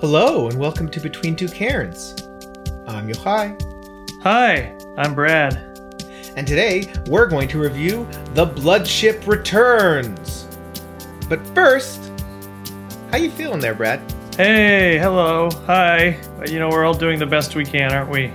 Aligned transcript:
Hello, 0.00 0.48
and 0.48 0.58
welcome 0.58 0.88
to 0.90 1.00
Between 1.00 1.34
Two 1.36 1.48
Cairns. 1.48 2.14
I'm 2.86 3.08
Yochai, 3.08 3.60
Hi, 4.22 4.76
I'm 4.98 5.14
Brad. 5.14 5.54
and 6.36 6.46
today 6.46 6.92
we're 7.06 7.26
going 7.26 7.48
to 7.48 7.58
review 7.58 8.06
The 8.34 8.44
Bloodship 8.44 9.26
Returns. 9.26 10.46
But 11.28 11.44
first, 11.54 12.12
how 13.10 13.16
you 13.18 13.30
feeling 13.30 13.60
there, 13.60 13.74
Brad? 13.74 14.00
Hey, 14.36 14.98
hello, 14.98 15.50
hi. 15.66 16.18
You 16.46 16.58
know, 16.58 16.68
we're 16.68 16.84
all 16.84 16.94
doing 16.94 17.18
the 17.18 17.26
best 17.26 17.54
we 17.54 17.64
can, 17.64 17.92
aren't 17.92 18.10
we? 18.10 18.32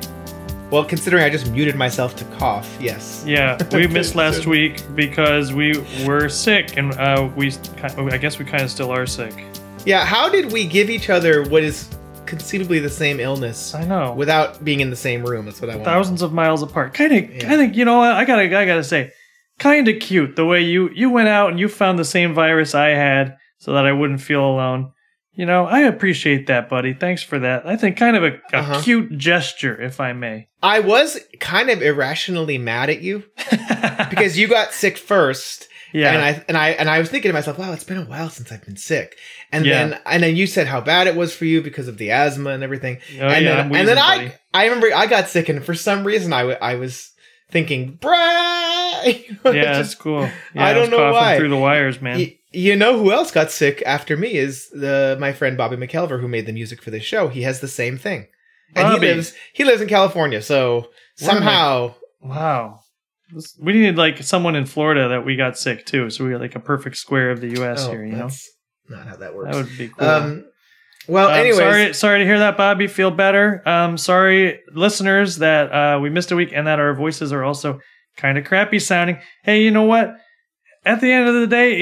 Well, 0.72 0.84
considering 0.84 1.24
I 1.24 1.30
just 1.30 1.52
muted 1.52 1.76
myself 1.76 2.16
to 2.16 2.26
cough, 2.38 2.76
yes. 2.80 3.24
Yeah, 3.28 3.58
we 3.72 3.88
missed 3.88 4.16
last 4.16 4.48
week 4.48 4.84
because 4.96 5.54
we 5.54 5.86
were 6.06 6.28
sick, 6.30 6.78
and 6.78 6.94
uh, 6.94 7.30
we, 7.36 7.54
I 7.84 8.18
guess 8.18 8.40
we 8.40 8.46
kind 8.46 8.64
of 8.64 8.72
still 8.72 8.92
are 8.92 9.06
sick. 9.06 9.46
Yeah, 9.86 10.06
how 10.06 10.30
did 10.30 10.52
we 10.52 10.66
give 10.66 10.90
each 10.90 11.10
other 11.10 11.44
what 11.44 11.64
is 11.64 11.90
conceivably 12.26 12.80
the 12.80 12.90
same 12.90 13.20
illness 13.20 13.74
I 13.74 13.84
know. 13.84 14.14
without 14.14 14.64
being 14.64 14.80
in 14.80 14.90
the 14.92 14.96
same 14.96 15.24
room? 15.26 15.46
That's 15.46 15.60
what 15.60 15.70
I 15.72 15.76
want. 15.76 15.86
thousands 15.86 16.22
of 16.22 16.32
miles 16.34 16.62
apart. 16.62 16.94
Kind 16.94 17.12
of, 17.14 17.30
Yeah. 17.36 17.48
kind 17.50 17.62
of. 17.62 17.76
You 17.76 17.86
know, 17.86 17.98
what? 17.98 18.12
I 18.12 18.24
gotta, 18.26 18.44
I 18.44 18.66
gotta 18.66 18.84
say, 18.84 19.12
kind 19.60 19.88
of 19.88 20.00
cute 20.00 20.36
the 20.36 20.46
way 20.46 20.62
you 20.62 20.90
you 20.94 21.10
went 21.10 21.30
out 21.30 21.50
and 21.50 21.60
you 21.60 21.68
found 21.68 21.98
the 21.98 22.06
same 22.06 22.34
virus 22.34 22.76
I 22.76 22.90
had, 22.90 23.38
so 23.58 23.74
that 23.74 23.86
I 23.86 23.92
wouldn't 23.92 24.22
feel 24.22 24.46
alone. 24.46 24.92
You 25.34 25.46
know, 25.46 25.66
I 25.66 25.80
appreciate 25.82 26.48
that, 26.48 26.70
buddy. 26.70 26.94
Thanks 26.94 27.24
for 27.24 27.40
that. 27.40 27.66
I 27.66 27.76
think 27.78 27.96
kind 27.98 28.16
of 28.18 28.24
a, 28.24 28.34
a 28.54 28.58
Uh-huh. 28.58 28.82
cute 28.84 29.18
gesture, 29.18 29.82
if 29.82 30.00
I 30.00 30.14
may. 30.14 30.48
I 30.62 30.80
was 30.82 31.18
kind 31.40 31.70
of 31.70 31.82
irrationally 31.82 32.58
mad 32.60 32.90
at 32.90 33.02
you 33.02 33.24
because 34.10 34.38
you 34.38 34.48
got 34.48 34.74
sick 34.74 34.98
first. 34.98 35.68
Yeah, 35.94 36.14
And 36.14 36.22
I 36.24 36.44
and 36.48 36.58
I 36.58 36.70
and 36.70 36.90
I 36.90 37.00
was 37.00 37.10
thinking 37.10 37.30
to 37.30 37.34
myself, 37.34 37.58
wow, 37.58 37.74
it's 37.74 37.84
been 37.84 37.98
a 37.98 38.06
while 38.06 38.30
since 38.30 38.52
I've 38.52 38.64
been 38.66 38.78
sick. 38.78 39.18
And 39.52 39.66
Yeah. 39.66 39.88
then 39.90 40.00
and 40.06 40.24
then 40.24 40.36
you 40.36 40.48
said 40.48 40.68
how 40.68 40.82
bad 40.82 41.08
it 41.08 41.16
was 41.16 41.36
for 41.36 41.46
you 41.46 41.62
because 41.62 41.88
of 41.88 41.98
the 41.98 42.12
asthma 42.12 42.52
and 42.52 42.64
everything. 42.64 43.00
Oh, 43.20 43.28
and 43.28 43.46
yeah, 43.46 43.64
then 43.64 43.76
and 43.76 43.88
then 43.88 43.98
I 43.98 44.18
buddy. 44.18 44.32
I 44.54 44.64
remember 44.66 44.90
I 44.96 45.06
got 45.08 45.28
sick 45.30 45.50
and 45.50 45.64
for 45.64 45.74
some 45.76 46.04
reason 46.06 46.32
I 46.34 46.44
wa- 46.46 46.58
I 46.62 46.76
was 46.76 47.12
thinking, 47.50 47.94
Brad. 47.96 49.06
yeah, 49.46 49.78
that's 49.78 49.96
cool. 49.96 50.30
Yeah, 50.54 50.66
I 50.66 50.74
don't 50.74 50.82
was 50.84 50.90
know 50.92 51.12
why. 51.12 51.38
through 51.38 51.50
the 51.50 51.58
wires, 51.58 52.02
man. 52.02 52.18
Y- 52.20 52.38
you 52.54 52.76
know 52.76 52.98
who 52.98 53.12
else 53.12 53.32
got 53.32 53.50
sick 53.50 53.82
after 53.86 54.18
me 54.18 54.34
is 54.34 54.70
the 54.70 55.18
my 55.20 55.32
friend 55.34 55.58
Bobby 55.58 55.78
McElver 55.78 56.20
who 56.20 56.28
made 56.28 56.46
the 56.46 56.54
music 56.54 56.82
for 56.82 56.92
this 56.92 57.04
show. 57.04 57.28
He 57.30 57.44
has 57.44 57.62
the 57.62 57.68
same 57.68 57.98
thing, 57.98 58.28
and 58.76 58.88
Bobby. 58.90 59.08
he 59.08 59.14
lives 59.14 59.34
he 59.54 59.64
lives 59.64 59.82
in 59.82 59.88
California. 59.88 60.42
So 60.42 60.80
Where 60.82 60.90
somehow, 61.32 61.96
wow, 62.22 62.81
we 63.60 63.74
needed 63.74 63.98
like 63.98 64.24
someone 64.24 64.56
in 64.56 64.66
Florida 64.66 65.10
that 65.10 65.26
we 65.26 65.36
got 65.36 65.58
sick 65.58 65.86
too, 65.86 66.10
so 66.10 66.26
we 66.26 66.32
got 66.32 66.42
like 66.42 66.56
a 66.56 66.60
perfect 66.60 66.98
square 66.98 67.32
of 67.32 67.42
the 67.42 67.50
U.S. 67.60 67.86
oh, 67.86 67.92
here. 67.92 68.06
You 68.06 68.14
know, 68.14 68.30
not 68.90 69.08
how 69.08 69.16
that 69.18 69.36
works. 69.36 69.52
that 69.56 69.64
would 69.66 69.78
be 69.78 69.88
cool. 69.90 70.08
Um, 70.08 70.46
well, 71.08 71.30
Um, 71.30 71.34
anyways, 71.34 71.58
sorry, 71.58 71.94
sorry 71.94 72.20
to 72.20 72.26
hear 72.26 72.40
that, 72.40 72.58
Bobby. 72.58 72.88
Feel 72.88 73.12
better. 73.12 73.62
Um, 73.68 73.98
sorry, 73.98 74.60
listeners, 74.74 75.38
that 75.38 75.72
uh, 75.72 76.00
we 76.00 76.10
missed 76.10 76.32
a 76.32 76.36
week 76.36 76.52
and 76.54 76.68
that 76.68 76.80
our 76.80 76.94
voices 76.94 77.32
are 77.34 77.44
also 77.44 77.80
kind 78.18 78.38
of 78.38 78.46
crappy 78.46 78.80
sounding. 78.80 79.18
Hey, 79.44 79.64
you 79.64 79.72
know 79.72 79.84
what? 79.84 80.16
At 80.84 81.00
the 81.00 81.12
end 81.12 81.28
of 81.28 81.36
the 81.36 81.48
day, 81.48 81.80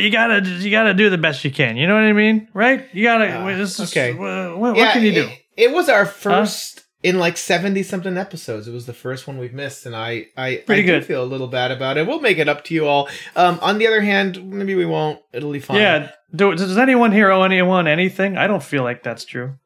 you, 0.00 0.10
gotta 0.10 0.40
you 0.46 0.70
gotta 0.70 0.94
do 0.94 1.08
the 1.10 1.18
best 1.18 1.44
you 1.44 1.50
can. 1.50 1.76
You 1.76 1.86
know 1.86 1.94
what 1.94 2.04
I 2.04 2.12
mean, 2.12 2.48
right? 2.52 2.86
You 2.92 3.04
gotta. 3.04 3.26
Uh, 3.28 3.56
this 3.56 3.78
is- 3.80 3.90
okay. 3.90 4.12
What, 4.14 4.58
what 4.58 4.76
Yeah, 4.76 4.92
can 4.92 5.02
you 5.02 5.12
do? 5.12 5.28
It, 5.56 5.70
it 5.70 5.72
was 5.72 5.88
our 5.88 6.04
first 6.06 6.81
in 7.02 7.18
like 7.18 7.36
seventy 7.36 7.82
something 7.82 8.16
episodes. 8.16 8.68
It 8.68 8.72
was 8.72 8.86
the 8.86 8.92
first 8.92 9.26
one 9.26 9.38
we've 9.38 9.52
missed, 9.54 9.86
and 9.86 9.94
I 9.96 10.26
I 10.36 10.62
Pretty 10.66 10.82
I 10.82 10.86
do 10.86 10.92
good. 10.92 11.04
feel 11.06 11.22
a 11.22 11.26
little 11.26 11.48
bad 11.48 11.70
about 11.70 11.96
it. 11.96 12.06
We'll 12.06 12.20
make 12.20 12.38
it 12.38 12.48
up 12.48 12.64
to 12.64 12.74
you 12.74 12.86
all. 12.86 13.08
Um, 13.36 13.58
on 13.62 13.78
the 13.78 13.86
other 13.86 14.00
hand, 14.00 14.50
maybe 14.50 14.74
we 14.74 14.86
won't. 14.86 15.20
It'll 15.32 15.52
be 15.52 15.60
fine. 15.60 15.78
Yeah. 15.78 16.10
Do, 16.34 16.54
does 16.54 16.78
anyone 16.78 17.12
here 17.12 17.30
owe 17.30 17.42
anyone 17.42 17.86
anything? 17.86 18.36
I 18.38 18.46
don't 18.46 18.62
feel 18.62 18.82
like 18.84 19.02
that's 19.02 19.24
true. 19.24 19.56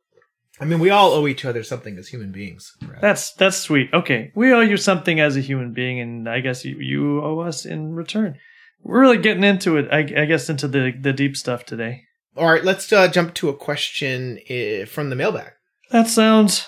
I 0.58 0.64
mean, 0.64 0.78
we 0.80 0.88
all 0.88 1.12
owe 1.12 1.26
each 1.26 1.44
other 1.44 1.62
something 1.62 1.98
as 1.98 2.08
human 2.08 2.32
beings. 2.32 2.72
That's 3.02 3.32
that's 3.34 3.58
sweet. 3.58 3.90
Okay, 3.92 4.32
we 4.34 4.52
owe 4.54 4.60
you 4.62 4.78
something 4.78 5.20
as 5.20 5.36
a 5.36 5.40
human 5.40 5.72
being, 5.74 6.00
and 6.00 6.28
I 6.28 6.40
guess 6.40 6.64
you, 6.64 6.76
you 6.78 7.22
owe 7.22 7.40
us 7.40 7.66
in 7.66 7.92
return. 7.94 8.38
We're 8.82 9.00
really 9.00 9.18
getting 9.18 9.44
into 9.44 9.76
it. 9.76 9.88
I, 9.92 9.98
I 10.22 10.24
guess 10.24 10.48
into 10.48 10.66
the 10.66 10.92
the 10.98 11.12
deep 11.12 11.36
stuff 11.36 11.66
today. 11.66 12.04
all 12.36 12.50
right, 12.50 12.64
let's 12.64 12.90
uh, 12.92 13.06
jump 13.08 13.34
to 13.34 13.48
a 13.50 13.54
question 13.54 14.38
uh, 14.48 14.86
from 14.86 15.10
the 15.10 15.16
mailbag. 15.16 15.52
That 15.90 16.08
sounds 16.08 16.66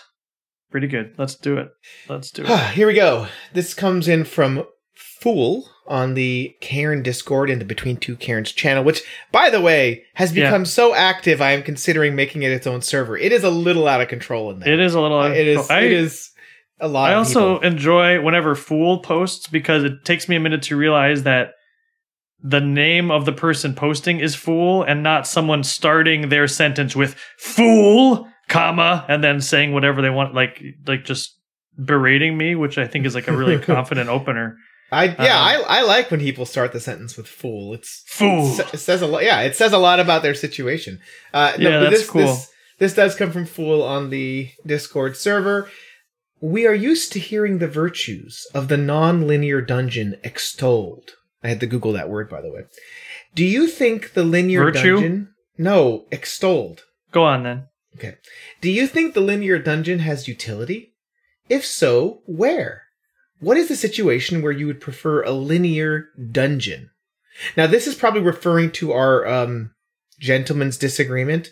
pretty 0.70 0.86
good. 0.86 1.14
Let's 1.18 1.34
do 1.34 1.56
it. 1.58 1.70
Let's 2.08 2.30
do 2.30 2.44
it. 2.46 2.60
Here 2.74 2.86
we 2.86 2.94
go. 2.94 3.26
This 3.52 3.74
comes 3.74 4.08
in 4.08 4.24
from 4.24 4.64
Fool 4.94 5.68
on 5.86 6.14
the 6.14 6.54
Cairn 6.60 7.02
Discord 7.02 7.48
in 7.50 7.58
the 7.58 7.64
Between 7.64 7.96
Two 7.96 8.14
Cairns 8.16 8.52
channel, 8.52 8.84
which, 8.84 9.02
by 9.32 9.48
the 9.50 9.60
way, 9.60 10.04
has 10.14 10.36
Yeah. 10.36 10.48
become 10.50 10.64
so 10.66 10.94
active. 10.94 11.40
I 11.40 11.52
am 11.52 11.62
considering 11.62 12.14
making 12.14 12.42
it 12.42 12.52
its 12.52 12.66
own 12.66 12.82
server. 12.82 13.16
It 13.16 13.32
is 13.32 13.42
a 13.44 13.50
little 13.50 13.88
out 13.88 14.00
of 14.00 14.08
control 14.08 14.50
in 14.50 14.60
there. 14.60 14.72
it 14.72 14.80
is 14.80 14.94
a 14.94 15.00
little. 15.00 15.22
It 15.22 15.46
is. 15.46 15.70
I, 15.70 15.80
it 15.80 15.92
is 15.92 16.30
a 16.80 16.86
lot. 16.88 17.10
I 17.10 17.12
of 17.14 17.18
also 17.18 17.54
people. 17.56 17.68
enjoy 17.70 18.20
whenever 18.22 18.54
Fool 18.54 18.98
posts 19.00 19.48
because 19.48 19.82
it 19.84 20.04
takes 20.04 20.28
me 20.28 20.36
a 20.36 20.40
minute 20.40 20.62
to 20.64 20.76
realize 20.76 21.22
that 21.24 21.52
the 22.40 22.60
name 22.60 23.10
of 23.10 23.24
the 23.24 23.32
person 23.32 23.74
posting 23.74 24.20
is 24.20 24.36
Fool 24.36 24.82
and 24.84 25.02
not 25.02 25.26
someone 25.26 25.64
starting 25.64 26.28
their 26.28 26.46
sentence 26.46 26.94
with 26.94 27.14
Fool, 27.38 28.28
comma, 28.48 29.04
and 29.08 29.22
then 29.22 29.40
saying 29.40 29.72
whatever 29.72 30.02
they 30.02 30.10
want, 30.10 30.34
like 30.34 30.62
like 30.86 31.04
just 31.04 31.36
berating 31.82 32.36
me, 32.36 32.54
which 32.54 32.78
I 32.78 32.86
think 32.86 33.06
is 33.06 33.14
like 33.14 33.28
a 33.28 33.36
really 33.36 33.58
confident 33.74 34.08
opener. 34.08 34.56
I 34.90 35.04
yeah, 35.04 35.38
uh, 35.38 35.64
I 35.66 35.78
I 35.80 35.82
like 35.82 36.10
when 36.10 36.20
people 36.20 36.46
start 36.46 36.72
the 36.72 36.80
sentence 36.80 37.16
with 37.16 37.28
"fool." 37.28 37.74
It's 37.74 38.02
Fool. 38.06 38.58
it 38.72 38.78
says 38.78 39.02
a 39.02 39.06
lot. 39.06 39.22
Yeah, 39.24 39.40
it 39.42 39.54
says 39.54 39.72
a 39.72 39.78
lot 39.78 40.00
about 40.00 40.22
their 40.22 40.34
situation. 40.34 41.00
Uh, 41.32 41.52
Yeah, 41.58 41.80
but 41.80 41.90
that's 41.90 42.00
this, 42.02 42.10
cool. 42.10 42.22
This, 42.22 42.50
this 42.78 42.94
does 42.94 43.14
come 43.14 43.30
from 43.30 43.44
Fool 43.44 43.82
on 43.82 44.10
the 44.10 44.50
Discord 44.64 45.16
server. 45.16 45.68
We 46.40 46.66
are 46.66 46.74
used 46.74 47.12
to 47.12 47.18
hearing 47.18 47.58
the 47.58 47.66
virtues 47.66 48.46
of 48.54 48.68
the 48.68 48.76
non-linear 48.76 49.60
dungeon 49.60 50.14
extolled. 50.22 51.10
I 51.42 51.48
had 51.48 51.58
to 51.60 51.66
Google 51.66 51.92
that 51.94 52.08
word, 52.08 52.30
by 52.30 52.40
the 52.40 52.50
way. 52.52 52.62
Do 53.34 53.44
you 53.44 53.66
think 53.66 54.12
the 54.14 54.22
linear 54.24 54.64
Virtue? 54.64 54.94
dungeon? 54.94 55.34
No, 55.58 56.06
extolled. 56.12 56.84
Go 57.10 57.24
on 57.24 57.42
then. 57.42 57.66
Okay. 57.98 58.14
Do 58.60 58.70
you 58.70 58.86
think 58.86 59.14
the 59.14 59.20
linear 59.20 59.58
dungeon 59.58 59.98
has 60.00 60.28
utility? 60.28 60.94
If 61.48 61.64
so, 61.66 62.22
where? 62.26 62.82
What 63.40 63.56
is 63.56 63.68
the 63.68 63.76
situation 63.76 64.40
where 64.42 64.52
you 64.52 64.66
would 64.66 64.80
prefer 64.80 65.22
a 65.22 65.30
linear 65.32 66.08
dungeon? 66.30 66.90
Now, 67.56 67.66
this 67.66 67.86
is 67.86 67.94
probably 67.94 68.20
referring 68.20 68.70
to 68.72 68.92
our 68.92 69.26
um, 69.26 69.72
gentleman's 70.20 70.76
disagreement 70.78 71.50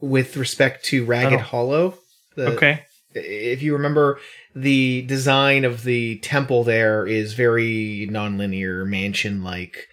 with 0.00 0.36
respect 0.36 0.84
to 0.86 1.04
Ragged 1.04 1.40
Oh. 1.40 1.42
Hollow. 1.42 1.98
The- 2.36 2.48
Okay. 2.54 2.82
If 3.12 3.60
you 3.60 3.72
remember, 3.72 4.20
the 4.54 5.02
design 5.02 5.64
of 5.64 5.82
the 5.82 6.18
temple 6.20 6.62
there 6.62 7.04
is 7.08 7.34
very 7.34 8.06
nonlinear, 8.08 8.86
mansion-like, 8.86 9.88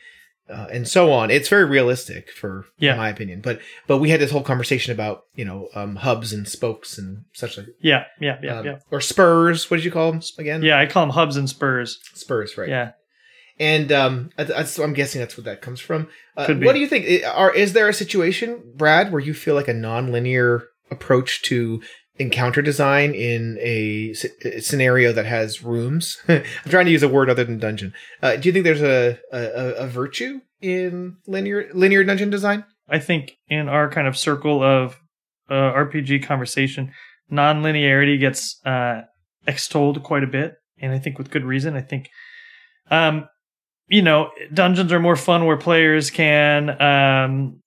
uh, 0.49 0.67
and 0.71 0.87
so 0.87 1.11
on. 1.11 1.29
It's 1.29 1.49
very 1.49 1.65
realistic, 1.65 2.31
for 2.31 2.65
Yeah. 2.79 2.93
in 2.93 2.97
my 2.97 3.09
opinion. 3.09 3.41
But 3.41 3.59
but 3.87 3.97
we 3.97 4.09
had 4.09 4.19
this 4.19 4.31
whole 4.31 4.43
conversation 4.43 4.93
about 4.93 5.23
you 5.35 5.45
know 5.45 5.67
um, 5.75 5.95
hubs 5.97 6.33
and 6.33 6.47
spokes 6.47 6.97
and 6.97 7.25
such 7.33 7.57
like 7.57 7.67
Yeah, 7.81 8.05
yeah, 8.19 8.37
yeah, 8.41 8.59
um, 8.59 8.65
yeah. 8.65 8.79
or 8.91 9.01
spurs. 9.01 9.69
What 9.69 9.77
did 9.77 9.85
you 9.85 9.91
call 9.91 10.11
them 10.11 10.21
again? 10.37 10.61
Yeah, 10.63 10.79
I 10.79 10.85
call 10.85 11.03
them 11.05 11.13
hubs 11.15 11.35
and 11.37 11.49
spurs. 11.49 11.99
spurs, 12.13 12.57
right? 12.57 12.69
Yeah. 12.69 12.91
And 13.59 13.91
um, 13.91 14.29
I- 14.37 14.67
I'm 14.83 14.93
guessing 14.93 15.19
that's 15.19 15.35
what 15.35 15.45
that 15.45 15.61
comes 15.61 15.79
from. 15.79 16.07
Uh, 16.35 16.45
Could 16.45 16.59
be. 16.59 16.65
What 16.67 16.73
do 16.73 16.79
you 16.79 16.87
think? 16.87 17.23
Are 17.25 17.53
is 17.53 17.73
there 17.73 17.89
a 17.89 17.93
situation, 17.93 18.61
Brad, 18.75 19.11
where 19.11 19.21
you 19.21 19.33
feel 19.33 19.55
like 19.55 19.67
a 19.67 19.73
non-linear 19.73 20.63
approach 20.91 21.41
to 21.43 21.81
encounter 22.19 22.61
design 22.61 23.13
in 23.13 23.57
a 23.61 24.13
sc- 24.13 24.61
scenario 24.61 25.11
that 25.13 25.25
has 25.25 25.63
rooms? 25.63 26.17
I'm 26.27 26.43
trying 26.67 26.85
to 26.85 26.91
use 26.91 27.03
a 27.03 27.09
word 27.09 27.29
other 27.29 27.43
than 27.43 27.59
dungeon. 27.59 27.93
Uh, 28.21 28.35
do 28.35 28.49
you 28.49 28.53
think 28.53 28.63
there's 28.63 28.81
a, 28.81 29.19
a 29.31 29.83
a 29.83 29.87
virtue 29.87 30.41
in 30.61 31.17
linear 31.27 31.69
linear 31.73 32.03
dungeon 32.03 32.29
design? 32.29 32.65
I 32.89 32.99
think 32.99 33.37
in 33.49 33.67
our 33.67 33.89
kind 33.89 34.07
of 34.07 34.17
circle 34.17 34.63
of 34.63 34.99
uh, 35.49 35.53
RPG 35.53 36.23
conversation, 36.25 36.91
non-linearity 37.29 38.19
gets 38.19 38.59
uh, 38.65 39.01
extolled 39.45 40.03
quite 40.03 40.23
a 40.23 40.27
bit, 40.27 40.55
and 40.79 40.93
I 40.93 40.99
think 40.99 41.17
with 41.17 41.31
good 41.31 41.43
reason. 41.43 41.75
I 41.75 41.81
think, 41.81 42.09
um, 42.89 43.27
you 43.87 44.01
know, 44.01 44.31
dungeons 44.53 44.91
are 44.91 44.99
more 44.99 45.15
fun 45.15 45.45
where 45.45 45.57
players 45.57 46.09
can 46.09 46.69
um, 46.81 47.61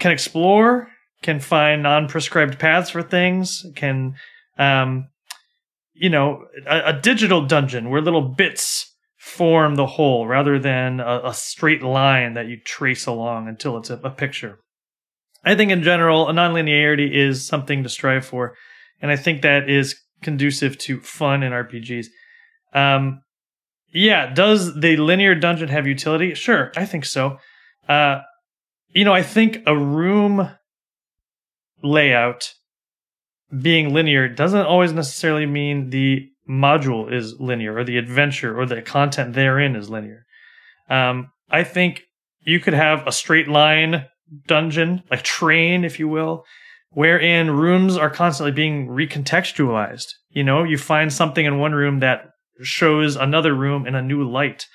can 0.00 0.12
explore, 0.12 0.88
can 1.22 1.40
find 1.40 1.82
non-prescribed 1.82 2.58
paths 2.58 2.90
for 2.90 3.02
things, 3.02 3.66
can, 3.74 4.14
um, 4.58 5.08
you 5.94 6.08
know, 6.08 6.44
a, 6.66 6.90
a 6.90 7.00
digital 7.00 7.44
dungeon 7.44 7.90
where 7.90 8.00
little 8.00 8.28
bits 8.28 8.94
form 9.16 9.74
the 9.74 9.86
whole 9.86 10.26
rather 10.26 10.58
than 10.58 11.00
a, 11.00 11.20
a 11.24 11.34
straight 11.34 11.82
line 11.82 12.34
that 12.34 12.46
you 12.46 12.56
trace 12.64 13.06
along 13.06 13.48
until 13.48 13.76
it's 13.76 13.90
a, 13.90 13.96
a 14.04 14.10
picture. 14.10 14.58
I 15.44 15.54
think 15.54 15.70
in 15.70 15.82
general, 15.82 16.28
a 16.28 16.32
nonlinearity 16.32 17.12
is 17.12 17.46
something 17.46 17.82
to 17.82 17.88
strive 17.88 18.24
for, 18.24 18.54
and 19.00 19.10
I 19.10 19.16
think 19.16 19.42
that 19.42 19.68
is 19.68 19.96
conducive 20.22 20.78
to 20.78 21.00
fun 21.00 21.42
in 21.42 21.52
RPGs. 21.52 22.06
Um, 22.72 23.22
yeah, 23.92 24.32
does 24.32 24.78
the 24.80 24.96
linear 24.96 25.34
dungeon 25.34 25.68
have 25.68 25.86
utility? 25.86 26.34
Sure, 26.34 26.72
I 26.76 26.84
think 26.84 27.04
so. 27.04 27.38
Uh, 27.88 28.20
you 28.88 29.04
know, 29.04 29.14
I 29.14 29.22
think 29.22 29.62
a 29.66 29.76
room 29.76 30.50
layout 31.82 32.52
being 33.60 33.94
linear 33.94 34.28
doesn't 34.28 34.66
always 34.66 34.92
necessarily 34.92 35.46
mean 35.46 35.90
the 35.90 36.28
module 36.48 37.12
is 37.12 37.38
linear 37.38 37.76
or 37.76 37.84
the 37.84 37.98
adventure 37.98 38.58
or 38.58 38.66
the 38.66 38.82
content 38.82 39.34
therein 39.34 39.76
is 39.76 39.90
linear. 39.90 40.24
Um, 40.88 41.30
I 41.50 41.64
think 41.64 42.02
you 42.40 42.60
could 42.60 42.74
have 42.74 43.06
a 43.06 43.12
straight 43.12 43.48
line 43.48 44.06
dungeon, 44.46 45.02
like 45.10 45.22
train, 45.22 45.84
if 45.84 45.98
you 45.98 46.08
will, 46.08 46.44
wherein 46.90 47.50
rooms 47.50 47.96
are 47.96 48.10
constantly 48.10 48.52
being 48.52 48.88
recontextualized. 48.88 50.06
You 50.30 50.44
know, 50.44 50.64
you 50.64 50.78
find 50.78 51.12
something 51.12 51.44
in 51.44 51.58
one 51.58 51.72
room 51.72 52.00
that 52.00 52.30
shows 52.62 53.16
another 53.16 53.54
room 53.54 53.86
in 53.86 53.94
a 53.94 54.02
new 54.02 54.28
light, 54.28 54.66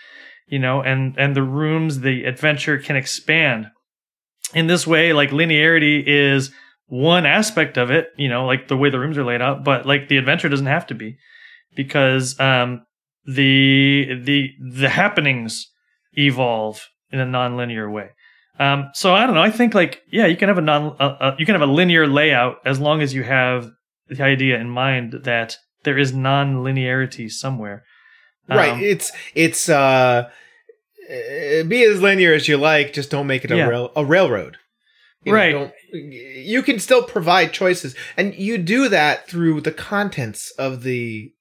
you 0.48 0.60
know, 0.60 0.82
and, 0.82 1.16
and 1.18 1.36
the 1.36 1.44
rooms, 1.44 2.00
the 2.00 2.24
adventure 2.26 2.78
can 2.78 2.96
expand. 2.96 3.68
In 4.54 4.68
this 4.68 4.86
way, 4.86 5.14
like 5.14 5.32
linearity 5.32 6.04
is 6.06 6.52
one 6.94 7.26
aspect 7.26 7.78
of 7.78 7.90
it, 7.90 8.10
you 8.18 8.30
know, 8.30 8.46
like 8.46 8.68
the 8.68 8.78
way 8.78 8.90
the 8.92 9.00
rooms 9.00 9.18
are 9.18 9.24
laid 9.24 9.42
out, 9.42 9.64
but 9.64 9.86
like 9.86 10.10
the 10.10 10.18
adventure 10.18 10.48
doesn't 10.50 10.68
have 10.68 10.86
to 10.88 10.94
be 10.96 11.18
because, 11.76 12.40
um, 12.40 12.86
the, 13.26 14.20
the, 14.22 14.50
the 14.60 14.90
happenings 14.90 15.72
evolve 16.14 16.88
in 17.12 17.20
a 17.20 17.26
non-linear 17.26 17.90
way. 17.90 18.10
Um, 18.60 18.92
so 18.94 19.16
I 19.16 19.26
don't 19.26 19.34
know. 19.34 19.42
I 19.42 19.50
think 19.50 19.74
like 19.74 20.04
yeah, 20.12 20.28
you 20.28 20.38
can 20.38 20.48
have 20.50 20.60
a 20.60 20.62
non 20.62 20.96
uh, 21.00 21.16
uh, 21.20 21.36
you 21.40 21.46
can 21.48 21.56
have 21.56 21.68
a 21.68 21.72
linear 21.72 22.06
layout 22.06 22.58
as 22.66 22.80
long 22.80 23.02
as 23.02 23.12
you 23.12 23.24
have 23.24 23.72
the 24.10 24.22
idea 24.24 24.60
in 24.60 24.70
mind 24.70 25.22
that 25.24 25.58
there 25.84 25.98
is 25.98 26.14
non-linearity 26.14 27.32
somewhere. 27.32 27.84
Um, 28.50 28.58
right. 28.58 28.84
It's 28.84 29.12
it's 29.34 29.70
uh, 29.70 30.30
be 31.10 31.84
as 31.84 32.00
linear 32.02 32.34
as 32.36 32.48
you 32.48 32.58
like. 32.58 32.94
Just 32.94 33.10
don't 33.10 33.26
make 33.26 33.44
it 33.44 33.52
a 33.52 33.58
Yeah. 33.58 33.68
rail 33.68 33.92
a 33.96 34.06
railroad. 34.06 34.58
You 35.26 35.32
know, 35.32 35.38
Right. 35.38 35.52
don't- 35.52 35.74
you 35.94 36.62
can 36.64 36.80
still 36.80 37.04
provide 37.04 37.54
choices, 37.54 37.96
and 38.18 38.34
you 38.36 38.58
do 38.58 38.90
that 38.90 39.28
through 39.28 39.62
the 39.62 39.72
contents 39.72 40.52
of 40.58 40.84
the 40.84 41.32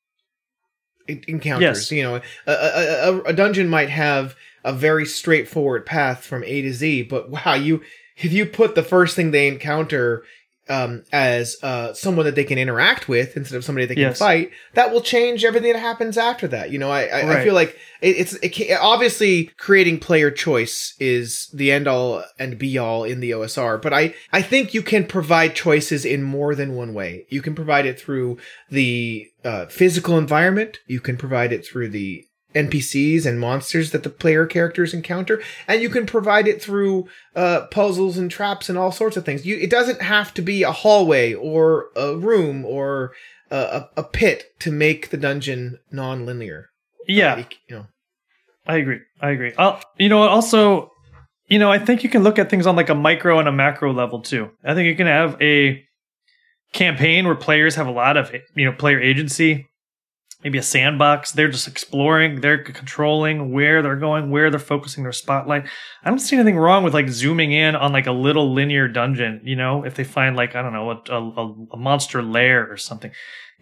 encounters. 1.08 1.90
Yes. 1.90 1.92
You 1.92 2.02
know, 2.02 2.20
a, 2.46 2.52
a, 2.52 3.20
a 3.22 3.32
dungeon 3.32 3.68
might 3.68 3.90
have 3.90 4.36
a 4.64 4.72
very 4.72 5.04
straightforward 5.04 5.84
path 5.84 6.24
from 6.24 6.44
A 6.44 6.62
to 6.62 6.72
Z, 6.72 7.02
but 7.04 7.30
wow, 7.30 7.54
you 7.54 7.82
if 8.16 8.32
you 8.32 8.46
put 8.46 8.74
the 8.74 8.82
first 8.84 9.16
thing 9.16 9.30
they 9.30 9.48
encounter 9.48 10.22
um, 10.68 11.02
as 11.12 11.56
uh, 11.62 11.92
someone 11.92 12.24
that 12.26 12.34
they 12.34 12.44
can 12.44 12.56
interact 12.58 13.08
with 13.08 13.36
instead 13.36 13.56
of 13.56 13.64
somebody 13.64 13.86
they 13.86 13.94
can 13.94 14.02
Yes. 14.02 14.18
fight, 14.18 14.50
that 14.74 14.92
will 14.92 15.00
change 15.00 15.44
everything 15.44 15.72
that 15.72 15.78
happens 15.80 16.16
after 16.16 16.46
that. 16.48 16.70
You 16.70 16.78
know, 16.78 16.90
I 16.90 17.02
I, 17.04 17.40
I 17.40 17.44
feel 17.44 17.54
like 17.54 17.76
it, 18.00 18.16
it's 18.16 18.34
it 18.34 18.50
can, 18.50 18.78
obviously 18.80 19.46
creating 19.58 19.98
player 19.98 20.30
choice 20.30 20.94
is 21.00 21.48
the 21.52 21.72
end 21.72 21.88
all 21.88 22.24
and 22.38 22.58
be 22.58 22.78
all 22.78 23.04
in 23.04 23.20
the 23.20 23.32
OSR, 23.32 23.82
but 23.82 23.92
I 23.92 24.14
I 24.32 24.40
think 24.42 24.72
you 24.72 24.82
can 24.82 25.06
provide 25.06 25.54
choices 25.54 26.04
in 26.04 26.22
more 26.22 26.54
than 26.54 26.74
one 26.76 26.94
way. 26.94 27.26
You 27.28 27.42
can 27.42 27.54
provide 27.54 27.86
it 27.86 27.98
through 28.00 28.38
the 28.70 29.26
uh, 29.44 29.66
physical 29.66 30.16
environment. 30.16 30.78
You 30.86 31.00
can 31.00 31.16
provide 31.16 31.52
it 31.52 31.66
through 31.66 31.88
the 31.90 32.24
NPCs 32.54 33.26
and 33.26 33.40
monsters 33.40 33.90
that 33.90 34.02
the 34.02 34.10
player 34.10 34.46
characters 34.46 34.94
encounter, 34.94 35.42
and 35.66 35.82
you 35.82 35.88
can 35.88 36.06
provide 36.06 36.46
it 36.46 36.62
through 36.62 37.08
uh, 37.34 37.66
puzzles 37.70 38.18
and 38.18 38.30
traps 38.30 38.68
and 38.68 38.78
all 38.78 38.92
sorts 38.92 39.16
of 39.16 39.24
things. 39.24 39.46
You, 39.46 39.56
it 39.56 39.70
doesn't 39.70 40.02
have 40.02 40.34
to 40.34 40.42
be 40.42 40.62
a 40.62 40.72
hallway 40.72 41.34
or 41.34 41.86
a 41.96 42.16
room 42.16 42.64
or 42.64 43.12
a, 43.52 43.88
a, 43.96 44.02
pit 44.02 44.54
to 44.60 44.72
make 44.72 45.10
the 45.10 45.16
dungeon 45.16 45.78
non-linear. 45.90 46.70
Yeah, 47.06 47.34
Uh, 47.34 47.44
you 47.68 47.76
know. 47.76 47.86
I 48.66 48.76
agree. 48.76 49.00
I 49.20 49.30
agree. 49.30 49.52
i 49.58 49.82
you 49.98 50.08
know, 50.08 50.22
also, 50.22 50.92
you 51.48 51.58
know, 51.58 51.70
I 51.70 51.78
think 51.78 52.04
you 52.04 52.10
can 52.10 52.22
look 52.22 52.38
at 52.38 52.48
things 52.48 52.66
on 52.66 52.76
like 52.76 52.88
a 52.88 52.94
micro 52.94 53.38
and 53.38 53.48
a 53.48 53.52
macro 53.52 53.92
level 53.92 54.20
too. 54.20 54.50
I 54.64 54.74
think 54.74 54.86
you 54.86 54.96
can 54.96 55.08
have 55.08 55.40
a 55.42 55.84
campaign 56.72 57.26
where 57.26 57.34
players 57.34 57.74
have 57.74 57.86
a 57.86 57.92
lot 57.92 58.16
of, 58.16 58.32
you 58.54 58.64
know, 58.64 58.72
player 58.72 59.00
agency. 59.00 59.68
Maybe 60.44 60.58
a 60.58 60.62
sandbox. 60.62 61.32
They're 61.32 61.50
just 61.50 61.68
exploring. 61.68 62.40
They're 62.40 62.62
controlling 62.62 63.52
where 63.52 63.80
they're 63.80 63.96
going, 63.96 64.30
where 64.30 64.50
they're 64.50 64.58
focusing 64.58 65.04
their 65.04 65.12
spotlight. 65.12 65.66
I 66.02 66.10
don't 66.10 66.18
see 66.18 66.36
anything 66.36 66.56
wrong 66.56 66.82
with 66.82 66.94
like 66.94 67.08
zooming 67.08 67.52
in 67.52 67.76
on 67.76 67.92
like 67.92 68.06
a 68.06 68.12
little 68.12 68.52
linear 68.52 68.88
dungeon. 68.88 69.40
You 69.44 69.56
know, 69.56 69.84
if 69.84 69.94
they 69.94 70.04
find 70.04 70.34
like 70.34 70.56
I 70.56 70.62
don't 70.62 70.72
know 70.72 70.90
a, 70.90 71.12
a, 71.12 71.54
a 71.74 71.76
monster 71.76 72.22
lair 72.22 72.70
or 72.70 72.76
something. 72.76 73.12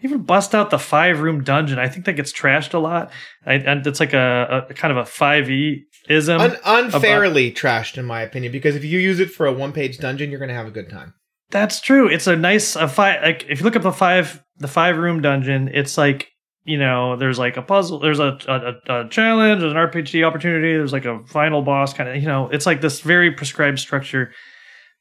Even 0.03 0.23
bust 0.23 0.55
out 0.55 0.71
the 0.71 0.79
five 0.79 1.19
room 1.19 1.43
dungeon. 1.43 1.77
I 1.77 1.87
think 1.87 2.05
that 2.05 2.13
gets 2.13 2.33
trashed 2.33 2.73
a 2.73 2.79
lot. 2.79 3.11
I, 3.45 3.53
and 3.53 3.85
it's 3.85 3.99
like 3.99 4.13
a, 4.13 4.65
a 4.67 4.73
kind 4.73 4.91
of 4.91 4.97
a 4.97 5.05
five 5.05 5.47
e 5.51 5.85
ism. 6.09 6.41
Un- 6.41 6.57
unfairly 6.65 7.51
trashed, 7.51 7.99
in 7.99 8.05
my 8.05 8.23
opinion, 8.23 8.51
because 8.51 8.75
if 8.75 8.83
you 8.83 8.97
use 8.97 9.19
it 9.19 9.29
for 9.29 9.45
a 9.45 9.53
one-page 9.53 9.99
dungeon, 9.99 10.31
you're 10.31 10.39
going 10.39 10.49
to 10.49 10.55
have 10.55 10.65
a 10.65 10.71
good 10.71 10.89
time. 10.89 11.13
That's 11.51 11.79
true. 11.81 12.07
It's 12.07 12.25
a 12.25 12.35
nice 12.35 12.75
a 12.75 12.87
five. 12.87 13.21
Like 13.21 13.45
if 13.47 13.59
you 13.59 13.63
look 13.63 13.75
up 13.75 13.83
the 13.83 13.91
five 13.91 14.43
the 14.57 14.67
five 14.67 14.97
room 14.97 15.21
dungeon, 15.21 15.69
it's 15.71 15.99
like 15.99 16.30
you 16.63 16.77
know 16.77 17.15
there's 17.15 17.39
like 17.39 17.57
a 17.57 17.61
puzzle, 17.61 17.99
there's 17.99 18.19
a 18.19 18.37
a, 18.47 19.03
a 19.03 19.09
challenge, 19.09 19.61
there's 19.61 19.73
an 19.73 19.77
RPG 19.77 20.25
opportunity, 20.25 20.73
there's 20.73 20.93
like 20.93 21.05
a 21.05 21.23
final 21.27 21.61
boss 21.61 21.93
kind 21.93 22.09
of. 22.09 22.15
You 22.17 22.27
know, 22.27 22.49
it's 22.49 22.65
like 22.65 22.81
this 22.81 23.01
very 23.01 23.31
prescribed 23.31 23.79
structure. 23.79 24.31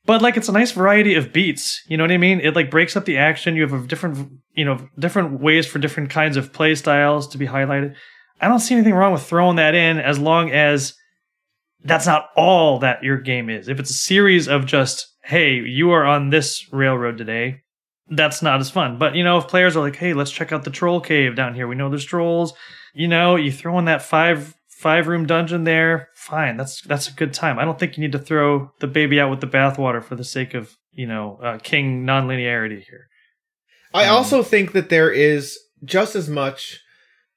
But 0.06 0.22
like 0.22 0.36
it's 0.36 0.48
a 0.48 0.52
nice 0.52 0.72
variety 0.72 1.14
of 1.14 1.32
beats. 1.32 1.82
You 1.86 1.96
know 1.96 2.04
what 2.04 2.12
I 2.12 2.16
mean? 2.16 2.40
It 2.40 2.56
like 2.56 2.70
breaks 2.70 2.96
up 2.96 3.04
the 3.04 3.18
action. 3.18 3.54
You 3.54 3.62
have 3.62 3.72
a 3.72 3.86
different 3.86 4.40
you 4.54 4.64
know 4.64 4.88
different 4.98 5.40
ways 5.40 5.66
for 5.66 5.78
different 5.78 6.10
kinds 6.10 6.36
of 6.36 6.52
play 6.52 6.74
styles 6.74 7.28
to 7.28 7.38
be 7.38 7.46
highlighted. 7.46 7.94
I 8.40 8.48
don't 8.48 8.60
see 8.60 8.74
anything 8.74 8.94
wrong 8.94 9.12
with 9.12 9.22
throwing 9.22 9.56
that 9.56 9.74
in 9.74 9.98
as 9.98 10.18
long 10.18 10.50
as 10.50 10.94
that's 11.84 12.06
not 12.06 12.28
all 12.36 12.78
that 12.80 13.02
your 13.02 13.18
game 13.18 13.50
is. 13.50 13.68
If 13.68 13.78
it's 13.78 13.90
a 13.90 13.94
series 13.94 14.48
of 14.48 14.66
just, 14.66 15.06
hey, 15.24 15.54
you 15.54 15.90
are 15.90 16.04
on 16.04 16.30
this 16.30 16.66
railroad 16.72 17.18
today, 17.18 17.62
that's 18.10 18.42
not 18.42 18.60
as 18.60 18.70
fun. 18.70 18.98
But 18.98 19.14
you 19.14 19.24
know, 19.24 19.38
if 19.38 19.48
players 19.48 19.76
are 19.76 19.80
like, 19.80 19.96
hey, 19.96 20.12
let's 20.14 20.30
check 20.30 20.52
out 20.52 20.64
the 20.64 20.70
troll 20.70 21.00
cave 21.00 21.36
down 21.36 21.54
here. 21.54 21.66
We 21.66 21.76
know 21.76 21.88
there's 21.88 22.04
trolls. 22.04 22.52
You 22.92 23.08
know, 23.08 23.36
you 23.36 23.52
throw 23.52 23.78
in 23.78 23.84
that 23.86 24.02
five 24.02 24.54
five 24.68 25.06
room 25.08 25.26
dungeon 25.26 25.64
there, 25.64 26.08
fine. 26.14 26.56
That's 26.56 26.80
that's 26.82 27.08
a 27.08 27.12
good 27.12 27.32
time. 27.32 27.58
I 27.58 27.64
don't 27.64 27.78
think 27.78 27.96
you 27.96 28.02
need 28.02 28.12
to 28.12 28.18
throw 28.18 28.72
the 28.80 28.86
baby 28.86 29.20
out 29.20 29.30
with 29.30 29.40
the 29.40 29.46
bathwater 29.46 30.02
for 30.02 30.16
the 30.16 30.24
sake 30.24 30.54
of, 30.54 30.76
you 30.90 31.06
know, 31.06 31.38
uh, 31.42 31.58
king 31.58 32.04
nonlinearity 32.04 32.82
here. 32.82 33.08
I 33.92 34.06
Um, 34.06 34.16
also 34.16 34.42
think 34.42 34.72
that 34.72 34.88
there 34.88 35.10
is 35.10 35.58
just 35.84 36.16
as 36.16 36.28
much 36.28 36.80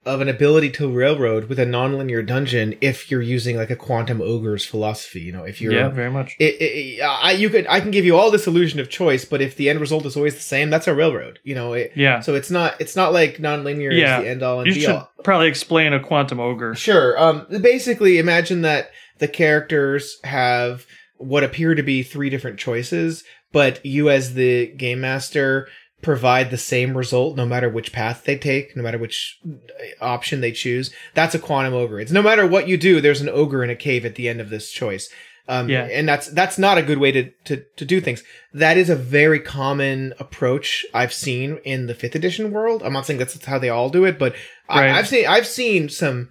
of 0.06 0.20
an 0.20 0.28
ability 0.28 0.70
to 0.70 0.92
railroad 0.92 1.46
with 1.48 1.58
a 1.60 1.66
nonlinear 1.66 2.26
dungeon 2.26 2.76
if 2.82 3.10
you're 3.10 3.22
using 3.22 3.56
like 3.56 3.70
a 3.70 3.76
quantum 3.76 4.22
ogre's 4.22 4.66
philosophy. 4.66 5.22
You 5.22 5.32
know, 5.32 5.44
if 5.44 5.62
you're 5.62 5.72
yeah, 5.74 5.88
very 5.90 6.12
much. 6.12 6.36
it, 6.40 6.56
it, 6.62 7.02
I 7.02 7.32
you 7.32 7.50
could 7.50 7.66
I 7.68 7.80
can 7.80 7.92
give 7.92 8.04
you 8.04 8.18
all 8.18 8.30
this 8.30 8.46
illusion 8.46 8.80
of 8.80 8.90
choice, 8.90 9.24
but 9.26 9.42
if 9.42 9.56
the 9.56 9.70
end 9.70 9.80
result 9.80 10.06
is 10.06 10.18
always 10.18 10.36
the 10.36 10.42
same, 10.42 10.70
that's 10.70 10.88
a 10.88 10.94
railroad. 10.94 11.40
You 11.44 11.56
know, 11.56 11.74
it, 11.74 11.94
Yeah. 11.96 12.20
so 12.20 12.36
it's 12.36 12.52
not 12.52 12.80
it's 12.82 12.96
not 12.96 13.14
like 13.14 13.38
nonlinear 13.38 13.98
Yeah. 13.98 14.18
is 14.20 14.24
the 14.26 14.30
end 14.30 14.44
all 14.44 14.60
and 14.60 14.68
You 14.68 14.74
be 14.74 14.82
should 14.82 14.90
all. 14.90 15.12
probably 15.24 15.48
explain 15.48 15.94
a 15.94 16.00
quantum 16.02 16.40
ogre. 16.40 16.76
Sure. 16.76 17.18
Um, 17.18 17.46
basically, 17.62 18.18
imagine 18.20 18.62
that 18.64 18.92
the 19.20 19.28
characters 19.30 20.18
have 20.24 20.86
what 21.18 21.44
appear 21.44 21.76
to 21.76 21.84
be 21.84 22.04
three 22.04 22.30
different 22.30 22.60
choices, 22.60 23.24
but 23.54 23.86
you, 23.86 24.10
as 24.10 24.34
the 24.34 24.68
game 24.76 25.00
master, 25.00 25.70
provide 26.04 26.52
the 26.52 26.58
same 26.58 26.96
result 26.96 27.36
no 27.36 27.46
matter 27.46 27.68
which 27.70 27.92
path 27.92 28.24
they 28.26 28.38
take, 28.38 28.76
no 28.78 28.84
matter 28.84 28.98
which 29.00 29.40
uh, 29.50 30.04
option 30.04 30.42
they 30.42 30.52
choose. 30.52 30.94
That's 31.16 31.34
a 31.34 31.40
quantum 31.40 31.74
ogre. 31.74 32.00
It's 32.00 32.12
no 32.12 32.22
matter 32.22 32.46
what 32.46 32.68
you 32.68 32.78
do, 32.78 33.02
there's 33.02 33.22
an 33.22 33.30
ogre 33.30 33.64
in 33.64 33.70
a 33.72 33.76
cave 33.76 34.06
at 34.06 34.16
the 34.16 34.30
end 34.30 34.40
of 34.42 34.50
this 34.52 34.70
choice. 34.72 35.10
Um, 35.48 35.68
Yeah. 35.70 35.84
and 35.86 36.08
that's 36.08 36.28
that's 36.28 36.58
not 36.58 36.78
a 36.78 36.82
good 36.84 37.00
way 37.00 37.12
to, 37.12 37.30
to 37.46 37.64
to 37.76 37.84
do 37.86 38.00
things. 38.00 38.24
That 38.54 38.78
is 38.78 38.90
a 38.90 38.96
very 38.96 39.40
common 39.42 40.14
approach 40.20 40.86
I've 40.94 41.12
seen 41.14 41.58
in 41.66 41.88
the 41.88 41.96
fifth 41.96 42.16
edition 42.16 42.52
world. 42.52 42.82
I'm 42.84 42.94
not 42.94 43.06
saying 43.06 43.20
that's 43.20 43.44
how 43.46 43.60
they 43.60 43.70
all 43.70 43.90
do 43.90 44.06
it, 44.06 44.18
but 44.20 44.34
Right. 44.70 44.90
I, 44.90 45.00
I've 45.00 45.08
seen 45.08 45.26
I've 45.28 45.48
seen 45.48 45.90
some 45.90 46.30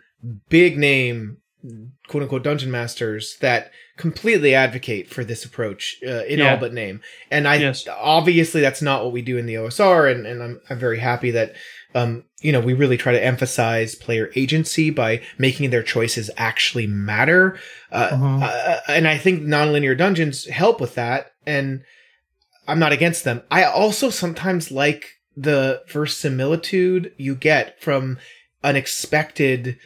big 0.49 0.79
name 0.79 1.39
quote 2.09 2.23
unquote 2.25 2.43
dungeon 2.43 2.71
masters 2.71 3.37
that 3.41 3.71
completely 3.97 4.55
advocate 4.55 5.09
for 5.09 5.23
this 5.25 5.45
approach 5.45 5.99
uh, 6.07 6.25
in 6.25 6.39
Yeah. 6.41 6.53
all 6.53 6.57
but 6.57 6.73
name. 6.75 7.01
And 7.31 7.47
I 7.47 7.57
Yes. 7.57 7.87
obviously 7.89 8.61
that's 8.61 8.83
not 8.83 9.05
what 9.05 9.13
we 9.13 9.23
do 9.23 9.39
in 9.39 9.47
the 9.47 9.55
OSR, 9.55 10.11
and, 10.11 10.27
and 10.27 10.43
I'm 10.43 10.61
I'm 10.69 10.79
very 10.79 10.99
happy 10.99 11.31
that 11.33 11.55
um 11.95 12.25
you 12.41 12.51
know 12.53 12.61
we 12.61 12.73
really 12.73 12.97
try 12.97 13.13
to 13.13 13.25
emphasize 13.25 13.95
player 13.95 14.31
agency 14.35 14.91
by 14.91 15.21
making 15.39 15.71
their 15.71 15.83
choices 15.83 16.31
actually 16.37 16.87
matter. 16.89 17.59
Uh, 17.93 18.09
Mhm. 18.11 18.43
uh, 18.43 18.81
and 18.89 19.07
I 19.07 19.17
think 19.19 19.43
nonlinear 19.43 19.97
dungeons 19.97 20.47
help 20.47 20.81
with 20.81 20.95
that, 20.97 21.33
and 21.47 21.83
I'm 22.67 22.79
not 22.79 22.93
against 22.93 23.25
them. 23.25 23.43
I 23.51 23.65
also 23.65 24.11
sometimes 24.11 24.71
like 24.73 25.05
the 25.37 25.83
verisimilitude 25.89 27.13
you 27.19 27.35
get 27.35 27.81
from 27.81 28.19
an 28.65 28.77
expected 28.77 29.77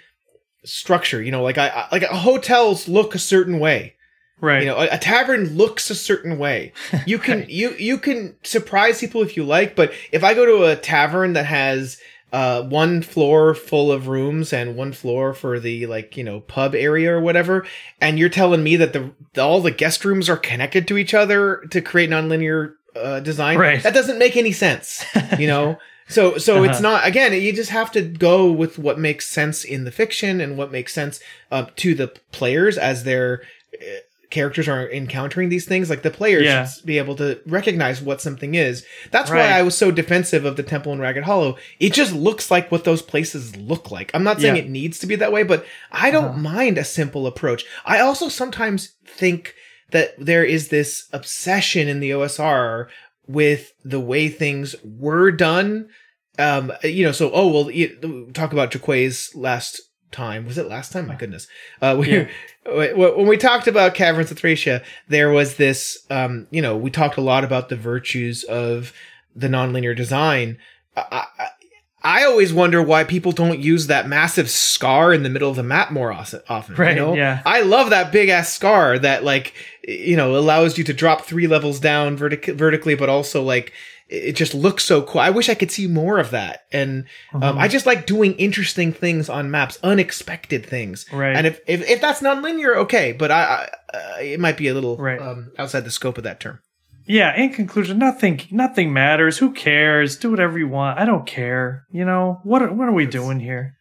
structure. 0.67 1.23
You 1.23 1.31
know, 1.31 1.43
like 1.43 1.59
I, 1.59 1.69
I 1.69 1.89
like 1.93 2.03
hotels 2.05 2.89
look 2.89 3.15
a 3.15 3.19
certain 3.19 3.59
way. 3.59 3.95
Right. 4.41 4.63
You 4.65 4.69
know, 4.69 4.77
a, 4.77 4.89
a 4.91 4.99
tavern 4.99 5.57
looks 5.57 5.89
a 5.89 5.95
certain 5.95 6.39
way. 6.39 6.73
You 7.07 7.19
can 7.19 7.39
Right. 7.41 7.49
you 7.49 7.71
you 7.79 7.97
can 7.99 8.37
surprise 8.43 9.01
people 9.01 9.23
if 9.23 9.37
you 9.37 9.45
like, 9.45 9.75
but 9.75 9.93
if 10.13 10.23
I 10.23 10.35
go 10.35 10.45
to 10.45 10.65
a 10.65 10.77
tavern 10.77 11.33
that 11.35 11.47
has 11.47 11.99
uh 12.33 12.63
one 12.65 13.03
floor 13.03 13.55
full 13.55 13.91
of 13.93 14.09
rooms 14.09 14.53
and 14.53 14.77
one 14.77 14.93
floor 14.93 15.33
for 15.33 15.61
the 15.61 15.87
like 15.87 16.17
you 16.17 16.25
know 16.25 16.41
pub 16.41 16.75
area 16.75 17.13
or 17.15 17.21
whatever 17.21 17.65
and 18.01 18.19
you're 18.19 18.29
telling 18.29 18.65
me 18.65 18.75
that 18.77 18.93
the, 18.93 19.13
the 19.35 19.41
all 19.43 19.61
the 19.61 19.71
guest 19.71 20.05
rooms 20.05 20.29
are 20.29 20.37
connected 20.37 20.89
to 20.89 20.99
each 20.99 21.15
other 21.15 21.63
to 21.71 21.81
create 21.81 22.11
nonlinear 22.11 22.73
uh, 22.97 23.21
design. 23.21 23.59
Right. 23.59 23.83
That 23.83 23.95
doesn't 23.95 24.19
make 24.19 24.37
any 24.37 24.53
sense. 24.53 25.05
You 25.39 25.47
know. 25.47 25.79
So 26.09 26.39
so 26.39 26.63
it's 26.65 26.75
Uh-huh. 26.75 26.81
not 26.83 27.07
again. 27.07 27.33
You 27.33 27.53
just 27.53 27.71
have 27.71 27.91
to 27.93 28.03
go 28.03 28.51
with 28.51 28.79
what 28.79 28.99
makes 28.99 29.27
sense 29.27 29.65
in 29.65 29.85
the 29.85 29.91
fiction 29.91 30.41
and 30.41 30.57
what 30.57 30.71
makes 30.73 30.93
sense 30.93 31.21
uh, 31.51 31.67
to 31.77 31.95
the 31.95 32.09
players 32.33 32.79
as 32.79 33.05
their 33.05 33.43
uh, 33.75 33.85
characters 34.31 34.69
are 34.69 34.91
encountering 34.91 35.49
these 35.49 35.65
things. 35.67 35.89
Like 35.91 36.03
the 36.03 36.11
players 36.11 36.45
Yeah. 36.45 36.67
should 36.67 36.85
be 36.87 36.99
able 36.99 37.15
to 37.17 37.39
recognize 37.47 38.01
what 38.03 38.21
something 38.21 38.55
is. 38.55 38.85
That's 39.13 39.31
Right. 39.31 39.39
why 39.51 39.59
I 39.59 39.63
was 39.63 39.77
so 39.77 39.91
defensive 39.91 40.45
of 40.45 40.57
the 40.57 40.63
temple 40.65 40.93
in 40.93 40.99
Ragged 41.01 41.25
Hollow. 41.25 41.57
It 41.81 41.93
just 41.93 42.13
looks 42.13 42.51
like 42.51 42.71
what 42.73 42.85
those 42.85 43.03
places 43.03 43.57
look 43.57 43.91
like. 43.91 44.11
I'm 44.15 44.25
not 44.25 44.41
saying 44.41 44.57
Yeah. 44.57 44.63
it 44.63 44.69
needs 44.69 44.99
to 45.01 45.07
be 45.07 45.17
that 45.17 45.33
way, 45.33 45.43
but 45.45 45.65
I 45.93 46.11
don't 46.11 46.25
Uh-huh. 46.27 46.39
mind 46.39 46.77
a 46.79 46.85
simple 46.85 47.27
approach. 47.27 47.65
I 47.85 48.01
also 48.01 48.29
sometimes 48.29 48.91
think 49.07 49.55
that 49.93 50.15
there 50.19 50.45
is 50.45 50.69
this 50.69 51.05
obsession 51.13 51.87
in 51.87 52.01
the 52.01 52.11
OSR 52.13 52.89
with 53.27 53.73
the 53.85 54.01
way 54.01 54.29
things 54.29 54.75
were 54.85 55.31
done. 55.31 55.89
Um, 56.39 56.73
you 56.83 57.05
know, 57.05 57.13
so 57.13 57.31
oh 57.33 57.49
well, 57.49 57.71
you, 57.71 58.31
talk 58.35 58.53
about 58.53 58.71
Jaquays 58.71 59.35
last 59.35 59.81
time. 60.13 60.47
Was 60.47 60.59
it 60.59 60.69
last 60.69 60.93
time? 60.93 61.07
My 61.07 61.17
goodness. 61.17 61.47
Uh, 61.81 61.97
we, 61.99 62.11
Yeah. 62.11 62.29
when 62.67 63.27
we 63.27 63.37
talked 63.37 63.67
about 63.67 63.95
Caverns 63.95 64.31
of 64.31 64.39
Thracia, 64.39 64.83
there 65.09 65.31
was 65.31 65.57
this. 65.57 66.05
Um, 66.11 66.47
you 66.51 66.61
know, 66.61 66.77
we 66.77 66.91
talked 66.91 67.17
a 67.17 67.23
lot 67.23 67.45
about 67.45 67.69
the 67.69 67.77
virtues 67.77 68.45
of 68.45 68.93
the 69.35 69.49
nonlinear 69.49 69.97
design. 69.97 70.59
I, 70.97 71.27
I, 71.39 71.49
I 72.03 72.25
always 72.25 72.55
wonder 72.55 72.83
why 72.83 73.03
people 73.03 73.33
don't 73.33 73.59
use 73.59 73.89
that 73.89 74.09
massive 74.09 74.49
scar 74.49 75.13
in 75.13 75.25
the 75.25 75.29
middle 75.29 75.51
of 75.51 75.57
the 75.57 75.65
map 75.65 75.91
more 75.91 76.13
often. 76.13 76.75
Right, 76.77 76.91
You 76.91 77.03
know? 77.03 77.15
yeah. 77.15 77.43
I 77.45 77.63
love 77.63 77.91
that 77.91 78.13
big 78.13 78.29
ass 78.29 78.53
scar 78.53 78.97
that 78.99 79.25
like 79.25 79.55
you 79.87 80.17
know 80.17 80.37
allows 80.37 80.77
you 80.79 80.85
to 80.85 80.93
drop 80.93 81.23
three 81.23 81.47
levels 81.47 81.79
down 81.81 82.19
vertic- 82.19 82.55
vertically, 82.57 82.95
but 82.95 83.09
also 83.09 83.43
like 83.43 83.73
it 84.09 84.33
just 84.37 84.55
looks 84.55 84.85
so 84.85 85.03
cool. 85.03 85.21
I 85.21 85.31
wish 85.31 85.49
I 85.49 85.55
could 85.55 85.71
see 85.73 85.89
more 85.89 86.19
of 86.19 86.31
that. 86.31 86.61
And 86.71 87.07
um, 87.35 87.41
Mhm. 87.43 87.59
I 87.59 87.67
just 87.69 87.87
like 87.87 88.07
doing 88.07 88.35
interesting 88.35 88.93
things 88.93 89.29
on 89.29 89.51
maps, 89.51 89.79
unexpected 89.83 90.65
things. 90.65 91.07
Right. 91.13 91.37
And 91.37 91.45
if 91.47 91.61
if, 91.67 91.89
if 91.89 92.01
that's 92.01 92.21
nonlinear, 92.21 92.77
okay, 92.77 93.11
but 93.13 93.31
I, 93.33 93.69
I 93.93 93.97
uh, 93.97 94.17
it 94.21 94.39
might 94.41 94.57
be 94.57 94.69
a 94.69 94.75
little 94.75 94.97
Right. 94.97 95.21
um, 95.21 95.51
outside 95.59 95.81
the 95.85 95.91
scope 95.91 96.19
of 96.19 96.25
that 96.25 96.39
term. 96.41 96.61
yeah, 97.09 97.35
in 97.37 97.53
conclusion, 97.53 97.99
nothing 97.99 98.41
nothing 98.51 98.93
matters. 98.93 99.39
Who 99.39 99.53
cares? 99.53 100.17
Do 100.17 100.31
whatever 100.31 100.59
you 100.59 100.69
want. 100.69 100.99
I 101.01 101.05
don't 101.05 101.27
care. 101.27 101.85
You 101.91 102.05
know, 102.05 102.41
what 102.45 102.63
are, 102.63 102.73
what 102.73 102.89
are 102.89 102.93
we 102.93 103.07
doing 103.07 103.41
here? 103.41 103.75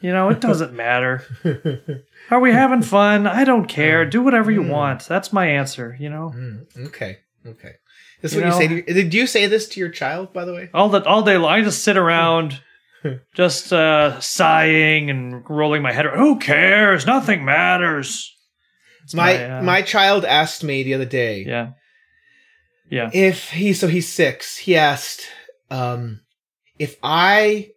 You 0.00 0.12
know, 0.12 0.30
it 0.30 0.40
doesn't 0.40 0.72
matter. 0.72 1.22
Are 2.30 2.40
we 2.40 2.52
having 2.52 2.82
fun? 2.82 3.26
I 3.26 3.44
don't 3.44 3.66
care. 3.66 4.04
Do 4.06 4.22
whatever 4.22 4.50
you 4.50 4.62
Mm. 4.62 4.70
want. 4.70 5.06
That's 5.06 5.32
my 5.32 5.46
answer, 5.46 5.96
you 6.00 6.08
know? 6.08 6.32
Mm, 6.34 6.86
okay, 6.86 7.18
okay. 7.46 7.72
This 8.22 8.32
is 8.32 8.38
You 8.38 8.44
what 8.44 8.46
you 8.62 8.68
say. 8.68 8.74
know- 8.74 8.94
did 8.94 9.12
you 9.14 9.26
say 9.26 9.46
this 9.46 9.68
to 9.70 9.80
your 9.80 9.88
child, 9.90 10.32
by 10.32 10.44
the 10.44 10.54
way? 10.54 10.70
All 10.72 10.88
that 10.90 11.06
all 11.06 11.22
day 11.22 11.36
long 11.36 11.52
I 11.52 11.62
just 11.62 11.82
sit 11.84 11.96
around 11.96 12.60
just 13.34 13.72
uh 13.72 14.18
sighing 14.20 15.10
and 15.10 15.42
rolling 15.48 15.82
my 15.82 15.92
head 15.92 16.06
around. 16.06 16.18
Who 16.18 16.38
cares? 16.38 17.06
Nothing 17.06 17.44
matters. 17.44 18.34
It's 19.04 19.14
My 19.14 19.58
uh, 19.58 19.62
my 19.62 19.82
child 19.82 20.24
asked 20.24 20.62
me 20.64 20.82
the 20.82 20.94
other 20.94 21.04
day. 21.06 21.44
Yeah. 21.46 21.70
Yeah. 22.90 23.10
if 23.14 23.50
he 23.50 23.72
so 23.72 23.86
he's 23.86 24.08
six 24.08 24.56
he 24.56 24.76
asked 24.76 25.22
um 25.70 26.22
if 26.76 26.96
i 27.04 27.70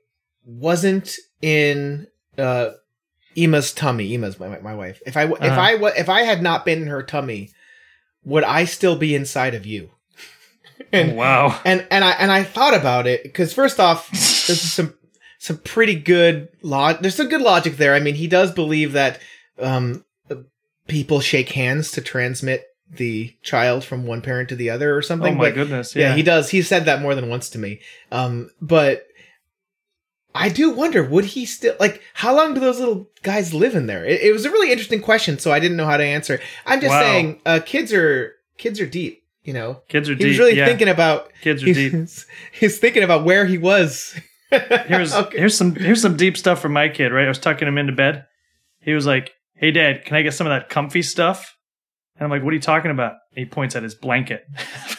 wasn't 0.44 1.16
in 1.42 2.08
uh 2.38 2.72
Ema's 3.38 3.74
tummy 3.74 4.12
Ema's 4.14 4.40
my, 4.40 4.60
my 4.60 4.76
wife 4.76 5.02
if 5.06 5.18
i 5.18 5.24
if 5.24 5.32
Uh-huh. 5.42 5.62
i 5.62 5.74
if 5.98 6.10
i 6.10 6.22
had 6.22 6.42
not 6.42 6.66
been 6.66 6.82
in 6.84 6.88
her 6.88 7.04
tummy 7.04 7.50
would 8.24 8.44
i 8.44 8.66
still 8.66 8.96
be 8.96 9.16
inside 9.16 9.56
of 9.56 9.66
you 9.66 9.90
and 10.92 11.16
wow. 11.18 11.60
and 11.66 11.86
and 11.92 12.04
i 12.04 12.12
and 12.12 12.32
i 12.32 12.44
thought 12.44 12.74
about 12.76 13.08
it 13.08 13.24
because 13.24 13.54
first 13.54 13.80
off 13.80 14.10
there's 14.12 14.62
some 14.62 14.94
some 15.40 15.58
pretty 15.58 15.96
good 15.96 16.48
log 16.62 17.00
there's 17.02 17.16
some 17.16 17.28
good 17.30 17.42
logic 17.42 17.78
there 17.78 17.94
i 17.96 18.00
mean 18.00 18.16
he 18.16 18.28
does 18.28 18.52
believe 18.52 18.94
that 18.94 19.20
um 19.60 20.04
people 20.88 21.20
shake 21.22 21.50
hands 21.50 21.92
to 21.92 22.02
transmit 22.02 22.66
the 22.92 23.34
child 23.42 23.84
from 23.84 24.06
one 24.06 24.22
parent 24.22 24.50
to 24.50 24.56
the 24.56 24.70
other 24.70 24.96
or 24.96 25.02
something. 25.02 25.34
Oh 25.34 25.38
my 25.38 25.46
but 25.50 25.56
goodness. 25.56 25.96
yeah. 25.96 26.10
Yeah. 26.10 26.16
he 26.16 26.22
does. 26.24 26.50
He 26.50 26.62
said 26.62 26.86
that 26.86 27.02
more 27.02 27.16
than 27.16 27.30
once 27.30 27.50
to 27.52 27.58
me. 27.58 27.80
Um, 28.12 28.50
but 28.62 29.08
I 30.36 30.50
do 30.50 30.72
wonder, 30.72 31.04
would 31.04 31.26
he 31.26 31.46
still 31.46 31.76
like? 31.80 32.02
How 32.16 32.36
long 32.36 32.54
do 32.54 32.60
those 32.60 32.80
little 32.80 33.08
guys 33.22 33.54
live 33.54 33.76
in 33.76 33.86
there? 33.88 34.04
It, 34.06 34.22
it 34.22 34.34
was 34.34 34.46
a 34.46 34.50
really 34.52 34.72
interesting 34.72 35.02
question, 35.02 35.38
so 35.40 35.52
I 35.52 35.60
didn't 35.60 35.78
know 35.78 35.86
how 35.86 35.98
to 35.98 36.04
answer. 36.04 36.40
I'm 36.66 36.80
just 36.82 36.90
Wow. 36.92 37.02
saying, 37.02 37.42
uh, 37.46 37.60
kids 37.66 37.94
are 37.94 38.34
kids 38.58 38.80
are 38.80 38.88
deep. 38.88 39.22
You 39.44 39.52
know, 39.54 39.82
Kids 39.90 40.10
are 40.10 40.14
he 40.14 40.20
deep. 40.20 40.28
was 40.30 40.40
really 40.40 40.56
yeah. 40.58 40.66
thinking 40.66 40.88
about. 40.88 41.30
Kids 41.42 41.62
are 41.64 41.66
deep. 41.66 41.92
He's, 41.92 42.26
he's 42.54 42.80
thinking 42.80 43.04
about 43.04 43.26
where 43.26 43.46
he 43.46 43.58
was. 43.58 44.18
Here's 44.52 45.14
Okay. 45.14 45.38
here's 45.38 45.58
some 45.58 45.76
here's 45.76 46.02
some 46.02 46.16
deep 46.16 46.38
stuff 46.38 46.62
for 46.62 46.70
my 46.70 46.88
kid. 46.88 47.12
Right, 47.12 47.26
I 47.26 47.28
was 47.28 47.40
tucking 47.40 47.68
him 47.68 47.78
into 47.78 47.92
bed. 47.94 48.26
He 48.80 48.94
was 48.94 49.06
like, 49.06 49.34
"Hey, 49.56 49.72
Dad, 49.72 50.06
can 50.06 50.16
I 50.16 50.22
get 50.22 50.34
some 50.34 50.48
of 50.48 50.52
that 50.52 50.70
comfy 50.70 51.02
stuff?" 51.02 51.58
And 52.16 52.26
I'm 52.26 52.30
like, 52.30 52.44
"What 52.44 52.52
are 52.52 52.56
you 52.56 52.62
talking 52.62 52.92
about?" 52.92 53.14
And 53.36 53.44
he 53.44 53.46
points 53.46 53.76
at 53.76 53.82
his 53.84 53.96
blanket. 53.96 54.46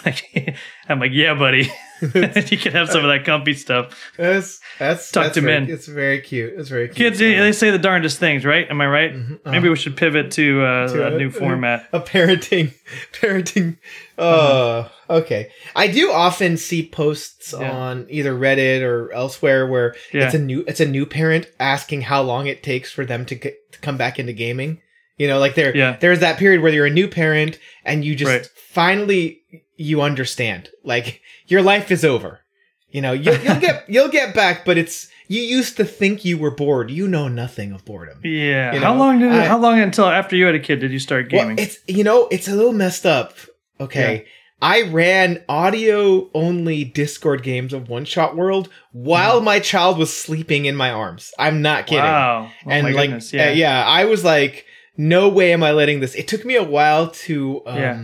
I'm 0.89 0.99
like, 1.01 1.13
"Yeah, 1.13 1.35
buddy, 1.35 1.71
you 2.01 2.11
can 2.59 2.73
have 2.73 2.89
some 2.91 3.05
of 3.05 3.09
that 3.11 3.23
comfy 3.25 3.55
stuff." 3.55 4.11
that's 4.17 4.61
that's 4.79 5.11
Tucked 5.13 5.27
that's 5.27 5.37
him 5.39 5.45
very- 5.45 5.57
in. 5.59 5.71
It's 5.71 5.87
very 5.87 6.21
cute. 6.21 6.55
It's 6.57 6.69
very 6.69 6.89
cute. 6.89 6.97
Kids, 6.97 7.19
they 7.21 7.35
they 7.39 7.53
say 7.53 7.71
the 7.71 7.79
darndest 7.79 8.19
things, 8.19 8.45
right? 8.45 8.69
Am 8.69 8.81
I 8.81 8.87
right? 8.89 9.15
Mhm. 9.15 9.39
Uh, 9.45 9.51
Maybe 9.53 9.69
we 9.69 9.77
should 9.77 9.97
pivot 9.97 10.33
to, 10.33 10.63
uh, 10.65 10.89
To 10.89 11.05
a 11.09 11.15
a- 11.15 11.19
new 11.19 11.31
format. 11.31 11.89
a 11.93 12.01
parenting 12.01 12.75
parenting 13.13 13.79
uh 14.19 14.89
okay 15.11 15.51
i 15.75 15.89
do 15.89 16.13
often 16.13 16.57
see 16.57 16.89
posts 16.89 17.53
Yeah. 17.59 17.71
on 17.73 18.07
either 18.09 18.33
reddit 18.33 18.83
or 18.83 19.13
elsewhere 19.13 19.67
where 19.67 19.95
Yeah. 20.13 20.27
it's 20.27 20.35
a 20.35 20.39
new 20.39 20.65
it's 20.69 20.79
a 20.81 20.87
new 20.87 21.05
parent 21.07 21.47
asking 21.59 22.03
how 22.03 22.23
long 22.23 22.47
it 22.47 22.63
takes 22.63 22.93
for 22.93 23.05
them 23.05 23.25
to, 23.27 23.35
get, 23.35 23.57
to 23.73 23.79
come 23.81 23.97
back 23.97 24.19
into 24.21 24.33
gaming 24.33 24.81
you 25.17 25.29
know 25.29 25.39
like 25.39 25.55
there 25.55 25.77
Yeah. 25.77 25.97
there's 26.01 26.21
that 26.21 26.39
period 26.39 26.63
where 26.63 26.73
you're 26.73 26.87
a 26.87 26.91
new 26.91 27.09
parent 27.09 27.59
and 27.85 28.05
you 28.05 28.15
just 28.15 28.31
Right. 28.31 28.47
finally 28.69 29.41
you 29.77 30.03
understand 30.03 30.71
like 30.83 31.21
your 31.47 31.63
life 31.63 31.91
is 31.91 32.05
over 32.05 32.41
you 32.89 33.01
know 33.01 33.13
you'll, 33.13 33.37
you'll 33.39 33.61
get 33.61 33.85
you'll 33.89 34.09
get 34.09 34.35
back 34.35 34.65
but 34.65 34.79
it's 34.79 35.09
you 35.27 35.41
used 35.41 35.77
to 35.79 35.85
think 35.85 36.25
you 36.25 36.37
were 36.39 36.51
bored 36.51 36.91
you 36.91 37.09
know 37.09 37.29
nothing 37.29 37.73
of 37.73 37.85
boredom 37.85 38.21
Yeah. 38.23 38.75
You 38.75 38.81
how 38.81 38.95
long 38.95 39.19
did 39.21 39.33
it, 39.33 39.41
I- 39.43 39.47
how 39.47 39.59
long 39.59 39.79
until 39.81 40.07
after 40.07 40.37
you 40.37 40.47
had 40.47 40.55
a 40.55 40.61
kid 40.61 40.81
did 40.81 40.93
you 40.93 40.99
start 40.99 41.29
gaming? 41.29 41.57
well, 41.57 41.65
it's 41.65 41.79
you 41.89 42.05
know, 42.05 42.29
it's 42.31 42.49
a 42.49 42.55
little 42.55 42.73
messed 42.73 43.07
up. 43.07 43.35
Okay. 43.81 44.27
I 44.63 44.83
ran 44.83 45.43
audio 45.49 46.31
only 46.33 46.85
Discord 46.85 47.43
games 47.43 47.73
of 47.75 47.89
One 47.89 48.05
Shot 48.05 48.37
World 48.37 48.69
while 48.93 49.41
mm. 49.41 49.45
my 49.45 49.59
child 49.61 49.99
was 49.99 50.15
sleeping 50.17 50.65
in 50.67 50.77
my 50.77 50.91
arms. 50.91 51.33
I'm 51.39 51.61
not 51.61 51.87
kidding. 51.87 52.05
Wow. 52.05 52.51
Oh 52.65 52.71
and 52.71 52.85
my 52.85 52.93
like 52.93 53.09
goodness. 53.11 53.33
yeah. 53.33 53.49
Yeah. 53.49 53.53
yeah, 53.81 53.85
I 53.87 54.05
was 54.07 54.25
like, 54.25 54.65
no 54.97 55.29
way 55.29 55.53
am 55.53 55.63
I 55.63 55.73
letting 55.73 56.01
this. 56.01 56.15
It 56.15 56.29
took 56.29 56.45
me 56.45 56.57
a 56.57 56.63
while 56.65 57.11
to 57.11 57.63
um 57.67 57.77
Yeah. 57.79 58.03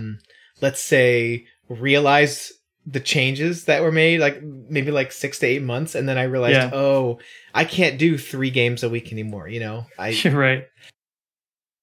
let's 0.60 0.80
say 0.82 1.46
realize 1.68 2.52
the 2.86 3.00
changes 3.00 3.66
that 3.66 3.82
were 3.82 3.92
made, 3.92 4.20
like 4.20 4.42
maybe 4.42 4.90
like 4.90 5.12
six 5.12 5.38
to 5.40 5.46
eight 5.46 5.62
months, 5.62 5.94
and 5.94 6.08
then 6.08 6.18
I 6.18 6.24
realized, 6.24 6.54
Yeah. 6.56 6.70
oh, 6.72 7.18
I 7.54 7.64
can't 7.64 7.98
do 7.98 8.16
three 8.18 8.50
games 8.50 8.82
a 8.82 8.88
week 8.88 9.12
anymore, 9.12 9.46
you 9.48 9.60
know? 9.60 9.86
I 9.98 10.18
right. 10.32 10.64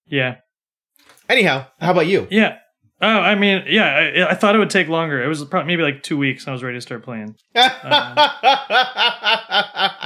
Yeah. 0.08 0.38
anyhow, 1.30 1.68
how 1.80 1.92
about 1.92 2.08
you? 2.08 2.28
Yeah. 2.32 2.58
Oh, 3.00 3.08
I 3.08 3.36
mean, 3.36 3.64
yeah. 3.68 4.24
I, 4.28 4.32
I 4.32 4.34
thought 4.34 4.56
it 4.56 4.58
would 4.58 4.72
take 4.72 4.88
longer. 4.88 5.22
It 5.24 5.28
was 5.28 5.44
probably 5.46 5.68
maybe 5.68 5.84
like 5.84 6.02
two 6.02 6.18
weeks. 6.18 6.46
and 6.46 6.50
I 6.50 6.54
was 6.54 6.64
ready 6.64 6.78
to 6.78 6.82
start 6.82 7.04
playing. 7.04 7.36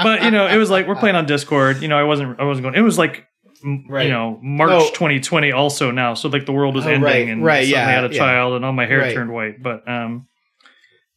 But 0.03 0.23
you 0.23 0.31
know, 0.31 0.47
it 0.47 0.57
was 0.57 0.69
like 0.69 0.87
we're 0.87 0.95
playing 0.95 1.15
on 1.15 1.25
Discord. 1.25 1.81
You 1.81 1.87
know, 1.87 1.97
I 1.97 2.03
wasn't. 2.03 2.39
I 2.39 2.43
wasn't 2.43 2.63
going. 2.63 2.75
It 2.75 2.81
was 2.81 2.97
like. 2.97 3.27
Right. 3.63 4.05
You 4.05 4.11
know, 4.11 4.39
March 4.41 4.71
Oh. 4.71 4.89
2020 4.91 5.51
also 5.51 5.91
now. 5.91 6.13
So 6.13 6.29
like 6.29 6.45
the 6.45 6.51
world 6.51 6.75
was 6.75 6.85
Oh, 6.85 6.89
ending 6.89 7.03
right, 7.03 7.27
and 7.27 7.43
right, 7.43 7.67
suddenly 7.67 7.71
yeah, 7.73 7.87
I 7.87 7.91
had 7.91 8.03
a 8.05 8.13
yeah. 8.13 8.17
child 8.19 8.53
and 8.55 8.65
all 8.65 8.73
my 8.73 8.85
hair 8.85 8.99
Right. 8.99 9.13
turned 9.13 9.31
white. 9.33 9.61
But 9.61 9.87
um 9.87 10.27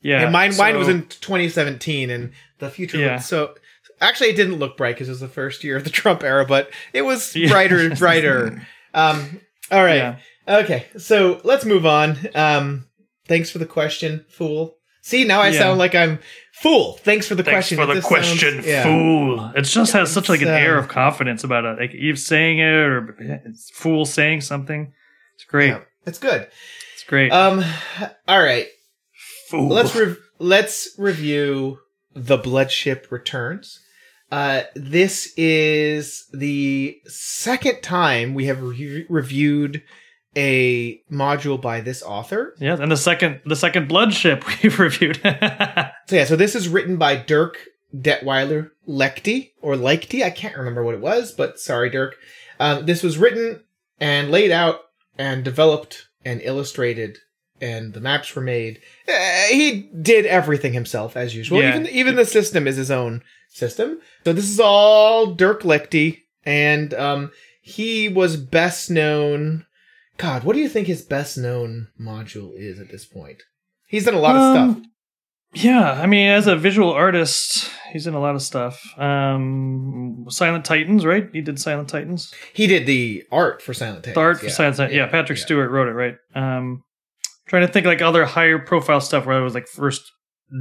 yeah. 0.00 0.22
and 0.22 0.32
mine, 0.32 0.56
mine 0.56 0.76
was 0.76 0.88
in 0.88 1.06
2017, 1.06 2.10
and 2.10 2.32
the 2.58 2.68
future. 2.70 2.98
Yeah. 2.98 3.14
Looked 3.14 3.24
so 3.24 3.54
actually, 4.00 4.30
it 4.30 4.36
didn't 4.36 4.56
look 4.56 4.76
bright 4.76 4.94
because 4.96 5.08
it 5.08 5.12
was 5.12 5.20
the 5.20 5.28
first 5.28 5.64
year 5.64 5.76
of 5.76 5.84
the 5.84 5.90
Trump 6.00 6.22
era, 6.22 6.44
but 6.44 6.70
it 6.92 7.02
was 7.02 7.34
Yeah. 7.34 7.48
brighter, 7.48 7.78
and 7.80 7.98
brighter. 7.98 8.66
Um, 8.96 9.40
all 9.72 9.82
right, 9.82 9.96
Yeah. 9.96 10.16
okay, 10.46 10.86
so 10.98 11.40
let's 11.42 11.64
move 11.64 11.84
on. 11.84 12.16
Um, 12.36 12.86
thanks 13.26 13.50
for 13.50 13.58
the 13.58 13.66
question, 13.66 14.24
fool. 14.28 14.76
See, 15.02 15.24
now 15.24 15.40
I 15.40 15.48
Yeah. 15.48 15.58
sound 15.58 15.78
like 15.80 15.96
I'm 15.96 16.20
fool. 16.60 16.94
Thanks 17.02 17.26
for 17.28 17.34
the 17.34 17.42
question. 17.42 17.76
Thanks 17.78 17.86
question. 17.86 17.94
for 17.94 17.94
the 17.94 18.00
question, 18.00 18.52
sounds- 18.54 18.66
yeah. 18.66 18.82
fool. 18.82 19.52
It 19.56 19.62
just 19.62 19.92
has 19.92 20.12
such 20.12 20.28
like 20.28 20.40
an 20.42 20.48
It's, 20.48 20.64
air 20.64 20.78
um, 20.78 20.84
of 20.84 20.88
confidence 20.88 21.44
about 21.44 21.64
it. 21.64 21.78
Like 21.78 21.94
Eve 21.94 22.18
saying 22.18 22.58
it 22.58 22.64
or 22.64 23.16
it's 23.18 23.70
fool 23.70 24.04
saying 24.06 24.40
something. 24.42 24.92
It's 25.34 25.44
great. 25.44 25.68
Yeah, 25.68 25.80
it's 26.06 26.18
good. 26.18 26.48
It's 26.94 27.04
great. 27.04 27.32
Um, 27.32 27.64
all 28.28 28.42
right, 28.42 28.68
fool. 29.50 29.68
let's 29.68 29.94
re- 29.94 30.16
let's 30.38 30.88
review 30.98 31.78
the 32.14 32.36
Bloodship 32.38 33.08
Returns. 33.10 33.80
Uh, 34.30 34.62
this 34.74 35.32
is 35.36 36.26
the 36.32 36.98
second 37.06 37.82
time 37.82 38.34
we 38.34 38.46
have 38.46 38.62
re- 38.62 39.06
reviewed 39.08 39.82
a 40.36 41.00
module 41.10 41.60
by 41.60 41.80
this 41.80 42.02
author. 42.02 42.54
Yeah, 42.58 42.76
and 42.80 42.90
the 42.90 42.96
second 42.96 43.40
the 43.44 43.56
second 43.56 43.88
blood 43.88 44.12
ship 44.12 44.44
we've 44.62 44.78
reviewed. 44.78 45.20
So 45.22 46.16
yeah, 46.16 46.24
so 46.24 46.36
this 46.36 46.54
is 46.54 46.68
written 46.68 46.96
by 46.96 47.16
Dirk 47.16 47.58
Detweiler 47.94 48.70
Lechty 48.88 49.52
or 49.62 49.74
Leichty. 49.74 50.22
I 50.22 50.30
can't 50.30 50.56
remember 50.56 50.82
what 50.82 50.94
it 50.94 51.00
was, 51.00 51.32
but 51.32 51.58
sorry, 51.58 51.90
Dirk. 51.90 52.16
Um, 52.60 52.86
this 52.86 53.02
was 53.02 53.18
written 53.18 53.62
and 54.00 54.30
laid 54.30 54.50
out 54.50 54.80
and 55.18 55.44
developed 55.44 56.08
and 56.24 56.40
illustrated, 56.42 57.18
and 57.60 57.92
the 57.92 58.00
maps 58.00 58.34
were 58.34 58.42
made. 58.42 58.80
Uh, 59.08 59.12
he 59.48 59.90
did 60.00 60.26
everything 60.26 60.72
himself 60.72 61.16
as 61.16 61.34
usual. 61.34 61.60
Yeah. 61.60 61.70
Even 61.70 61.88
even 61.88 62.16
the 62.16 62.26
system 62.26 62.66
is 62.66 62.76
his 62.76 62.90
own 62.90 63.22
system. 63.48 64.00
So 64.24 64.32
this 64.32 64.48
is 64.48 64.60
all 64.60 65.34
Dirk 65.34 65.62
Lechty, 65.62 66.22
and 66.44 66.92
um, 66.94 67.30
he 67.62 68.08
was 68.08 68.36
best 68.36 68.90
known. 68.90 69.66
God, 70.16 70.44
what 70.44 70.54
do 70.54 70.60
you 70.60 70.68
think 70.68 70.86
his 70.86 71.02
best 71.02 71.36
known 71.36 71.88
module 72.00 72.52
is 72.56 72.78
at 72.78 72.88
this 72.90 73.04
point? 73.04 73.42
He's 73.88 74.04
done 74.04 74.14
a 74.14 74.20
lot 74.20 74.36
of 74.36 74.42
Um, 74.56 74.72
stuff. 74.74 75.64
yeah, 75.64 75.92
I 75.92 76.06
mean, 76.06 76.28
as 76.30 76.46
a 76.46 76.56
visual 76.56 76.90
artist, 76.92 77.70
he's 77.92 78.06
in 78.06 78.14
a 78.14 78.20
lot 78.20 78.34
of 78.34 78.42
stuff. 78.42 78.80
Um, 78.98 80.24
Silent 80.28 80.64
Titans, 80.64 81.04
right? 81.04 81.28
He 81.32 81.40
did 81.40 81.58
Silent 81.60 81.88
Titans. 81.88 82.32
He 82.52 82.66
did 82.66 82.86
the 82.86 83.24
art 83.32 83.60
for 83.62 83.74
Silent 83.74 84.04
Tales. 84.04 84.14
The 84.14 84.20
art 84.20 84.40
for. 84.40 84.48
Silent 84.50 84.76
Titans. 84.76 84.96
Yeah, 84.96 85.06
Patrick 85.06 85.38
Stuart 85.38 85.68
wrote 85.70 85.88
it, 85.88 85.92
right? 85.92 86.16
Um, 86.34 86.82
trying 87.46 87.66
to 87.66 87.72
think 87.72 87.86
like 87.86 88.00
other 88.02 88.24
higher 88.24 88.58
profile 88.58 89.00
stuff 89.00 89.26
where 89.26 89.36
I 89.36 89.40
was 89.40 89.54
like 89.54 89.68
first 89.68 90.02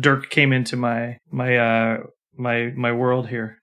Dirk 0.01 0.29
came 0.29 0.51
into 0.53 0.75
my 0.75 1.17
my 1.31 1.57
uh 1.57 1.97
my 2.35 2.71
my 2.75 2.91
world 2.91 3.27
here. 3.29 3.57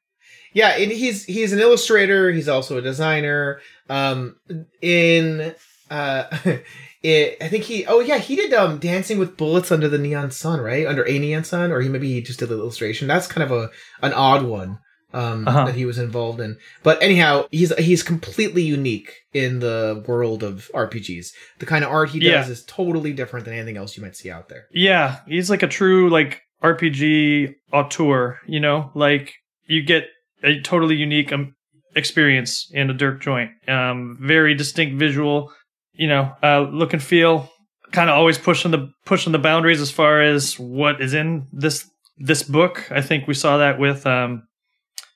Yeah, 0.53 0.71
and 0.77 0.91
he's 0.93 1.25
he's 1.25 1.53
an 1.53 1.59
illustrator. 1.61 2.31
He's 2.31 2.49
also 2.49 2.79
a 2.79 2.83
designer. 2.83 3.61
Um, 3.89 4.37
in 4.83 5.55
uh, 5.91 6.25
it, 7.03 7.37
I 7.41 7.49
think 7.49 7.65
he. 7.65 7.87
Oh 7.87 8.01
yeah, 8.01 8.19
he 8.19 8.37
did 8.37 8.53
um 8.55 8.79
Dancing 8.79 9.19
with 9.19 9.37
Bullets 9.37 9.73
under 9.73 9.89
the 9.89 9.99
Neon 9.99 10.31
Sun, 10.31 10.61
right? 10.61 10.87
Under 10.87 11.07
a 11.07 11.19
Neon 11.19 11.45
Sun, 11.45 11.73
or 11.73 11.81
he 11.81 11.89
maybe 11.89 12.13
he 12.13 12.21
just 12.23 12.39
did 12.39 12.49
the 12.49 12.57
illustration. 12.59 13.09
That's 13.09 13.27
kind 13.27 13.43
of 13.45 13.51
a 13.57 13.71
an 14.03 14.13
odd 14.13 14.45
one. 14.45 14.79
Um, 15.13 15.49
Uh-huh. 15.49 15.65
that 15.65 15.75
he 15.75 15.85
was 15.87 15.99
involved 15.99 16.39
in, 16.39 16.57
but 16.85 17.03
anyhow, 17.03 17.45
he's 17.51 17.75
he's 17.79 18.05
completely 18.05 18.63
unique 18.63 19.13
in 19.35 19.59
the 19.59 20.05
world 20.07 20.45
of 20.45 20.71
RPGs. 20.73 21.33
The 21.59 21.67
kind 21.67 21.85
of 21.85 21.91
art 21.91 22.11
he 22.11 22.21
does 22.21 22.47
Yeah. 22.47 22.53
is 22.53 22.63
totally 22.65 23.13
different 23.13 23.45
than 23.45 23.55
anything 23.55 23.77
else 23.77 23.97
you 23.97 24.05
might 24.05 24.15
see 24.15 24.31
out 24.31 24.49
there. 24.49 24.67
Yeah, 24.73 25.17
he's 25.27 25.51
like 25.51 25.65
a 25.65 25.67
true 25.67 26.11
like 26.11 26.43
RPG 26.63 27.55
auteur, 27.73 28.39
you 28.47 28.61
know? 28.61 28.93
Like 28.95 29.35
you 29.67 29.83
get 29.83 30.05
a 30.45 30.61
totally 30.61 30.95
unique 30.95 31.33
um, 31.33 31.55
experience 31.97 32.71
in 32.73 32.89
a 32.91 32.95
Dirk 32.95 33.21
joint. 33.21 33.51
Um 33.67 34.17
very 34.21 34.55
distinct 34.55 34.97
visual, 34.97 35.53
you 36.01 36.09
know, 36.09 36.33
uh 36.43 36.61
look 36.81 36.93
and 36.95 37.03
feel, 37.03 37.51
kind 37.93 38.09
of 38.11 38.17
always 38.17 38.39
pushing 38.39 38.71
the 38.71 38.91
pushing 39.05 39.33
the 39.33 39.39
boundaries 39.39 39.81
as 39.81 39.91
far 39.91 40.23
as 40.23 40.59
what 40.59 41.01
is 41.01 41.13
in 41.15 41.47
this 41.53 41.89
this 42.17 42.43
book. 42.43 42.91
I 42.91 43.03
think 43.03 43.29
we 43.29 43.35
saw 43.35 43.59
that 43.59 43.79
with 43.79 44.07
um 44.07 44.43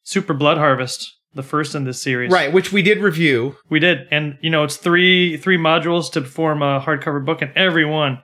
Super 0.05 0.35
Blood 0.35 0.59
Harvest, 0.59 1.11
the 1.35 1.43
first 1.43 1.75
in 1.75 1.85
this 1.85 2.03
series. 2.03 2.31
Right, 2.31 2.53
which 2.53 2.73
we 2.73 2.83
did 2.83 2.99
review. 2.99 3.57
We 3.71 3.81
did, 3.81 4.07
and 4.11 4.37
you 4.43 4.51
know, 4.51 4.65
it's 4.65 4.77
three 4.77 5.39
three 5.39 5.59
modules 5.59 6.13
to 6.13 6.21
form 6.23 6.63
a 6.63 6.81
hardcover 6.81 7.25
book, 7.25 7.41
and 7.43 7.53
every 7.57 7.87
one 7.87 8.21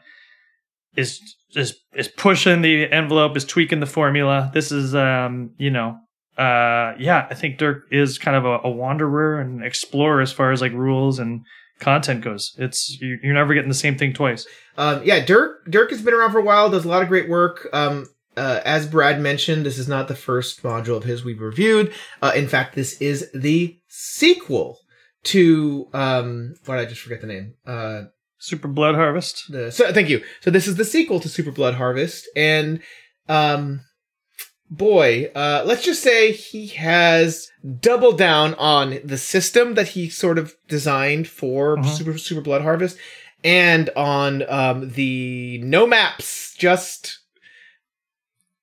is 0.97 1.21
is 1.57 1.77
is 1.95 2.09
pushing 2.09 2.61
the 2.63 2.91
envelope, 2.93 3.37
is 3.37 3.45
tweaking 3.45 3.81
the 3.81 3.87
formula. 3.87 4.51
This 4.53 4.71
is, 4.71 4.95
um, 4.95 5.53
you 5.59 5.71
know, 5.71 5.97
uh, 6.37 6.95
yeah, 6.99 7.27
I 7.31 7.35
think 7.35 7.59
Dirk 7.59 7.85
is 7.91 8.19
kind 8.19 8.37
of 8.37 8.45
a, 8.45 8.69
a 8.69 8.71
wanderer 8.71 9.41
and 9.41 9.65
explorer 9.65 10.21
as 10.21 10.33
far 10.33 10.53
as 10.53 10.61
like 10.61 10.73
rules 10.73 11.19
and 11.19 11.41
content 11.81 12.23
goes. 12.23 12.55
It's 12.59 13.01
you, 13.01 13.19
you're 13.23 13.35
never 13.35 13.55
getting 13.55 13.69
the 13.69 13.75
same 13.75 13.97
thing 13.97 14.13
twice. 14.13 14.47
Um, 14.77 15.03
yeah, 15.05 15.25
Dirk 15.25 15.71
Dirk 15.71 15.91
has 15.91 16.03
been 16.03 16.15
around 16.15 16.33
for 16.33 16.39
a 16.39 16.45
while, 16.45 16.71
does 16.71 16.85
a 16.85 16.89
lot 16.89 17.03
of 17.03 17.09
great 17.09 17.29
work. 17.29 17.69
Um, 17.73 18.07
uh, 18.37 18.61
as 18.65 18.87
Brad 18.87 19.21
mentioned, 19.21 19.67
this 19.67 19.79
is 19.79 19.89
not 19.89 20.09
the 20.09 20.15
first 20.15 20.63
module 20.63 20.97
of 20.97 21.05
his 21.05 21.25
we've 21.25 21.41
reviewed. 21.41 21.93
Uh, 22.23 22.33
in 22.35 22.49
fact, 22.49 22.75
this 22.75 23.01
is 23.01 23.31
the 23.35 23.79
sequel 23.89 24.79
to 25.25 25.89
um, 25.93 26.55
what 26.65 26.77
did 26.77 26.87
I 26.87 26.89
just 26.89 27.03
forget 27.03 27.21
the 27.21 27.27
name? 27.27 27.55
Uh, 27.67 28.03
Super 28.39 28.69
Blood 28.69 28.95
Harvest. 28.95 29.53
the 29.53 29.71
so 29.71 29.93
thank 29.93 30.09
you. 30.09 30.23
So 30.41 30.51
this 30.51 30.67
is 30.67 30.77
the 30.77 30.85
sequel 30.85 31.21
to 31.21 31.29
Super 31.29 31.51
Blood 31.51 31.75
Harvest, 31.75 32.29
and 32.35 32.81
um, 33.29 33.81
boy, 34.71 35.31
uh, 35.35 35.63
let's 35.67 35.85
just 35.85 36.03
say 36.03 36.33
he 36.33 36.69
has 36.69 37.51
doubled 37.81 38.17
down 38.19 38.55
on 38.55 38.99
the 39.05 39.19
system 39.19 39.75
that 39.75 39.89
he 39.89 40.09
sort 40.09 40.39
of 40.39 40.55
designed 40.69 41.27
for 41.29 41.77
Mhm. 41.77 41.87
Super 41.87 42.19
Super 42.19 42.41
Blood 42.41 42.63
Harvest, 42.63 42.97
and 43.43 43.91
on 43.97 44.43
um, 44.49 44.91
the 44.91 45.61
no 45.65 45.87
maps, 45.87 46.55
just 46.57 47.19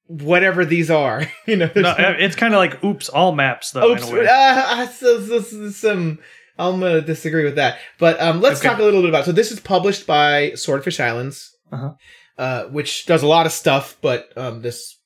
whatever 0.07 0.65
these 0.65 0.89
are. 0.89 1.23
you 1.45 1.55
know, 1.57 1.69
No, 1.75 1.81
no- 1.97 2.15
it's 2.17 2.35
kind 2.35 2.53
of 2.53 2.57
like 2.59 2.83
oops, 2.83 3.09
all 3.09 3.33
maps 3.33 3.71
though. 3.71 3.91
Oops, 3.91 4.07
in 4.07 4.15
a 4.17 4.19
way. 4.21 4.27
uh, 4.29 4.87
so, 4.87 5.21
so, 5.25 5.41
so, 5.41 5.69
some. 5.69 6.19
I'm 6.59 6.79
gonna 6.79 7.01
disagree 7.01 7.43
with 7.43 7.55
that, 7.57 7.77
but 7.99 8.19
um, 8.19 8.41
let's 8.41 8.59
Okay. 8.59 8.69
talk 8.69 8.79
a 8.79 8.83
little 8.83 9.01
bit 9.01 9.09
about. 9.09 9.25
So 9.25 9.31
this 9.31 9.51
is 9.51 9.59
published 9.59 10.07
by 10.07 10.53
Swordfish 10.55 10.99
Islands, 10.99 11.55
Uh-huh. 11.71 11.91
uh, 12.39 12.63
which 12.69 13.05
does 13.05 13.21
a 13.21 13.27
lot 13.27 13.45
of 13.45 13.51
stuff, 13.51 13.95
but 14.01 14.29
um, 14.35 14.61
this 14.63 14.96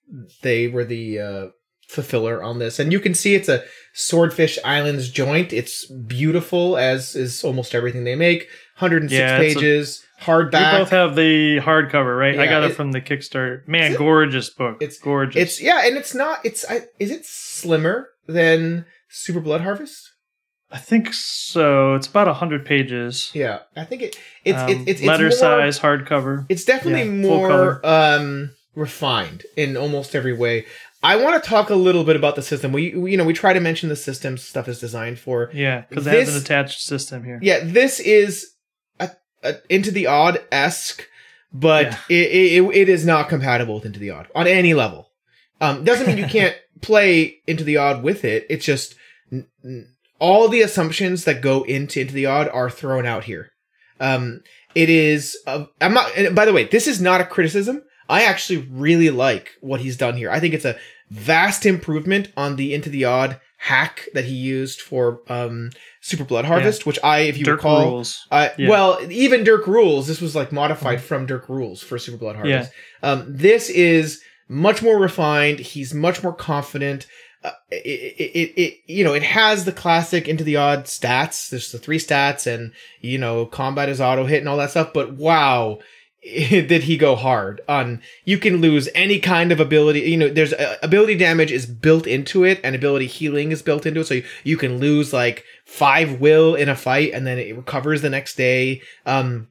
they 0.42 0.68
were 0.68 0.84
the 0.86 1.20
uh, 1.20 1.48
fulfiller 1.88 2.42
on 2.44 2.60
this, 2.60 2.80
and 2.80 2.92
you 2.92 3.00
can 3.00 3.14
see 3.14 3.36
it's 3.36 3.50
a 3.50 3.64
Swordfish 3.94 4.58
Islands 4.64 5.10
joint. 5.10 5.52
It's 5.54 5.86
beautiful, 5.86 6.78
as 6.78 7.16
is 7.16 7.44
almost 7.44 7.76
everything 7.76 8.04
they 8.04 8.16
make. 8.16 8.48
106 8.80 9.12
Yeah, 9.14 9.38
it's 9.40 9.56
a- 9.56 9.60
pages, 9.60 10.04
We 10.28 10.34
both 10.46 10.90
have 10.90 11.16
the 11.16 11.60
hardcover, 11.62 12.18
right? 12.18 12.40
I 12.40 12.46
got 12.48 12.64
it, 12.64 12.72
it- 12.72 12.76
from 12.76 12.92
the 12.92 13.02
Kickstarter. 13.02 13.68
Man, 13.68 13.94
it- 13.94 13.98
gorgeous 13.98 14.50
book. 14.50 14.78
It's- 14.82 14.98
gorgeous. 15.00 15.42
It's 15.42 15.62
yeah, 15.62 15.86
and 15.86 15.98
it's 15.98 16.14
not. 16.16 16.40
It's 16.46 16.64
I, 16.70 16.82
is 17.00 17.12
it 17.12 17.26
slimmer 17.26 18.10
than 18.28 18.86
Super 19.10 19.40
Blood 19.40 19.62
Harvest? 19.62 20.10
I 20.74 20.78
think 20.78 21.14
so. 21.14 21.96
It's 21.96 22.08
about 22.08 22.34
hundred 22.38 22.66
pages. 22.66 23.30
Yeah, 23.34 23.60
I 23.76 23.84
think 23.84 24.02
it. 24.04 24.16
It's 24.46 24.58
Um, 24.58 24.70
it's 24.70 24.80
it's, 24.82 24.90
it's 25.02 25.04
letter 25.04 25.24
more, 25.26 25.32
size 25.32 25.80
hardcover. 25.80 26.46
It's 26.48 26.64
definitely 26.64 27.02
Yeah, 27.06 27.28
more 27.30 27.86
um 27.86 28.52
refined 28.76 29.44
in 29.56 29.76
almost 29.78 30.16
every 30.16 30.34
way. 30.34 30.66
I 31.04 31.16
want 31.16 31.42
to 31.44 31.50
talk 31.50 31.70
a 31.70 31.76
little 31.76 32.04
bit 32.04 32.16
about 32.16 32.36
the 32.36 32.42
system. 32.44 32.72
We, 32.72 32.94
we 32.96 33.12
you 33.12 33.18
know 33.18 33.24
we 33.26 33.34
try 33.34 33.54
to 33.54 33.60
mention 33.60 33.90
the 33.90 33.96
system 33.96 34.38
stuff 34.38 34.68
is 34.68 34.80
designed 34.80 35.20
for. 35.20 35.50
Yeah, 35.54 35.84
because 35.90 36.06
it 36.08 36.14
has 36.14 36.36
an 36.36 36.42
attached 36.42 36.82
system 36.82 37.24
here. 37.24 37.40
Yeah, 37.42 37.62
this 37.64 38.00
is 38.00 38.52
a, 39.00 39.10
a 39.44 39.56
into 39.70 39.90
the 39.92 40.08
odd 40.08 40.44
esque, 40.52 41.08
but 41.52 41.86
Yeah. 41.88 41.98
it, 42.18 42.62
it 42.64 42.76
it 42.76 42.90
is 42.90 43.06
not 43.06 43.30
compatible 43.30 43.76
with 43.76 43.86
into 43.86 44.00
the 44.00 44.12
odd 44.12 44.28
on 44.36 44.46
any 44.48 44.74
level. 44.74 45.08
Um, 45.60 45.84
doesn't 45.84 46.06
mean 46.08 46.18
you 46.20 46.26
can't 46.40 46.56
play 46.82 47.38
into 47.48 47.64
the 47.64 47.78
odd 47.78 48.04
with 48.04 48.24
it. 48.24 48.46
It's 48.50 48.66
just 48.66 48.96
n- 49.32 49.48
n- 49.64 49.88
all 50.20 50.48
the 50.50 50.62
assumptions 50.62 51.26
that 51.26 51.42
go 51.42 51.64
into 51.64 52.00
into 52.02 52.14
the 52.14 52.28
odd 52.28 52.48
are 52.50 52.70
thrown 52.70 53.08
out 53.08 53.24
here. 53.24 53.50
Um, 54.00 54.42
it 54.76 54.90
is. 54.92 55.36
Uh, 55.48 55.66
I'm 55.82 55.96
not. 55.96 56.16
And 56.16 56.36
by 56.36 56.46
the 56.46 56.54
way, 56.54 56.66
this 56.66 56.88
is 56.88 57.02
not 57.02 57.22
a 57.22 57.26
criticism. 57.26 57.82
I 58.12 58.24
actually 58.24 58.60
really 58.70 59.10
like 59.10 59.52
what 59.62 59.80
he's 59.82 59.98
done 59.98 60.16
here. 60.18 60.30
I 60.30 60.40
think 60.40 60.54
it's 60.54 60.66
a 60.66 60.78
vast 61.10 61.66
improvement 61.66 62.32
on 62.38 62.56
the 62.58 62.74
into 62.74 62.90
the 62.90 63.06
odd 63.06 63.40
hack 63.58 64.08
that 64.14 64.26
he 64.26 64.34
used 64.34 64.82
for 64.82 65.22
um, 65.30 65.70
Super 66.02 66.24
Blood 66.24 66.46
Harvest, 66.46 66.86
which 66.86 66.98
I, 67.04 67.20
if 67.22 67.38
you 67.38 67.46
Dirk 67.46 67.58
recall, 67.60 67.92
rules. 67.92 68.26
uh, 68.32 68.50
Yeah. 68.58 68.70
Well, 68.70 69.00
even 69.12 69.44
Dirk 69.44 69.68
Rules, 69.68 70.08
this 70.08 70.20
was 70.20 70.36
like 70.36 70.52
modified 70.52 71.00
from 71.02 71.26
Dirk 71.28 71.48
Rules 71.48 71.82
for 71.84 71.98
Super 72.00 72.18
Blood 72.18 72.38
Yeah. 72.38 72.42
Harvest. 72.42 72.72
Um, 73.04 73.24
this 73.28 73.70
is 73.70 74.22
much 74.50 74.82
more 74.82 74.98
refined. 75.00 75.60
He's 75.60 75.94
much 75.94 76.24
more 76.24 76.34
confident. 76.34 77.06
Uh, 77.44 77.52
it, 77.72 77.76
it, 78.18 78.24
it, 78.36 78.62
it, 78.62 78.78
you 78.88 79.04
know, 79.04 79.14
it 79.14 79.24
has 79.24 79.66
the 79.66 79.72
classic 79.72 80.28
into 80.28 80.44
the 80.44 80.56
odd 80.58 80.86
stats. 80.86 81.50
There's 81.50 81.72
the 81.72 81.78
three 81.80 82.00
stats 82.00 82.48
and, 82.52 82.72
you 83.00 83.18
know, 83.18 83.46
combat 83.46 83.90
is 83.90 84.02
auto 84.02 84.26
hit 84.26 84.40
and 84.40 84.50
all 84.50 84.58
that 84.58 84.72
stuff. 84.72 84.92
But 84.94 85.14
wow, 85.14 85.80
did 86.24 86.84
he 86.84 86.98
go 86.98 87.16
hard 87.16 87.62
on, 87.68 88.02
you 88.26 88.38
can 88.38 88.58
lose 88.58 88.88
any 88.94 89.20
kind 89.20 89.52
of 89.52 89.60
ability. 89.60 90.02
You 90.02 90.18
know, 90.18 90.30
there's 90.30 90.54
uh, 90.54 90.78
ability 90.84 91.16
damage 91.16 91.52
is 91.52 91.66
built 91.66 92.06
into 92.06 92.44
it 92.44 92.60
and 92.64 92.76
ability 92.76 93.08
healing 93.08 93.52
is 93.52 93.62
built 93.62 93.86
into 93.86 94.02
it. 94.02 94.06
So 94.08 94.14
you, 94.16 94.24
you 94.44 94.58
can 94.58 94.78
lose 94.78 95.12
like 95.14 95.44
five 95.66 96.20
will 96.22 96.54
in 96.56 96.70
a 96.70 96.76
fight 96.76 97.14
and 97.14 97.26
then 97.26 97.40
it 97.40 97.56
recovers 97.56 98.02
the 98.02 98.10
next 98.10 98.36
day. 98.36 98.82
Um, 99.06 99.48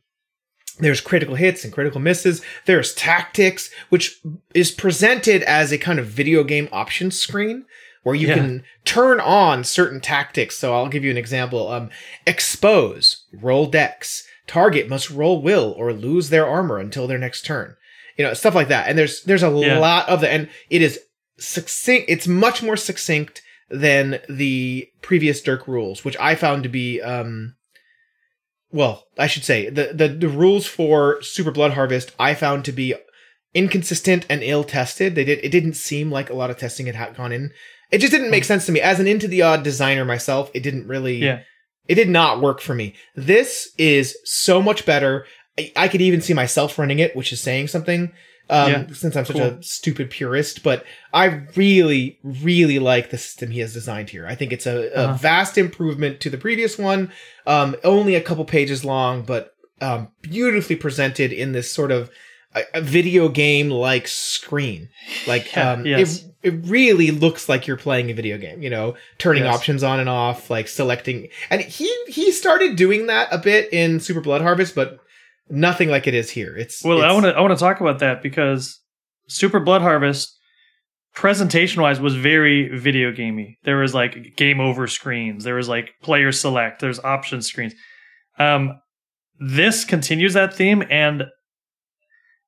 there's 0.79 1.01
critical 1.01 1.35
hits 1.35 1.65
and 1.65 1.73
critical 1.73 2.01
misses. 2.01 2.41
There's 2.67 2.95
tactics, 2.95 3.71
which 3.91 4.21
is 4.55 4.71
presented 4.71 5.43
as 5.43 5.73
a 5.73 5.79
kind 5.79 5.99
of 5.99 6.07
video 6.07 6.43
game 6.45 6.69
options 6.73 7.19
screen 7.21 7.67
where 8.03 8.15
you 8.15 8.29
Yeah. 8.29 8.35
can 8.37 8.65
turn 8.85 9.21
on 9.21 9.63
certain 9.65 10.01
tactics. 10.01 10.57
So 10.57 10.73
I'll 10.75 10.89
give 10.89 11.05
you 11.05 11.11
an 11.11 11.19
example. 11.19 11.69
Um, 11.71 11.91
expose, 12.27 13.25
roll 13.33 13.67
dex. 13.67 14.27
Target 14.51 14.89
must 14.89 15.11
roll 15.11 15.41
will 15.41 15.73
or 15.79 15.93
lose 15.93 16.29
their 16.29 16.45
armor 16.47 16.79
until 16.79 17.07
their 17.07 17.19
next 17.19 17.45
turn. 17.47 17.77
You 18.17 18.25
know, 18.25 18.35
stuff 18.35 18.57
like 18.57 18.67
that. 18.69 18.89
And 18.89 18.99
there's, 18.99 19.23
there's 19.23 19.45
a 19.45 19.49
Yeah. 19.51 19.79
lot 19.79 20.09
of 20.09 20.21
the, 20.21 20.29
and 20.29 20.49
it 20.69 20.83
is 20.83 20.99
succinct. 21.39 22.07
It's 22.11 22.27
much 22.27 22.61
more 22.61 22.77
succinct 22.77 23.43
than 23.71 24.19
the 24.29 24.89
previous 25.03 25.41
Dirk 25.41 25.69
rules, 25.69 26.05
which 26.05 26.17
I 26.19 26.35
found 26.35 26.65
to 26.65 26.69
be, 26.69 27.01
um, 27.01 27.55
well, 28.73 29.05
I 29.17 29.29
should 29.29 29.45
say 29.45 29.71
the, 29.71 29.93
the 29.95 30.09
the 30.09 30.29
rules 30.29 30.67
for 30.67 31.23
Super 31.23 31.51
Blood 31.53 31.73
Harvest 31.75 32.13
I 32.19 32.35
found 32.35 32.65
to 32.65 32.73
be 32.73 32.95
inconsistent 33.55 34.27
and 34.29 34.43
ill 34.43 34.65
tested. 34.65 35.15
They 35.15 35.25
did 35.25 35.41
it 35.43 35.51
didn't 35.51 35.75
seem 35.75 36.11
like 36.11 36.31
a 36.31 36.35
lot 36.35 36.51
of 36.51 36.59
testing 36.59 36.87
had 36.87 37.17
gone 37.17 37.33
in. 37.33 37.51
It 37.91 37.99
just 37.99 38.13
didn't 38.13 38.31
make 38.31 38.45
sense 38.45 38.67
to 38.67 38.73
me 38.73 38.81
as 38.81 39.01
an 39.01 39.07
into 39.09 39.27
the 39.29 39.43
odd 39.43 39.63
designer 39.65 40.05
myself. 40.05 40.51
It 40.55 40.63
didn't 40.63 40.87
really. 40.87 41.17
Yeah. 41.17 41.43
It 41.91 41.97
did 41.97 42.09
not 42.09 42.41
work 42.41 42.61
for 42.61 42.75
me. 42.75 42.95
This 43.17 43.73
is 43.77 44.17
so 44.25 44.63
much 44.63 44.87
better. 44.87 45.27
I, 45.59 45.73
I 45.85 45.89
could 45.89 46.01
even 46.01 46.21
see 46.21 46.35
myself 46.35 46.79
running 46.79 47.01
it, 47.01 47.17
which 47.17 47.33
is 47.33 47.41
saying 47.41 47.67
something. 47.69 48.13
Um, 48.49 48.71
Yeah, 48.73 48.87
since 48.93 49.15
I'm 49.17 49.25
such 49.25 49.37
cool. 49.37 49.59
a 49.59 49.63
stupid 49.63 50.11
purist, 50.11 50.63
but 50.63 50.85
I 51.13 51.25
really, 51.57 52.19
really 52.25 52.79
like 52.79 53.11
the 53.11 53.19
system 53.19 53.51
he 53.51 53.61
has 53.61 53.73
designed 53.73 54.11
here. 54.11 54.27
I 54.27 54.35
think 54.37 54.53
it's 54.53 54.67
a, 54.67 54.77
a 54.95 55.05
Uh-huh. 55.05 55.15
vast 55.15 55.59
improvement 55.59 56.21
to 56.21 56.31
the 56.31 56.39
previous 56.39 56.79
one. 56.79 57.11
Um, 57.47 57.77
only 57.85 58.15
a 58.17 58.21
couple 58.21 58.45
pages 58.45 58.85
long, 58.85 59.23
but 59.23 59.55
um, 59.81 60.09
beautifully 60.23 60.77
presented 60.77 61.33
in 61.33 61.53
this 61.53 61.73
sort 61.73 61.91
of 61.93 62.11
a, 62.55 62.63
a 62.75 62.81
video 62.81 63.29
game 63.29 63.69
like 63.71 64.07
screen. 64.09 64.89
Like, 65.27 65.55
Yeah, 65.55 65.73
um, 65.73 65.87
yes. 65.87 66.23
it, 66.25 66.30
it 66.43 66.55
really 66.67 67.11
looks 67.11 67.49
like 67.49 67.67
you're 67.67 67.77
playing 67.77 68.11
a 68.11 68.15
video 68.15 68.39
game, 68.39 68.63
you 68.63 68.71
know, 68.71 68.95
turning 69.19 69.45
Yes. 69.45 69.55
options 69.55 69.83
on 69.83 70.01
and 70.01 70.09
off, 70.09 70.49
like 70.51 70.69
selecting. 70.69 71.29
And 71.51 71.61
he, 71.61 71.95
he 72.09 72.33
started 72.33 72.77
doing 72.77 73.07
that 73.07 73.29
a 73.31 73.39
bit 73.39 73.73
in 73.73 74.01
Super 74.01 74.21
Blood 74.21 74.41
Harvest, 74.41 74.75
but 74.75 74.99
nothing 75.51 75.91
like 75.91 76.07
it 76.07 76.15
is 76.15 76.31
here. 76.31 76.57
It's, 76.57 76.83
Well, 76.83 77.03
I 77.03 77.13
want 77.13 77.27
to 77.27 77.33
I 77.33 77.41
want 77.41 77.53
to 77.53 77.63
talk 77.63 77.81
about 77.81 77.99
that 77.99 78.23
because 78.23 78.81
Super 79.29 79.61
Blood 79.61 79.83
Harvest 79.83 80.35
presentation 81.15 81.83
wise 81.83 82.01
was 82.01 82.15
very 82.15 82.69
video 82.79 83.13
gamey. 83.13 83.59
There 83.65 83.77
was 83.79 83.95
like 83.95 84.37
game 84.37 84.61
over 84.61 84.87
screens. 84.87 85.45
There 85.45 85.57
was 85.57 85.69
like 85.69 85.91
player 86.03 86.33
select. 86.33 86.81
There's 86.81 87.01
option 87.01 87.43
screens. 87.43 87.75
Um, 88.39 88.81
this 89.39 89.85
continues 89.85 90.35
that 90.35 90.55
theme, 90.55 90.85
and 90.89 91.25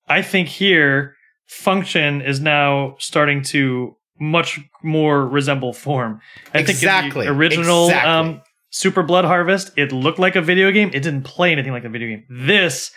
I 0.09 0.23
think 0.23 0.49
here 0.49 1.17
function 1.53 2.23
is 2.23 2.41
now 2.41 2.97
starting 2.99 3.43
to 3.43 3.97
much 4.19 4.61
more 4.83 5.27
resemble 5.27 5.73
form. 5.73 6.21
I 6.55 6.59
Exactly. 6.59 7.11
think 7.11 7.25
the 7.27 7.31
original 7.33 7.87
Exactly. 7.87 8.11
um, 8.11 8.43
Super 8.71 9.03
Blood 9.03 9.25
Harvest, 9.25 9.71
it 9.77 9.93
looked 9.93 10.19
like 10.19 10.35
a 10.37 10.41
video 10.43 10.71
game. 10.71 10.89
It 10.95 11.01
didn't 11.03 11.23
play 11.25 11.53
anything 11.53 11.73
like 11.73 11.85
a 11.85 11.89
video 11.89 12.09
game. 12.09 12.25
This 12.31 12.91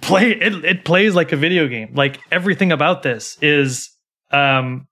play 0.00 0.30
it, 0.32 0.64
it 0.64 0.84
plays 0.84 1.14
like 1.14 1.32
a 1.32 1.36
video 1.36 1.68
game. 1.68 1.94
Like 1.94 2.20
everything 2.30 2.72
about 2.72 3.02
this 3.02 3.38
is 3.42 3.90
um 4.30 4.86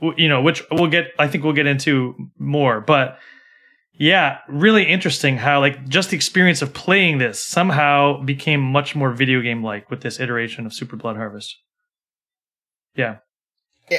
w- 0.00 0.20
you 0.22 0.28
know, 0.28 0.42
which 0.42 0.62
we'll 0.70 0.90
get 0.90 1.08
I 1.18 1.28
think 1.28 1.44
we'll 1.44 1.52
get 1.52 1.66
into 1.66 2.14
more, 2.38 2.80
but 2.80 3.18
yeah, 3.98 4.38
really 4.48 4.84
interesting 4.84 5.36
how 5.38 5.60
like 5.60 5.88
just 5.88 6.10
the 6.10 6.16
experience 6.16 6.60
of 6.62 6.74
playing 6.74 7.18
this 7.18 7.40
somehow 7.42 8.22
became 8.22 8.60
much 8.60 8.94
more 8.94 9.10
video 9.12 9.40
game 9.40 9.62
like 9.62 9.90
with 9.90 10.00
this 10.02 10.20
iteration 10.20 10.66
of 10.66 10.72
Super 10.72 10.96
Blood 10.96 11.16
Harvest. 11.16 11.56
Yeah. 12.96 13.16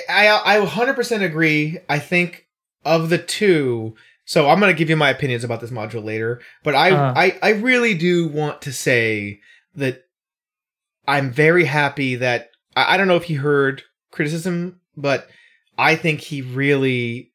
I 0.09 0.57
I 0.57 0.65
100% 0.65 1.21
agree. 1.23 1.77
I 1.87 1.99
think 1.99 2.45
of 2.83 3.09
the 3.09 3.17
two, 3.17 3.95
so 4.25 4.49
I'm 4.49 4.59
going 4.59 4.73
to 4.73 4.77
give 4.77 4.89
you 4.89 4.97
my 4.97 5.09
opinions 5.09 5.43
about 5.43 5.61
this 5.61 5.71
module 5.71 6.03
later, 6.03 6.41
but 6.63 6.75
I 6.75 6.91
Uh-huh. 6.91 7.13
I 7.15 7.37
I 7.41 7.49
really 7.51 7.93
do 7.93 8.27
want 8.27 8.61
to 8.63 8.73
say 8.73 9.39
that 9.75 10.03
I'm 11.07 11.31
very 11.31 11.65
happy 11.65 12.15
that 12.15 12.49
I, 12.75 12.93
I 12.93 12.97
don't 12.97 13.07
know 13.07 13.15
if 13.15 13.25
he 13.25 13.35
heard 13.35 13.83
criticism, 14.11 14.81
but 14.97 15.27
I 15.77 15.95
think 15.95 16.19
he 16.21 16.41
really 16.41 17.31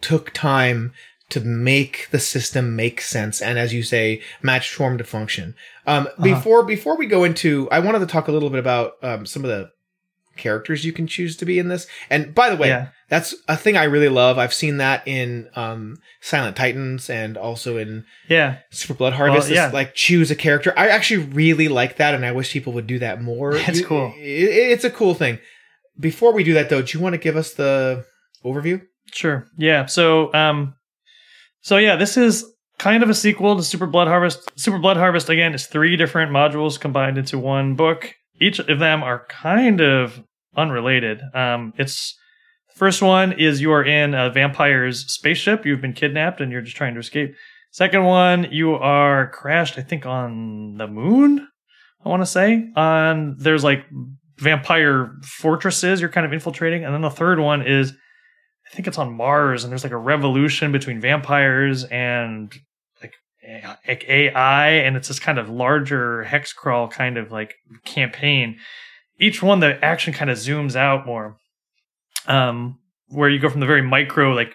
took 0.00 0.32
time 0.32 0.92
to 1.28 1.40
make 1.40 2.08
the 2.12 2.18
system 2.20 2.76
make 2.76 3.00
sense 3.00 3.40
and 3.42 3.58
as 3.58 3.72
you 3.74 3.82
say 3.82 4.22
match 4.42 4.72
form 4.72 4.96
to 4.98 5.02
function 5.04 5.54
um 5.86 6.06
Uh-huh. 6.06 6.22
before 6.22 6.62
before 6.64 6.96
we 6.96 7.06
go 7.06 7.24
into 7.24 7.68
i 7.72 7.80
wanted 7.80 7.98
to 7.98 8.06
talk 8.06 8.28
a 8.28 8.32
little 8.32 8.48
bit 8.50 8.60
about 8.60 8.92
um 9.02 9.26
some 9.26 9.42
of 9.44 9.50
the 9.50 9.70
characters 10.36 10.84
you 10.84 10.92
can 10.92 11.06
choose 11.06 11.36
to 11.36 11.44
be 11.44 11.58
in 11.58 11.68
this 11.68 11.86
and 12.10 12.34
by 12.34 12.50
the 12.50 12.56
way 12.56 12.68
yeah. 12.68 12.88
that's 13.08 13.34
a 13.48 13.56
thing 13.56 13.76
i 13.76 13.84
really 13.84 14.08
love 14.08 14.38
i've 14.38 14.52
seen 14.54 14.76
that 14.78 15.06
in 15.06 15.48
um 15.56 15.96
silent 16.20 16.56
titans 16.56 17.08
and 17.10 17.36
also 17.36 17.76
in 17.76 18.04
Yeah. 18.28 18.58
super 18.70 18.94
blood 18.94 19.12
harvest 19.14 19.48
Well, 19.48 19.54
yeah. 19.56 19.66
This, 19.66 19.74
like 19.74 19.94
choose 19.94 20.30
a 20.30 20.36
character 20.36 20.72
i 20.76 20.88
actually 20.88 21.24
really 21.26 21.68
like 21.68 21.96
that 21.96 22.14
and 22.14 22.24
i 22.24 22.32
wish 22.32 22.52
people 22.52 22.72
would 22.74 22.86
do 22.86 22.98
that 23.00 23.20
more 23.22 23.54
That's 23.58 23.80
You- 23.80 23.86
cool. 23.86 24.12
it- 24.16 24.70
it's 24.72 24.84
a 24.84 24.90
cool 24.90 25.14
thing 25.14 25.38
before 25.98 26.32
we 26.32 26.44
do 26.44 26.54
that 26.54 26.68
though 26.68 26.82
do 26.82 26.96
you 26.98 27.02
want 27.02 27.14
to 27.14 27.18
give 27.18 27.36
us 27.36 27.54
the 27.54 28.04
overview 28.44 28.82
Sure. 29.12 29.46
Yeah. 29.56 29.86
So, 29.86 30.34
um, 30.34 30.74
so 31.60 31.76
yeah, 31.76 31.94
this 31.94 32.16
is 32.16 32.44
kind 32.78 33.04
of 33.04 33.08
a 33.08 33.14
sequel 33.14 33.56
to 33.56 33.62
Super 33.62 33.86
Blood 33.86 34.08
Harvest. 34.08 34.50
Super 34.58 34.78
Blood 34.78 34.96
Harvest 34.96 35.28
again 35.28 35.54
is 35.54 35.66
three 35.68 35.96
different 35.96 36.32
modules 36.32 36.78
combined 36.78 37.16
into 37.16 37.38
one 37.38 37.76
book. 37.76 38.12
Each 38.40 38.58
of 38.58 38.78
them 38.78 39.02
are 39.02 39.26
kind 39.28 39.80
of 39.80 40.22
unrelated. 40.56 41.20
Um, 41.34 41.72
it's 41.76 42.16
first 42.74 43.02
one 43.02 43.32
is 43.32 43.60
you 43.60 43.72
are 43.72 43.84
in 43.84 44.14
a 44.14 44.30
vampire's 44.30 45.10
spaceship. 45.10 45.64
You've 45.64 45.80
been 45.80 45.92
kidnapped 45.92 46.40
and 46.40 46.52
you're 46.52 46.62
just 46.62 46.76
trying 46.76 46.94
to 46.94 47.00
escape. 47.00 47.34
Second 47.70 48.04
one, 48.04 48.48
you 48.50 48.72
are 48.74 49.28
crashed. 49.30 49.78
I 49.78 49.82
think 49.82 50.06
on 50.06 50.76
the 50.78 50.86
moon. 50.86 51.46
I 52.04 52.08
want 52.08 52.22
to 52.22 52.26
say 52.26 52.70
on 52.76 53.36
there's 53.38 53.64
like 53.64 53.84
vampire 54.38 55.12
fortresses 55.22 56.00
you're 56.00 56.10
kind 56.10 56.26
of 56.26 56.32
infiltrating, 56.32 56.84
and 56.84 56.94
then 56.94 57.02
the 57.02 57.10
third 57.10 57.40
one 57.40 57.62
is 57.62 57.92
I 58.66 58.74
think 58.74 58.86
it's 58.88 58.98
on 58.98 59.12
Mars, 59.12 59.64
and 59.64 59.70
there's 59.70 59.84
like 59.84 59.92
a 59.92 59.98
revolution 59.98 60.72
between 60.72 61.00
vampires 61.00 61.84
and 61.84 62.52
AI, 63.46 64.68
and 64.68 64.96
it's 64.96 65.08
this 65.08 65.18
kind 65.18 65.38
of 65.38 65.48
larger 65.48 66.24
hex 66.24 66.52
crawl 66.52 66.88
kind 66.88 67.16
of 67.16 67.30
like 67.30 67.54
campaign. 67.84 68.58
Each 69.18 69.42
one, 69.42 69.60
the 69.60 69.82
action 69.84 70.12
kind 70.12 70.30
of 70.30 70.36
zooms 70.36 70.76
out 70.76 71.06
more, 71.06 71.36
um, 72.26 72.78
where 73.08 73.30
you 73.30 73.38
go 73.38 73.48
from 73.48 73.60
the 73.60 73.66
very 73.66 73.82
micro, 73.82 74.32
like 74.32 74.54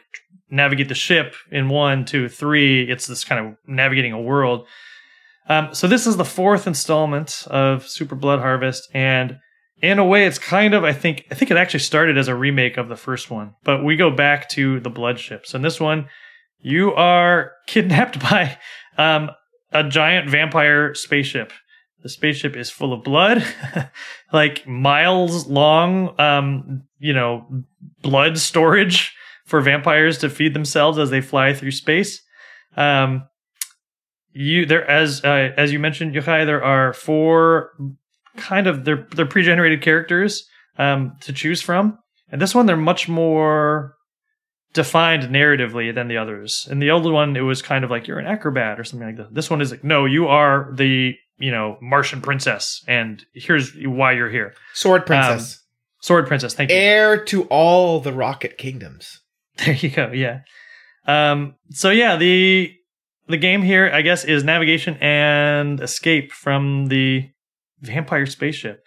navigate 0.49 0.89
the 0.89 0.95
ship 0.95 1.35
in 1.49 1.69
one, 1.69 2.05
two, 2.05 2.27
three. 2.29 2.89
It's 2.89 3.07
this 3.07 3.23
kind 3.23 3.45
of 3.45 3.55
navigating 3.65 4.13
a 4.13 4.21
world. 4.21 4.67
Um, 5.47 5.73
so 5.73 5.87
this 5.87 6.05
is 6.05 6.17
the 6.17 6.25
fourth 6.25 6.67
installment 6.67 7.45
of 7.47 7.87
Super 7.87 8.15
Blood 8.15 8.39
Harvest, 8.39 8.89
and 8.93 9.37
in 9.81 9.97
a 9.97 10.05
way, 10.05 10.25
it's 10.25 10.37
kind 10.37 10.73
of 10.73 10.83
I 10.83 10.93
think 10.93 11.25
I 11.31 11.35
think 11.35 11.51
it 11.51 11.57
actually 11.57 11.79
started 11.79 12.17
as 12.17 12.27
a 12.27 12.35
remake 12.35 12.77
of 12.77 12.87
the 12.87 12.95
first 12.95 13.31
one, 13.31 13.55
but 13.63 13.83
we 13.83 13.95
go 13.95 14.11
back 14.11 14.47
to 14.49 14.79
the 14.79 14.89
blood 14.89 15.19
ships. 15.19 15.53
And 15.53 15.65
this 15.65 15.79
one, 15.79 16.07
you 16.59 16.93
are 16.93 17.53
kidnapped 17.67 18.19
by 18.29 18.57
um, 18.97 19.31
a 19.71 19.83
giant 19.83 20.29
vampire 20.29 20.93
spaceship. 20.93 21.51
The 22.03 22.09
spaceship 22.09 22.55
is 22.55 22.69
full 22.69 22.93
of 22.93 23.03
blood, 23.03 23.45
like 24.33 24.67
miles 24.67 25.47
long. 25.47 26.19
Um, 26.19 26.83
you 26.97 27.13
know, 27.13 27.45
blood 28.01 28.37
storage 28.37 29.13
for 29.45 29.61
vampires 29.61 30.17
to 30.19 30.29
feed 30.29 30.53
themselves 30.53 30.97
as 30.97 31.09
they 31.09 31.21
fly 31.21 31.53
through 31.53 31.71
space. 31.71 32.21
Um, 32.75 33.27
you 34.33 34.65
there 34.65 34.89
as 34.89 35.23
uh, 35.23 35.51
as 35.57 35.71
you 35.71 35.79
mentioned, 35.79 36.15
Yochai, 36.15 36.45
there 36.45 36.63
are 36.63 36.93
four 36.93 37.71
kind 38.37 38.65
of 38.65 38.85
they're 38.85 39.07
they're 39.11 39.25
pre-generated 39.25 39.81
characters 39.81 40.47
um, 40.77 41.17
to 41.21 41.33
choose 41.33 41.61
from, 41.61 41.99
and 42.31 42.41
this 42.41 42.55
one 42.55 42.65
they're 42.65 42.77
much 42.77 43.09
more 43.09 43.95
defined 44.73 45.23
narratively 45.23 45.93
than 45.93 46.07
the 46.07 46.17
others. 46.17 46.67
In 46.69 46.79
the 46.79 46.91
old 46.91 47.11
one, 47.11 47.35
it 47.35 47.41
was 47.41 47.61
kind 47.61 47.83
of 47.83 47.91
like 47.91 48.07
you're 48.07 48.19
an 48.19 48.27
acrobat 48.27 48.79
or 48.79 48.83
something 48.83 49.07
like 49.07 49.17
that. 49.17 49.33
This 49.33 49.49
one 49.49 49.61
is 49.61 49.71
like, 49.71 49.83
no, 49.83 50.05
you 50.05 50.27
are 50.27 50.71
the 50.73 51.15
you 51.37 51.51
know 51.51 51.77
Martian 51.81 52.21
princess, 52.21 52.83
and 52.87 53.25
here's 53.33 53.73
why 53.75 54.11
you're 54.13 54.29
here. 54.29 54.53
sword 54.73 55.05
princess 55.05 55.61
Sword 56.01 56.25
princess, 56.27 56.55
thank 56.55 56.71
you. 56.71 56.75
heir 56.75 57.23
to 57.25 57.43
all 57.43 57.99
the 57.99 58.11
rocket 58.11 58.57
kingdoms 58.57 59.21
There 59.65 59.75
you 59.75 59.89
go. 59.89 60.11
Yeah. 60.11 60.39
Um, 61.05 61.55
so 61.69 61.89
yeah, 61.89 62.15
the 62.15 62.73
the 63.27 63.37
game 63.37 63.61
here, 63.61 63.89
I 63.93 64.01
guess, 64.01 64.25
is 64.25 64.43
navigation 64.43 64.97
and 64.97 65.79
escape 65.79 66.31
from 66.31 66.87
the 66.87 67.29
vampire 67.81 68.25
spaceship. 68.25 68.83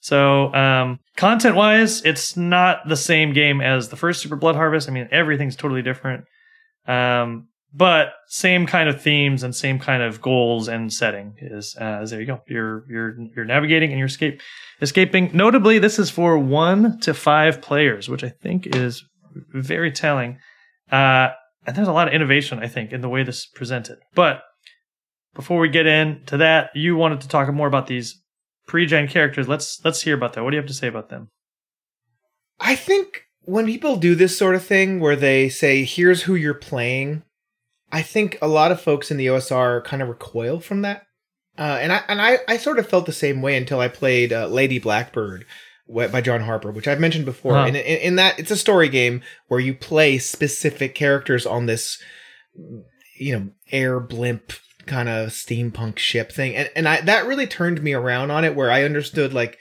So 0.00 0.52
um, 0.54 1.00
content 1.18 1.56
wise, 1.56 2.00
it's 2.04 2.36
not 2.36 2.88
the 2.88 2.96
same 2.96 3.32
game 3.32 3.60
as 3.60 3.88
the 3.88 3.96
first 3.96 4.22
Super 4.22 4.36
Blood 4.36 4.54
Harvest. 4.54 4.88
I 4.88 4.92
mean, 4.92 5.08
everything's 5.10 5.56
totally 5.56 5.82
different. 5.82 6.24
Um, 6.86 7.48
but 7.74 8.12
same 8.28 8.66
kind 8.66 8.88
of 8.88 9.02
themes 9.02 9.42
and 9.42 9.54
same 9.54 9.78
kind 9.78 10.02
of 10.02 10.22
goals 10.22 10.68
and 10.68 10.90
setting 10.90 11.34
is 11.38 11.76
uh, 11.78 12.06
there 12.06 12.20
you 12.20 12.26
go. 12.26 12.40
You're 12.46 12.84
you're 12.88 13.16
you're 13.36 13.44
navigating 13.44 13.90
and 13.90 13.98
you're 13.98 14.06
escape 14.06 14.40
escaping. 14.80 15.30
Notably, 15.34 15.78
this 15.78 15.98
is 15.98 16.08
for 16.08 16.38
one 16.38 16.98
to 17.00 17.12
five 17.12 17.60
players, 17.60 18.08
which 18.08 18.24
I 18.24 18.30
think 18.30 18.74
is 18.74 19.04
very 19.52 19.92
telling. 19.92 20.38
Uh, 20.90 21.28
and 21.66 21.76
there's 21.76 21.88
a 21.88 21.92
lot 21.92 22.08
of 22.08 22.14
innovation, 22.14 22.60
I 22.60 22.68
think, 22.68 22.92
in 22.92 23.02
the 23.02 23.08
way 23.10 23.22
this 23.22 23.40
is 23.40 23.48
presented. 23.54 23.98
But 24.14 24.40
before 25.34 25.58
we 25.58 25.68
get 25.68 25.84
into 25.86 26.38
that, 26.38 26.70
you 26.74 26.96
wanted 26.96 27.20
to 27.22 27.28
talk 27.28 27.52
more 27.52 27.68
about 27.68 27.86
these 27.86 28.18
pre-gen 28.68 29.08
characters. 29.08 29.48
Let's 29.48 29.84
let's 29.84 30.02
hear 30.02 30.14
about 30.14 30.34
that. 30.34 30.44
What 30.44 30.50
do 30.50 30.56
you 30.56 30.62
have 30.62 30.68
to 30.68 30.74
say 30.74 30.86
about 30.86 31.08
them? 31.08 31.30
I 32.60 32.76
think 32.76 33.24
when 33.42 33.66
people 33.66 33.96
do 33.96 34.14
this 34.14 34.38
sort 34.38 34.54
of 34.54 34.64
thing 34.64 35.00
where 35.00 35.16
they 35.16 35.48
say, 35.48 35.84
here's 35.84 36.22
who 36.22 36.34
you're 36.34 36.54
playing, 36.54 37.22
I 37.90 38.02
think 38.02 38.38
a 38.42 38.48
lot 38.48 38.70
of 38.70 38.80
folks 38.80 39.10
in 39.10 39.16
the 39.16 39.26
OSR 39.26 39.82
kind 39.84 40.02
of 40.02 40.08
recoil 40.08 40.60
from 40.60 40.82
that. 40.82 41.06
Uh, 41.58 41.78
and 41.80 41.92
I 41.92 42.02
and 42.08 42.22
I, 42.22 42.38
I 42.46 42.56
sort 42.58 42.78
of 42.78 42.88
felt 42.88 43.06
the 43.06 43.12
same 43.12 43.42
way 43.42 43.56
until 43.56 43.80
I 43.80 43.88
played 43.88 44.32
uh, 44.32 44.46
Lady 44.46 44.78
Blackbird 44.78 45.44
by 45.88 46.20
John 46.20 46.42
Harper, 46.42 46.70
which 46.70 46.86
I've 46.86 47.00
mentioned 47.00 47.24
before. 47.24 47.54
Huh. 47.54 47.64
And 47.64 47.76
in, 47.76 47.98
in 47.98 48.16
that, 48.16 48.38
it's 48.38 48.50
a 48.50 48.56
story 48.56 48.88
game 48.88 49.22
where 49.48 49.58
you 49.58 49.74
play 49.74 50.18
specific 50.18 50.94
characters 50.94 51.46
on 51.46 51.66
this, 51.66 52.00
you 53.18 53.36
know, 53.36 53.48
air 53.72 53.98
blimp 53.98 54.52
kind 54.88 55.08
of 55.08 55.28
steampunk 55.28 55.98
ship 55.98 56.32
thing, 56.32 56.56
and 56.56 56.68
and 56.74 56.88
I 56.88 57.00
that 57.02 57.26
really 57.26 57.46
turned 57.46 57.82
me 57.82 57.92
around 57.92 58.30
on 58.32 58.44
it, 58.44 58.56
where 58.56 58.70
I 58.70 58.82
understood 58.82 59.32
like 59.32 59.58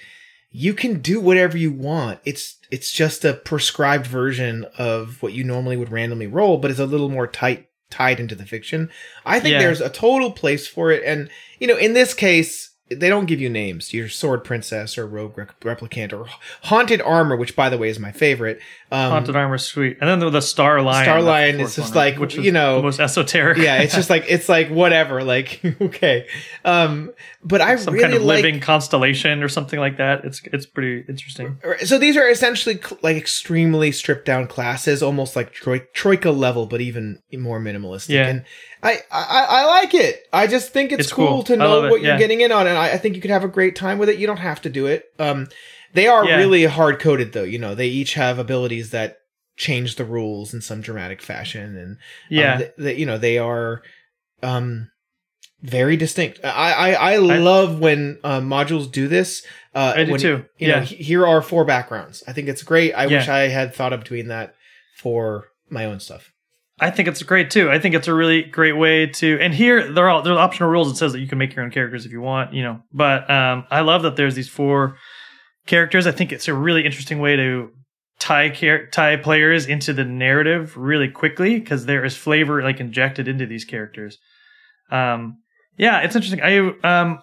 you 0.50 0.74
can 0.74 1.00
do 1.02 1.20
whatever 1.20 1.58
you 1.58 1.72
want. 1.72 2.20
It's 2.26 2.58
it's 2.72 2.92
just 2.92 3.24
a 3.24 3.34
prescribed 3.34 4.08
version 4.08 4.66
of 4.78 5.22
what 5.22 5.34
you 5.34 5.44
normally 5.44 5.78
would 5.78 5.92
randomly 5.92 6.28
roll, 6.28 6.58
but 6.58 6.72
it's 6.72 6.80
a 6.80 6.86
little 6.86 7.10
more 7.10 7.28
tight 7.28 7.68
tied 7.90 8.20
into 8.20 8.36
the 8.36 8.46
fiction. 8.46 8.90
I 9.26 9.40
think 9.40 9.54
Yeah. 9.54 9.60
there's 9.60 9.82
a 9.82 9.90
total 9.90 10.32
place 10.32 10.68
for 10.68 10.92
it, 10.92 11.04
and 11.06 11.30
you 11.60 11.68
know, 11.68 11.78
in 11.78 11.94
this 11.94 12.14
case, 12.14 12.72
they 12.90 13.10
don't 13.10 13.26
give 13.26 13.40
you 13.42 13.50
names. 13.50 13.94
You're 13.94 14.10
sword 14.10 14.44
princess 14.46 14.98
or 14.98 15.06
rogue 15.06 15.36
replicant 15.62 16.14
or 16.14 16.28
haunted 16.64 17.02
armor, 17.02 17.36
which 17.36 17.56
by 17.56 17.70
the 17.70 17.78
way 17.78 17.90
is 17.90 18.00
my 18.00 18.12
favorite. 18.12 18.60
Um, 18.90 19.12
Haunted 19.12 19.36
Armor 19.36 19.58
Suite, 19.58 19.98
and 20.00 20.10
then 20.10 20.20
the, 20.20 20.30
the 20.30 20.42
Star 20.42 20.82
Lion. 20.82 21.04
Star 21.04 21.22
Lion 21.22 21.60
is 21.60 21.76
just 21.76 21.94
like, 21.94 22.20
which 22.20 22.36
you 22.36 22.54
know- 22.54 22.78
the 22.78 22.84
most 22.84 23.02
esoteric. 23.02 23.58
yeah, 23.58 23.82
it's 23.82 23.94
just 23.94 24.10
like 24.10 24.24
it's 24.30 24.48
like 24.48 24.70
whatever. 24.70 25.24
Like 25.26 25.60
okay, 25.82 26.26
um, 26.64 27.12
but 27.44 27.60
I 27.60 27.76
some 27.76 27.96
really 27.96 28.04
kind 28.04 28.14
of 28.16 28.22
like 28.24 28.44
living 28.44 28.62
constellation 28.62 29.44
or 29.44 29.50
something 29.50 29.78
like 29.78 29.98
that. 29.98 30.24
It's 30.24 30.42
it's 30.54 30.66
pretty 30.66 31.04
interesting. 31.10 31.58
So 31.84 31.98
these 31.98 32.16
are 32.16 32.30
essentially 32.30 32.78
cl- 32.78 32.98
like 33.02 33.18
extremely 33.18 33.92
stripped 33.92 34.26
down 34.26 34.48
classes, 34.48 35.04
almost 35.04 35.36
like 35.36 35.54
Troi- 35.54 35.92
Troika 35.94 36.32
level, 36.32 36.66
but 36.66 36.80
even 36.80 37.22
more 37.34 37.60
minimalistic. 37.60 38.10
Yeah. 38.10 38.28
And 38.28 38.46
I, 38.84 39.00
I 39.12 39.46
I 39.50 39.66
like 39.66 39.94
it. 39.96 40.30
I 40.32 40.48
just 40.48 40.72
think 40.72 40.94
it's, 40.94 41.06
It's 41.06 41.12
cool, 41.12 41.28
cool. 41.28 41.44
to 41.44 41.58
know 41.58 41.84
it, 41.84 41.90
what 41.92 42.02
you're 42.02 42.14
yeah. 42.14 42.18
getting 42.18 42.40
in 42.40 42.54
on, 42.54 42.68
and 42.68 42.78
I, 42.78 42.92
I 42.94 42.98
think 42.98 43.16
you 43.16 43.22
could 43.22 43.32
have 43.32 43.44
a 43.44 43.50
great 43.50 43.76
time 43.76 43.98
with 43.98 44.08
it. 44.08 44.18
You 44.18 44.28
don't 44.28 44.38
have 44.38 44.62
to 44.62 44.70
do 44.70 44.86
it. 44.86 45.12
Um, 45.20 45.50
they 45.98 46.08
are 46.08 46.26
Yeah. 46.26 46.38
really 46.38 46.66
hard 46.66 47.00
coded 47.00 47.34
though. 47.34 47.44
You 47.44 47.60
know, 47.60 47.74
they 47.76 47.88
each 47.88 48.14
have 48.14 48.40
abilities 48.40 48.92
that 48.92 49.18
change 49.58 49.96
the 49.96 50.06
rules 50.06 50.54
in 50.54 50.62
some 50.62 50.82
dramatic 50.82 51.22
fashion, 51.22 51.76
and 51.78 51.98
Yeah, 52.30 52.54
um, 52.54 52.58
th- 52.60 52.72
th- 52.78 52.98
you 53.00 53.06
know 53.06 53.18
they 53.18 53.38
are 53.38 53.82
um 54.44 54.90
very 55.62 55.98
distinct. 55.98 56.40
I 56.44 56.94
I, 56.94 57.14
I 57.14 57.18
love 57.18 57.80
when 57.80 58.20
uh, 58.24 58.40
modules 58.42 58.92
do 58.92 59.08
this. 59.08 59.44
Uh, 59.74 59.94
I 59.96 60.04
do 60.04 60.12
when, 60.12 60.20
too. 60.22 60.46
You 60.60 60.68
know, 60.68 60.76
Yeah. 60.78 60.82
he- 60.84 61.04
here 61.04 61.26
are 61.26 61.42
four 61.42 61.66
backgrounds. 61.66 62.24
I 62.28 62.34
think 62.34 62.48
it's 62.48 62.62
great. 62.64 62.94
I 62.94 63.06
Yeah. 63.06 63.18
wish 63.18 63.28
I 63.28 63.48
had 63.48 63.74
thought 63.74 63.94
of 63.94 64.04
doing 64.04 64.28
that 64.28 64.54
for 64.96 65.48
my 65.70 65.86
own 65.86 66.00
stuff. 66.00 66.32
I 66.80 66.92
think 66.92 67.08
it's 67.08 67.24
great 67.24 67.50
too. 67.50 67.72
I 67.72 67.80
think 67.80 67.96
it's 67.96 68.08
a 68.08 68.14
really 68.14 68.44
great 68.44 68.74
way 68.78 69.08
to. 69.08 69.40
And 69.42 69.52
here 69.54 69.92
there 69.92 70.06
are 70.06 70.10
all 70.10 70.22
there's 70.22 70.38
optional 70.38 70.70
rules. 70.70 70.92
It 70.92 70.98
says 70.98 71.12
that 71.14 71.20
you 71.22 71.28
can 71.28 71.40
make 71.40 71.56
your 71.56 71.66
own 71.66 71.72
characters 71.72 72.06
if 72.06 72.12
you 72.12 72.22
want, 72.22 72.54
you 72.54 72.62
know. 72.62 72.82
But 72.94 73.28
um, 73.30 73.66
I 73.72 73.82
love 73.82 74.04
that 74.04 74.16
there's 74.16 74.36
these 74.36 74.50
four 74.50 74.96
characters. 75.68 76.08
I 76.08 76.12
think 76.12 76.32
it's 76.32 76.48
a 76.48 76.54
really 76.54 76.86
interesting 76.86 77.20
way 77.20 77.36
to 77.36 77.72
tie 78.20 78.50
char- 78.50 78.88
tie 78.88 79.18
players 79.18 79.68
into 79.68 79.94
the 79.94 80.06
narrative 80.06 80.76
really 80.76 81.10
quickly 81.10 81.60
because 81.60 81.86
there 81.86 82.04
is 82.04 82.16
flavor 82.16 82.64
like 82.64 82.80
injected 82.80 83.28
into 83.28 83.46
these 83.46 83.66
characters. 83.66 84.18
Um, 84.92 85.40
yeah, 85.78 86.00
it's 86.00 86.16
interesting. 86.16 86.42
I 86.42 86.58
um 86.84 87.20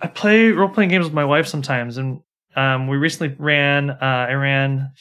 I 0.00 0.06
play 0.06 0.50
role 0.50 0.68
playing 0.68 0.90
games 0.90 1.04
with 1.04 1.14
my 1.14 1.24
wife 1.24 1.46
sometimes, 1.46 1.96
and 1.96 2.20
um, 2.56 2.88
we 2.88 2.96
recently 2.96 3.34
ran 3.38 3.90
uh, 3.90 4.26
I 4.28 4.32
ran 4.32 4.92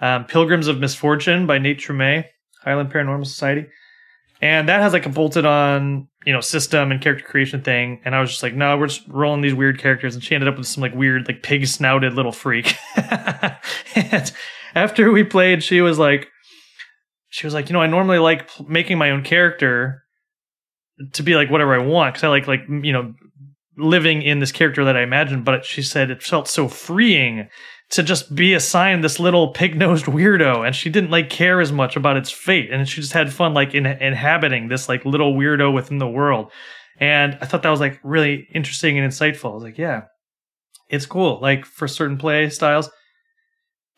um, 0.00 0.24
Pilgrims 0.24 0.68
of 0.68 0.78
Misfortune 0.78 1.46
by 1.46 1.58
Nate 1.58 1.78
Treme, 1.78 2.24
Highland 2.62 2.92
Paranormal 2.92 3.26
Society, 3.26 3.66
and 4.40 4.68
that 4.68 4.82
has 4.82 4.92
like 4.92 5.06
a 5.06 5.10
bolted 5.10 5.46
on 5.46 6.08
you 6.24 6.32
know 6.32 6.40
system 6.40 6.90
and 6.90 7.00
character 7.00 7.24
creation 7.24 7.62
thing. 7.62 8.00
And 8.04 8.14
I 8.14 8.20
was 8.20 8.30
just 8.30 8.42
like, 8.42 8.54
no, 8.54 8.76
we're 8.76 8.88
just 8.88 9.06
rolling 9.08 9.40
these 9.40 9.54
weird 9.54 9.78
characters, 9.78 10.14
and 10.14 10.22
she 10.22 10.34
ended 10.34 10.48
up 10.48 10.58
with 10.58 10.66
some 10.66 10.82
like 10.82 10.94
weird 10.94 11.26
like 11.28 11.42
pig 11.42 11.66
snouted 11.66 12.14
little 12.14 12.32
freak. 12.32 12.74
and 12.96 14.32
after 14.74 15.10
we 15.10 15.24
played, 15.24 15.62
she 15.62 15.80
was 15.80 15.98
like, 15.98 16.28
she 17.30 17.46
was 17.46 17.54
like, 17.54 17.68
you 17.68 17.72
know, 17.72 17.80
I 17.80 17.86
normally 17.86 18.18
like 18.18 18.48
pl- 18.48 18.66
making 18.68 18.98
my 18.98 19.10
own 19.10 19.22
character 19.22 20.02
to 21.12 21.22
be 21.22 21.34
like 21.34 21.50
whatever 21.50 21.74
I 21.74 21.84
want 21.84 22.14
because 22.14 22.24
I 22.24 22.28
like 22.28 22.46
like 22.46 22.62
you 22.68 22.92
know 22.92 23.14
living 23.78 24.22
in 24.22 24.38
this 24.38 24.52
character 24.52 24.84
that 24.84 24.96
I 24.96 25.02
imagined. 25.02 25.44
But 25.44 25.64
she 25.64 25.82
said 25.82 26.10
it 26.10 26.22
felt 26.22 26.48
so 26.48 26.68
freeing 26.68 27.48
to 27.90 28.02
just 28.02 28.34
be 28.34 28.52
assigned 28.54 29.04
this 29.04 29.20
little 29.20 29.52
pig-nosed 29.52 30.06
weirdo, 30.06 30.66
and 30.66 30.74
she 30.74 30.90
didn't 30.90 31.10
like 31.10 31.30
care 31.30 31.60
as 31.60 31.70
much 31.72 31.96
about 31.96 32.16
its 32.16 32.30
fate, 32.30 32.70
and 32.72 32.88
she 32.88 33.00
just 33.00 33.12
had 33.12 33.32
fun 33.32 33.54
like 33.54 33.74
in, 33.74 33.86
inhabiting 33.86 34.68
this 34.68 34.88
like 34.88 35.04
little 35.04 35.34
weirdo 35.34 35.72
within 35.72 35.98
the 35.98 36.08
world. 36.08 36.50
And 36.98 37.38
I 37.40 37.46
thought 37.46 37.62
that 37.62 37.70
was 37.70 37.80
like 37.80 38.00
really 38.02 38.48
interesting 38.54 38.98
and 38.98 39.08
insightful. 39.10 39.50
I 39.50 39.54
was 39.54 39.62
like, 39.62 39.78
yeah, 39.78 40.02
it's 40.88 41.06
cool. 41.06 41.38
Like 41.40 41.64
for 41.64 41.86
certain 41.86 42.16
play 42.16 42.48
styles, 42.50 42.90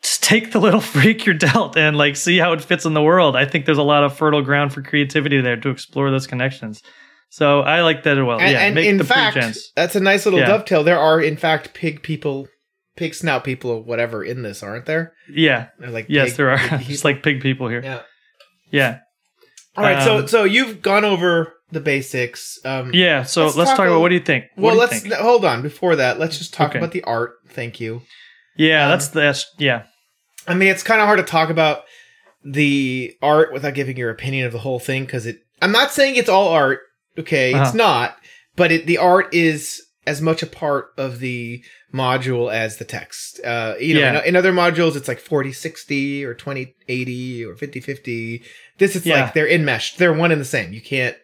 just 0.03 0.21
take 0.23 0.51
the 0.51 0.59
little 0.59 0.81
freak 0.93 1.25
you're 1.25 1.35
dealt 1.35 1.77
and 1.77 1.97
like 1.97 2.15
see 2.15 2.37
how 2.37 2.53
it 2.53 2.61
fits 2.61 2.85
in 2.85 2.93
the 2.93 3.01
world. 3.01 3.35
I 3.35 3.45
think 3.45 3.65
there's 3.65 3.77
a 3.77 3.83
lot 3.83 4.03
of 4.03 4.15
fertile 4.15 4.41
ground 4.41 4.73
for 4.73 4.81
creativity 4.81 5.41
there 5.41 5.57
to 5.57 5.69
explore 5.69 6.11
those 6.11 6.27
connections. 6.27 6.81
So 7.31 7.61
I 7.61 7.81
like 7.81 8.03
that 8.03 8.17
as 8.17 8.23
well. 8.23 8.39
And, 8.39 8.51
yeah, 8.51 8.59
and 8.59 8.77
in 8.79 8.97
the 8.97 9.03
fact, 9.03 9.33
pre-gens. 9.33 9.71
that's 9.75 9.95
a 9.95 9.99
nice 9.99 10.25
little 10.25 10.39
Yeah. 10.39 10.47
dovetail. 10.47 10.83
There 10.83 10.97
are 10.99 11.21
in 11.21 11.37
fact 11.37 11.73
pig 11.73 12.01
people, 12.01 12.47
pig 12.99 13.15
snout 13.15 13.43
people, 13.43 13.71
or 13.71 13.81
whatever 13.81 14.23
in 14.23 14.43
this, 14.43 14.61
aren't 14.61 14.85
there? 14.85 15.13
Yeah, 15.31 15.69
They're 15.79 15.89
like 15.89 16.05
yes, 16.09 16.29
pig- 16.29 16.37
there 16.37 16.49
are 16.51 16.77
just 16.79 17.03
like 17.05 17.23
pig 17.23 17.41
people 17.41 17.67
here. 17.69 17.81
yeah. 17.83 18.01
Yeah, 18.71 18.99
All 19.75 19.83
right, 19.83 20.03
so 20.03 20.17
Um, 20.19 20.27
so 20.27 20.43
you've 20.43 20.81
gone 20.83 21.03
over 21.05 21.53
the 21.71 21.79
basics. 21.79 22.59
Um, 22.63 22.91
yeah. 22.93 23.23
So 23.23 23.45
Let's 23.45 23.55
let's, 23.57 23.69
talk 23.71 23.77
talk, 23.77 23.87
about 23.87 24.01
what 24.01 24.09
do 24.09 24.15
you 24.15 24.21
think? 24.21 24.45
What 24.55 24.63
Well, 24.63 24.73
you 24.75 24.79
let's 24.81 24.99
think? 25.01 25.13
hold 25.15 25.43
on. 25.43 25.63
Before 25.63 25.95
that, 25.95 26.19
let's 26.19 26.37
just 26.37 26.53
talk 26.53 26.69
Okay. 26.71 26.77
about 26.79 26.91
the 26.91 27.03
art. 27.03 27.35
Thank 27.47 27.79
you. 27.79 28.01
Yeah, 28.57 28.83
um, 28.85 28.91
that's 28.91 29.07
the 29.07 29.21
that's, 29.21 29.45
yeah. 29.57 29.83
I 30.47 30.53
mean, 30.53 30.69
it's 30.69 30.83
kind 30.83 31.01
of 31.01 31.07
hard 31.07 31.17
to 31.19 31.25
talk 31.25 31.49
about 31.49 31.83
the 32.43 33.13
art 33.21 33.51
without 33.53 33.73
giving 33.73 33.97
your 33.97 34.09
opinion 34.09 34.45
of 34.45 34.51
the 34.53 34.59
whole 34.59 34.79
thing 34.79 35.05
because 35.05 35.25
it. 35.25 35.39
I'm 35.61 35.71
not 35.71 35.91
saying 35.91 36.15
it's 36.15 36.29
all 36.29 36.49
art. 36.49 36.79
Okay, 37.17 37.49
it's 37.51 37.69
Uh-huh. 37.69 37.77
not. 37.77 38.17
But 38.55 38.71
it, 38.71 38.85
the 38.85 38.97
art 38.97 39.33
is 39.33 39.81
as 40.05 40.21
much 40.21 40.41
a 40.43 40.47
part 40.47 40.87
of 40.97 41.19
the 41.19 41.63
module 41.93 42.53
as 42.53 42.77
the 42.77 42.85
text. 42.85 43.39
Uh, 43.43 43.73
you 43.79 43.93
know, 43.95 43.99
Yeah. 44.01 44.19
in, 44.21 44.29
in 44.29 44.35
other 44.35 44.51
modules, 44.53 44.95
it's 44.95 45.07
like 45.07 45.19
40 45.19 45.51
60 45.53 46.23
or 46.25 46.33
20 46.33 46.75
80 46.87 47.45
or 47.45 47.55
50 47.55 47.79
50. 47.79 48.43
This 48.77 48.95
is 48.95 49.05
Yeah. 49.05 49.23
like 49.23 49.33
they're 49.33 49.47
enmeshed. 49.49 49.97
They're 49.97 50.13
one 50.13 50.31
and 50.31 50.39
the 50.39 50.45
same. 50.45 50.71
You 50.73 50.81
can't, 50.81 51.15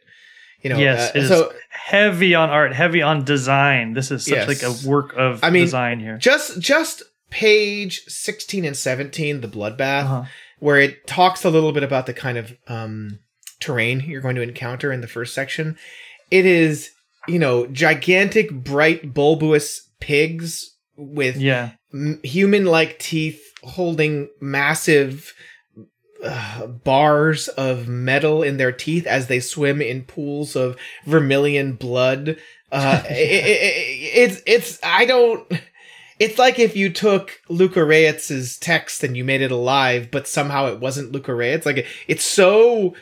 you 0.62 0.70
know. 0.72 0.78
yes, 0.80 1.16
uh, 1.16 1.28
so 1.28 1.54
heavy 1.70 2.34
on 2.34 2.50
art, 2.50 2.74
heavy 2.74 3.02
on 3.02 3.24
design. 3.24 3.94
This 3.94 4.10
is 4.12 4.26
such 4.26 4.34
Yes. 4.34 4.48
like 4.48 4.64
a 4.64 4.90
work 4.90 5.14
of 5.16 5.44
I 5.44 5.50
mean, 5.52 5.66
design 5.66 6.00
here. 6.00 6.18
just 6.18 6.60
just 6.60 7.04
page 7.30 8.04
16 8.08 8.66
and 8.66 8.76
17, 8.78 9.42
the 9.42 9.48
bloodbath. 9.48 10.04
Uh-huh. 10.04 10.24
where 10.60 10.80
it 10.80 11.06
talks 11.06 11.44
a 11.44 11.50
little 11.50 11.74
bit 11.74 11.84
about 11.84 12.06
the 12.06 12.14
kind 12.14 12.38
of 12.38 12.58
um, 12.68 13.20
terrain 13.60 14.00
you're 14.08 14.22
going 14.22 14.38
to 14.38 14.42
encounter 14.42 14.92
in 14.92 15.02
the 15.02 15.08
first 15.08 15.34
section. 15.34 15.78
It 16.32 16.46
is, 16.46 16.92
you 17.28 17.38
know, 17.38 17.68
gigantic, 17.68 18.50
bright, 18.52 19.14
bulbous 19.14 19.85
pigs 20.06 20.78
with 20.96 21.38
Yeah, 21.38 21.72
m- 21.94 22.20
human-like 22.24 23.00
teeth 23.00 23.42
holding 23.64 24.30
massive 24.40 25.34
uh, 26.24 26.68
bars 26.68 27.48
of 27.50 27.88
metal 27.88 28.44
in 28.44 28.58
their 28.58 28.72
teeth 28.72 29.08
as 29.08 29.28
they 29.28 29.40
swim 29.40 29.82
in 29.82 30.04
pools 30.04 30.56
of 30.56 30.78
vermilion 31.06 31.74
blood. 31.74 32.38
Uh, 32.72 33.02
i 33.04 33.08
i 33.08 33.12
i 33.12 33.72
it's 34.24 34.42
it's 34.46 34.80
I 34.84 35.06
don't. 35.06 35.52
It's 36.18 36.40
like 36.40 36.60
if 36.60 36.76
you 36.78 36.90
took 36.92 37.42
Luka 37.50 37.80
Rejec' 37.80 38.60
text 38.60 39.04
and 39.04 39.18
you 39.18 39.26
made 39.26 39.42
it 39.42 39.52
alive, 39.52 40.10
but 40.12 40.28
somehow 40.28 40.68
it 40.68 40.80
wasn't 40.80 41.12
Luka 41.12 41.32
Rejec. 41.32 41.66
Like 41.66 41.86
it's 42.08 42.26
so 42.26 42.96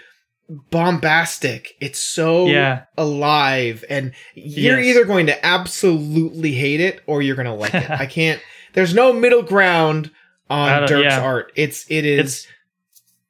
bombastic. 0.50 1.74
It's 1.80 2.00
so 2.00 2.48
Yeah. 2.48 2.84
alive, 2.98 3.84
and 3.90 4.12
you're 4.36 4.80
Yes. 4.80 4.88
either 4.96 5.06
going 5.06 5.28
to 5.28 5.46
absolutely 5.46 6.52
hate 6.54 6.80
it 6.80 7.02
or 7.08 7.22
you're 7.22 7.36
going 7.36 7.46
to 7.48 7.54
like 7.54 7.74
it. 7.74 7.90
I 7.90 8.06
can't. 8.06 8.42
There's 8.74 8.94
no 8.94 9.14
middle 9.14 9.44
ground 9.44 10.12
on 10.50 10.88
Dirk's 10.88 11.06
yeah. 11.06 11.22
art. 11.22 11.52
It's 11.56 11.86
it 11.90 12.06
is. 12.06 12.20
it's 12.20 12.48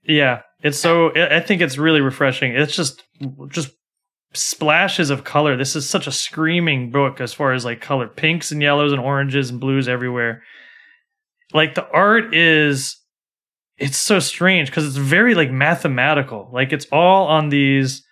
yeah. 0.05 0.41
It's 0.61 0.77
so. 0.79 1.11
I 1.15 1.37
I 1.37 1.39
think 1.41 1.61
it's 1.61 1.77
really 1.77 2.01
refreshing. 2.01 2.55
It's 2.55 2.75
just 2.75 3.03
just 3.49 3.71
splashes 4.33 5.09
of 5.09 5.23
color. 5.23 5.55
This 5.55 5.75
is 5.75 5.87
such 5.89 6.07
a 6.07 6.11
screaming 6.11 6.89
book 6.89 7.21
as 7.21 7.33
far 7.33 7.53
as 7.53 7.65
like 7.65 7.81
color, 7.81 8.07
pinks 8.07 8.51
and 8.51 8.61
yellows 8.61 8.91
and 8.91 9.01
oranges 9.01 9.49
and 9.49 9.59
blues 9.59 9.87
everywhere. 9.87 10.41
Like 11.53 11.75
the 11.75 11.87
art 11.89 12.33
is 12.33 12.97
it's 13.77 13.97
so 13.97 14.19
strange 14.19 14.69
because 14.69 14.85
it's 14.85 14.97
very 14.97 15.35
like 15.35 15.51
mathematical. 15.51 16.49
Like 16.51 16.71
it's 16.73 16.85
all 16.91 17.27
on 17.27 17.49
these 17.49 18.03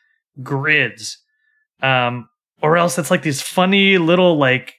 grids. 0.42 1.18
Um 1.82 2.28
or 2.62 2.78
else 2.78 2.98
it's 2.98 3.12
like 3.12 3.24
these 3.24 3.42
funny 3.42 3.98
little 3.98 4.38
like 4.38 4.76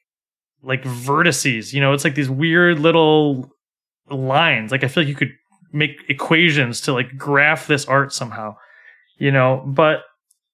like 0.62 0.82
vertices, 0.84 1.72
you 1.72 1.80
know, 1.80 1.92
it's 1.92 2.04
like 2.04 2.14
these 2.14 2.30
weird 2.30 2.78
little 2.78 3.50
lines. 4.10 4.70
Like 4.70 4.84
I 4.84 4.88
feel 4.88 5.02
like 5.02 5.08
you 5.08 5.16
could 5.16 5.32
make 5.72 5.96
equations 6.08 6.80
to 6.82 6.92
like 6.92 7.16
graph 7.16 7.66
this 7.66 7.86
art 7.86 8.12
somehow. 8.12 8.56
You 9.18 9.30
know, 9.30 9.62
but 9.66 10.02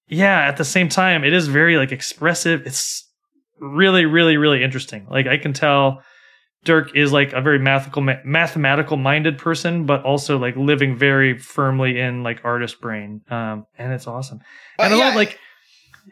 yeah, 0.07 0.41
at 0.47 0.57
the 0.57 0.65
same 0.65 0.89
time, 0.89 1.23
it 1.23 1.33
is 1.33 1.47
very 1.47 1.77
like 1.77 1.91
expressive. 1.91 2.65
It's 2.65 3.07
really, 3.59 4.05
really, 4.05 4.37
really 4.37 4.63
interesting. 4.63 5.07
Like 5.09 5.27
I 5.27 5.37
can 5.37 5.53
tell 5.53 6.01
Dirk 6.65 6.95
is 6.95 7.11
like 7.13 7.31
a 7.33 7.41
very 7.41 7.57
mathematical, 7.59 8.01
mathematical 8.25 8.97
minded 8.97 9.37
person, 9.37 9.85
but 9.85 10.03
also 10.03 10.37
like 10.37 10.55
living 10.57 10.97
very 10.97 11.37
firmly 11.37 11.99
in 11.99 12.21
like 12.23 12.41
artist 12.43 12.81
brain. 12.81 13.21
Um, 13.29 13.65
and 13.77 13.93
it's 13.93 14.07
awesome. 14.07 14.39
Uh, 14.77 14.83
And 14.83 14.93
I 14.93 14.97
yeah, 14.97 15.05
love 15.05 15.15
like 15.15 15.39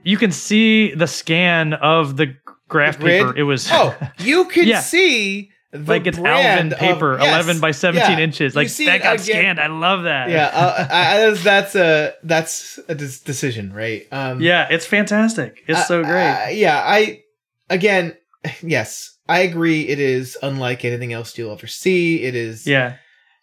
you 0.03 0.17
can 0.17 0.31
see 0.31 0.93
the 0.93 1.07
scan 1.07 1.73
of 1.73 2.15
the 2.17 2.35
graph 2.69 2.97
The 2.99 3.05
paper. 3.05 3.35
It 3.35 3.43
was 3.43 3.67
oh, 3.71 3.95
you 4.19 4.45
can 4.45 4.67
Yeah. 4.67 4.79
see 4.79 5.51
the 5.71 5.79
like 5.79 6.07
it's 6.07 6.17
Alvin 6.17 6.71
of- 6.71 6.79
paper, 6.79 7.17
yes, 7.19 7.27
eleven 7.27 7.59
by 7.59 7.71
seventeen 7.71 8.17
yeah. 8.17 8.23
inches. 8.23 8.55
Like 8.55 8.69
see 8.69 8.85
that 8.85 9.03
got 9.03 9.15
again- 9.15 9.25
scanned. 9.25 9.59
I 9.59 9.67
love 9.67 10.03
that. 10.03 10.29
Yeah, 10.29 10.45
uh, 10.53 10.87
I, 10.89 11.29
that's 11.31 11.75
a 11.75 12.13
that's 12.23 12.79
a 12.87 12.95
decision, 12.95 13.73
right? 13.73 14.07
Um, 14.13 14.39
yeah, 14.39 14.67
it's 14.71 14.85
fantastic. 14.85 15.59
It's 15.67 15.85
so 15.87 15.99
uh, 15.99 16.03
great. 16.03 16.45
uh, 16.45 16.49
yeah, 16.51 16.81
I 16.85 17.23
again, 17.69 18.15
yes, 18.61 19.17
I 19.27 19.39
agree. 19.39 19.87
It 19.87 19.99
is 19.99 20.37
unlike 20.41 20.85
anything 20.85 21.13
else 21.13 21.37
you'll 21.37 21.51
ever 21.51 21.67
see. 21.67 22.23
It 22.23 22.35
is. 22.35 22.65
yeah, 22.67 22.97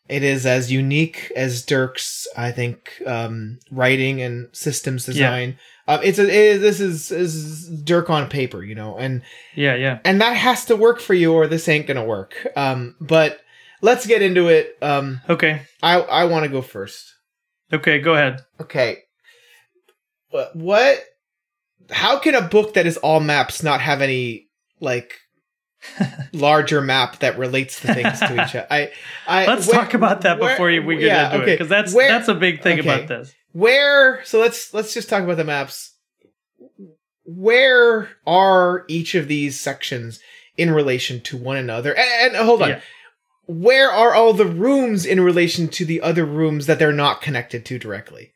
It 0.09 0.23
is 0.23 0.47
as 0.47 0.71
unique 0.73 1.33
as 1.37 1.65
Dirk's, 1.65 2.27
I 2.37 2.53
think, 2.53 3.03
um, 3.07 3.59
writing 3.71 4.21
and 4.23 4.49
systems 4.53 5.07
design. 5.07 5.59
Um, 5.87 6.01
it's 6.03 6.19
a 6.19 6.23
it, 6.25 6.59
this 6.59 6.81
is 6.81 7.11
is 7.11 7.69
Dirk 7.83 8.09
on 8.09 8.29
paper, 8.31 8.63
you 8.63 8.75
know, 8.75 8.97
and 8.97 9.21
yeah, 9.55 9.75
yeah. 9.75 9.99
and 10.05 10.21
that 10.21 10.35
has 10.37 10.65
to 10.67 10.77
work 10.77 11.01
for 11.01 11.13
you, 11.15 11.33
or 11.35 11.47
this 11.47 11.69
ain't 11.69 11.87
gonna 11.87 12.05
work. 12.07 12.35
Um, 12.57 12.95
but 13.01 13.41
let's 13.83 14.07
get 14.07 14.23
into 14.23 14.49
it. 14.49 14.79
Um, 14.81 15.21
Okay, 15.29 15.63
I 15.83 16.01
I 16.01 16.25
want 16.25 16.45
to 16.45 16.49
go 16.51 16.63
first. 16.63 17.05
okay. 17.73 17.99
Go 17.99 18.15
ahead. 18.15 18.41
Okay, 18.61 18.99
what? 20.55 21.03
How 21.91 22.19
can 22.19 22.35
a 22.35 22.41
book 22.43 22.75
that 22.75 22.87
is 22.87 22.97
all 22.99 23.21
maps 23.21 23.63
not 23.63 23.81
have 23.83 24.01
any 24.01 24.44
like 24.81 25.15
larger 26.33 26.81
map 26.81 27.19
that 27.21 27.39
relates 27.39 27.81
the 27.81 27.95
things 27.95 28.19
to 28.21 28.33
each 28.35 28.55
other? 28.55 28.67
I 28.71 28.91
I 29.27 29.47
Let's 29.47 29.67
where- 29.67 29.77
talk 29.81 29.95
about 29.95 30.23
that 30.23 30.39
before 30.39 30.71
you, 30.71 30.83
we 30.83 30.97
get 30.97 31.07
yeah, 31.07 31.33
into 31.35 31.43
it 31.47 31.53
because 31.55 31.69
that's 31.69 31.93
Where- 31.95 32.09
that's 32.09 32.29
a 32.29 32.35
big 32.35 32.63
thing 32.63 32.81
okay. 32.81 32.89
about 32.89 33.09
this. 33.09 33.35
where 33.53 34.25
so 34.25 34.41
let's 34.41 34.73
let's 34.75 34.95
just 34.95 35.09
talk 35.09 35.23
about 35.23 35.37
the 35.37 35.45
maps 35.45 35.93
where 37.25 38.11
are 38.27 38.85
each 38.89 39.15
of 39.15 39.29
these 39.29 39.59
sections 39.59 40.21
in 40.57 40.71
relation 40.71 41.21
to 41.23 41.37
one 41.37 41.57
another 41.57 41.95
and, 41.97 42.37
and 42.37 42.45
hold 42.47 42.63
on 42.63 42.69
Yeah. 42.71 42.81
where 43.47 43.91
are 43.91 44.15
all 44.15 44.33
the 44.33 44.47
rooms 44.47 45.07
in 45.07 45.21
relation 45.21 45.69
to 45.69 45.85
the 45.85 46.01
other 46.01 46.25
rooms 46.25 46.67
that 46.67 46.79
they're 46.79 46.93
not 46.93 47.23
connected 47.23 47.65
to 47.67 47.79
directly 47.79 48.33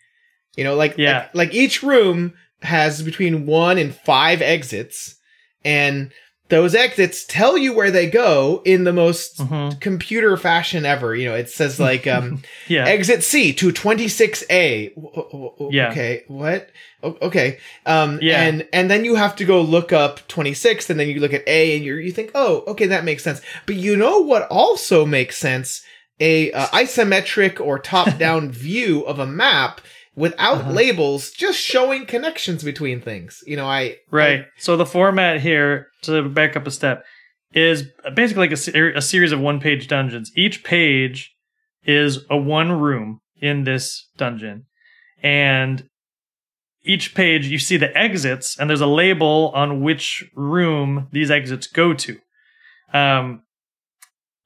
you 0.57 0.65
know 0.65 0.75
like 0.75 0.97
Yeah. 0.97 1.19
like, 1.19 1.35
like 1.35 1.55
each 1.55 1.83
room 1.83 2.35
has 2.63 3.03
between 3.03 3.47
one 3.47 3.79
and 3.79 3.95
five 3.95 4.41
exits 4.43 5.17
and 5.65 6.11
those 6.51 6.75
exits 6.75 7.25
tell 7.27 7.59
you 7.59 7.75
where 7.75 7.91
they 7.91 8.09
go 8.09 8.63
in 8.65 8.85
the 8.85 8.93
most 8.93 9.39
Mhm. 9.39 9.81
computer 9.81 10.37
fashion 10.37 10.87
ever 10.87 11.15
you 11.15 11.29
know 11.29 11.35
it 11.35 11.51
says 11.51 11.79
like 11.79 12.07
um 12.07 12.43
Yeah, 12.69 12.87
Exit 12.87 13.23
C 13.23 13.53
to 13.55 13.73
26A. 13.73 14.95
W- 14.95 15.15
w- 15.15 15.51
w- 15.59 15.71
Yeah. 15.73 15.91
Okay. 15.91 16.25
What? 16.29 16.71
O- 17.03 17.17
Okay. 17.23 17.59
Um, 17.87 18.19
Yeah. 18.23 18.43
and, 18.43 18.67
and 18.73 18.91
then 18.91 19.05
you 19.05 19.15
have 19.15 19.37
to 19.37 19.45
go 19.45 19.61
look 19.63 19.93
up 19.93 20.27
26 20.29 20.91
and 20.91 20.99
then 20.99 21.09
you 21.09 21.21
look 21.21 21.33
at 21.35 21.47
A 21.47 21.77
and 21.77 21.85
you 21.85 21.95
you 21.97 22.13
think, 22.13 22.31
oh, 22.35 22.65
okay, 22.67 22.87
that 22.87 23.05
makes 23.05 23.23
sense. 23.23 23.41
But 23.67 23.77
you 23.77 23.97
know 23.97 24.19
what 24.21 24.49
also 24.51 25.07
makes 25.07 25.37
sense? 25.39 25.83
A 26.21 26.51
uh, 26.53 26.67
isometric 26.69 27.61
or 27.61 27.79
top 27.79 28.19
down 28.19 28.51
view 28.67 29.03
of 29.07 29.19
a 29.19 29.27
map 29.27 29.81
without 30.19 30.59
Uh-huh. 30.59 30.73
labels, 30.73 31.31
just 31.31 31.59
showing 31.59 32.05
connections 32.07 32.63
between 32.65 33.01
things. 33.01 33.41
You 33.47 33.57
know, 33.57 33.67
I, 33.67 33.97
right. 34.11 34.45
So 34.59 34.77
the 34.77 34.87
format 34.87 35.41
here, 35.41 35.89
to 36.03 36.29
back 36.29 36.57
up 36.57 36.67
a 36.67 36.71
step, 36.71 37.05
is 37.53 37.85
basically 38.15 38.49
like 38.49 38.59
a, 38.59 38.97
a 38.99 39.03
series 39.03 39.33
of 39.33 39.41
one-page 39.41 39.89
dungeons. 39.89 40.31
Each 40.37 40.63
page 40.65 41.35
is 41.85 42.25
a 42.29 42.37
one 42.37 42.73
room 42.73 43.21
in 43.41 43.65
this 43.65 44.09
dungeon, 44.17 44.67
and 45.23 45.89
each 46.85 47.15
page 47.15 47.47
you 47.47 47.59
see 47.59 47.77
the 47.77 47.97
exits, 47.97 48.59
and 48.59 48.69
there's 48.69 48.81
a 48.81 48.87
label 48.87 49.53
on 49.55 49.81
which 49.83 50.25
room 50.35 51.09
these 51.13 51.31
exits 51.31 51.67
go 51.67 51.95
to. 51.95 52.19
Um, 52.93 53.43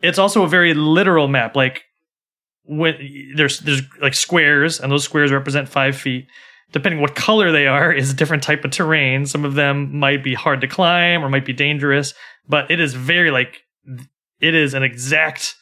it's 0.01 0.19
also 0.19 0.43
a 0.43 0.49
very 0.49 0.75
literal 0.75 1.29
map. 1.29 1.55
Like 1.57 1.85
when 2.64 2.94
there's 3.37 3.61
there's 3.61 3.83
like 4.01 4.14
squares, 4.14 4.81
and 4.81 4.90
those 4.90 5.05
squares 5.05 5.33
represent 5.33 5.68
five 5.68 5.96
feet. 5.96 6.27
Depending 6.72 7.03
what 7.03 7.14
color 7.14 7.53
they 7.53 7.66
are, 7.66 7.92
is 7.92 8.11
a 8.11 8.16
different 8.16 8.42
type 8.42 8.64
of 8.64 8.70
terrain. 8.70 9.27
Some 9.27 9.44
of 9.44 9.55
them 9.55 9.98
might 9.98 10.25
be 10.25 10.33
hard 10.33 10.62
to 10.62 10.66
climb 10.66 11.22
or 11.22 11.29
might 11.29 11.44
be 11.44 11.53
dangerous, 11.53 12.14
but 12.48 12.70
it 12.70 12.81
is 12.81 12.94
very 12.94 13.31
like 13.31 13.61
it 14.40 14.55
is 14.55 14.75
an 14.75 14.83
exact 14.83 15.55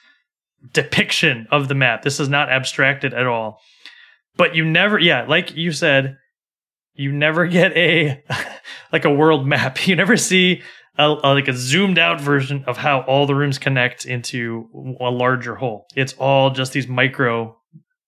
depiction 0.72 1.46
of 1.50 1.68
the 1.68 1.74
map. 1.74 2.02
This 2.02 2.20
is 2.20 2.28
not 2.28 2.50
abstracted 2.50 3.14
at 3.14 3.26
all. 3.26 3.60
But 4.36 4.54
you 4.54 4.64
never, 4.64 4.98
yeah, 4.98 5.26
like 5.26 5.54
you 5.54 5.72
said, 5.72 6.16
you 6.94 7.12
never 7.12 7.46
get 7.46 7.76
a 7.76 8.22
like 8.92 9.04
a 9.04 9.12
world 9.12 9.46
map. 9.46 9.78
You 9.86 9.96
never 9.96 10.16
see 10.16 10.62
a, 10.98 11.04
a- 11.08 11.34
like 11.34 11.48
a 11.48 11.52
zoomed 11.52 11.98
out 11.98 12.20
version 12.20 12.64
of 12.66 12.76
how 12.78 13.00
all 13.02 13.26
the 13.26 13.34
rooms 13.34 13.58
connect 13.58 14.04
into 14.06 14.96
a 15.00 15.10
larger 15.10 15.56
whole. 15.56 15.86
It's 15.96 16.14
all 16.14 16.50
just 16.50 16.72
these 16.72 16.88
micro 16.88 17.56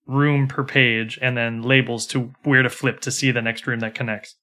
room 0.07 0.49
per 0.49 0.64
page 0.64 1.18
and 1.23 1.37
then 1.37 1.62
labels 1.62 2.07
to 2.09 2.33
where 2.42 2.62
to 2.62 2.71
flip 2.71 3.01
to 3.01 3.11
see 3.11 3.31
the 3.31 3.40
next 3.42 3.66
room 3.66 3.81
that 3.81 3.95
connects. 3.95 4.35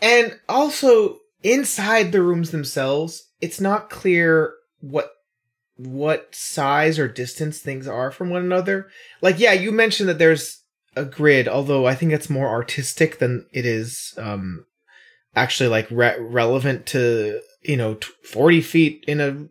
And 0.00 0.38
also 0.48 1.18
inside 1.42 2.12
the 2.12 2.22
rooms 2.22 2.50
themselves, 2.52 3.28
it's 3.40 3.60
not 3.60 3.90
clear 3.90 4.54
what 4.80 5.10
what 5.76 6.34
size 6.34 6.98
or 6.98 7.06
distance 7.06 7.60
things 7.60 7.86
are 7.86 8.10
from 8.10 8.30
one 8.30 8.42
another. 8.44 8.88
Like 9.22 9.38
yeah, 9.38 9.52
you 9.52 9.70
mentioned 9.72 10.08
that 10.08 10.18
there's 10.18 10.62
a 10.96 11.04
grid, 11.04 11.46
although 11.48 11.86
I 11.86 11.94
think 11.94 12.12
it's 12.12 12.30
more 12.30 12.48
artistic 12.48 13.18
than 13.18 13.46
it 13.52 13.64
is 13.66 14.14
um 14.18 14.64
actually 15.36 15.68
like 15.68 15.88
re- 15.90 16.16
relevant 16.18 16.86
to, 16.86 17.40
you 17.62 17.76
know, 17.76 17.94
t- 17.94 18.08
40 18.24 18.60
feet 18.60 19.04
in 19.08 19.20
a 19.20 19.48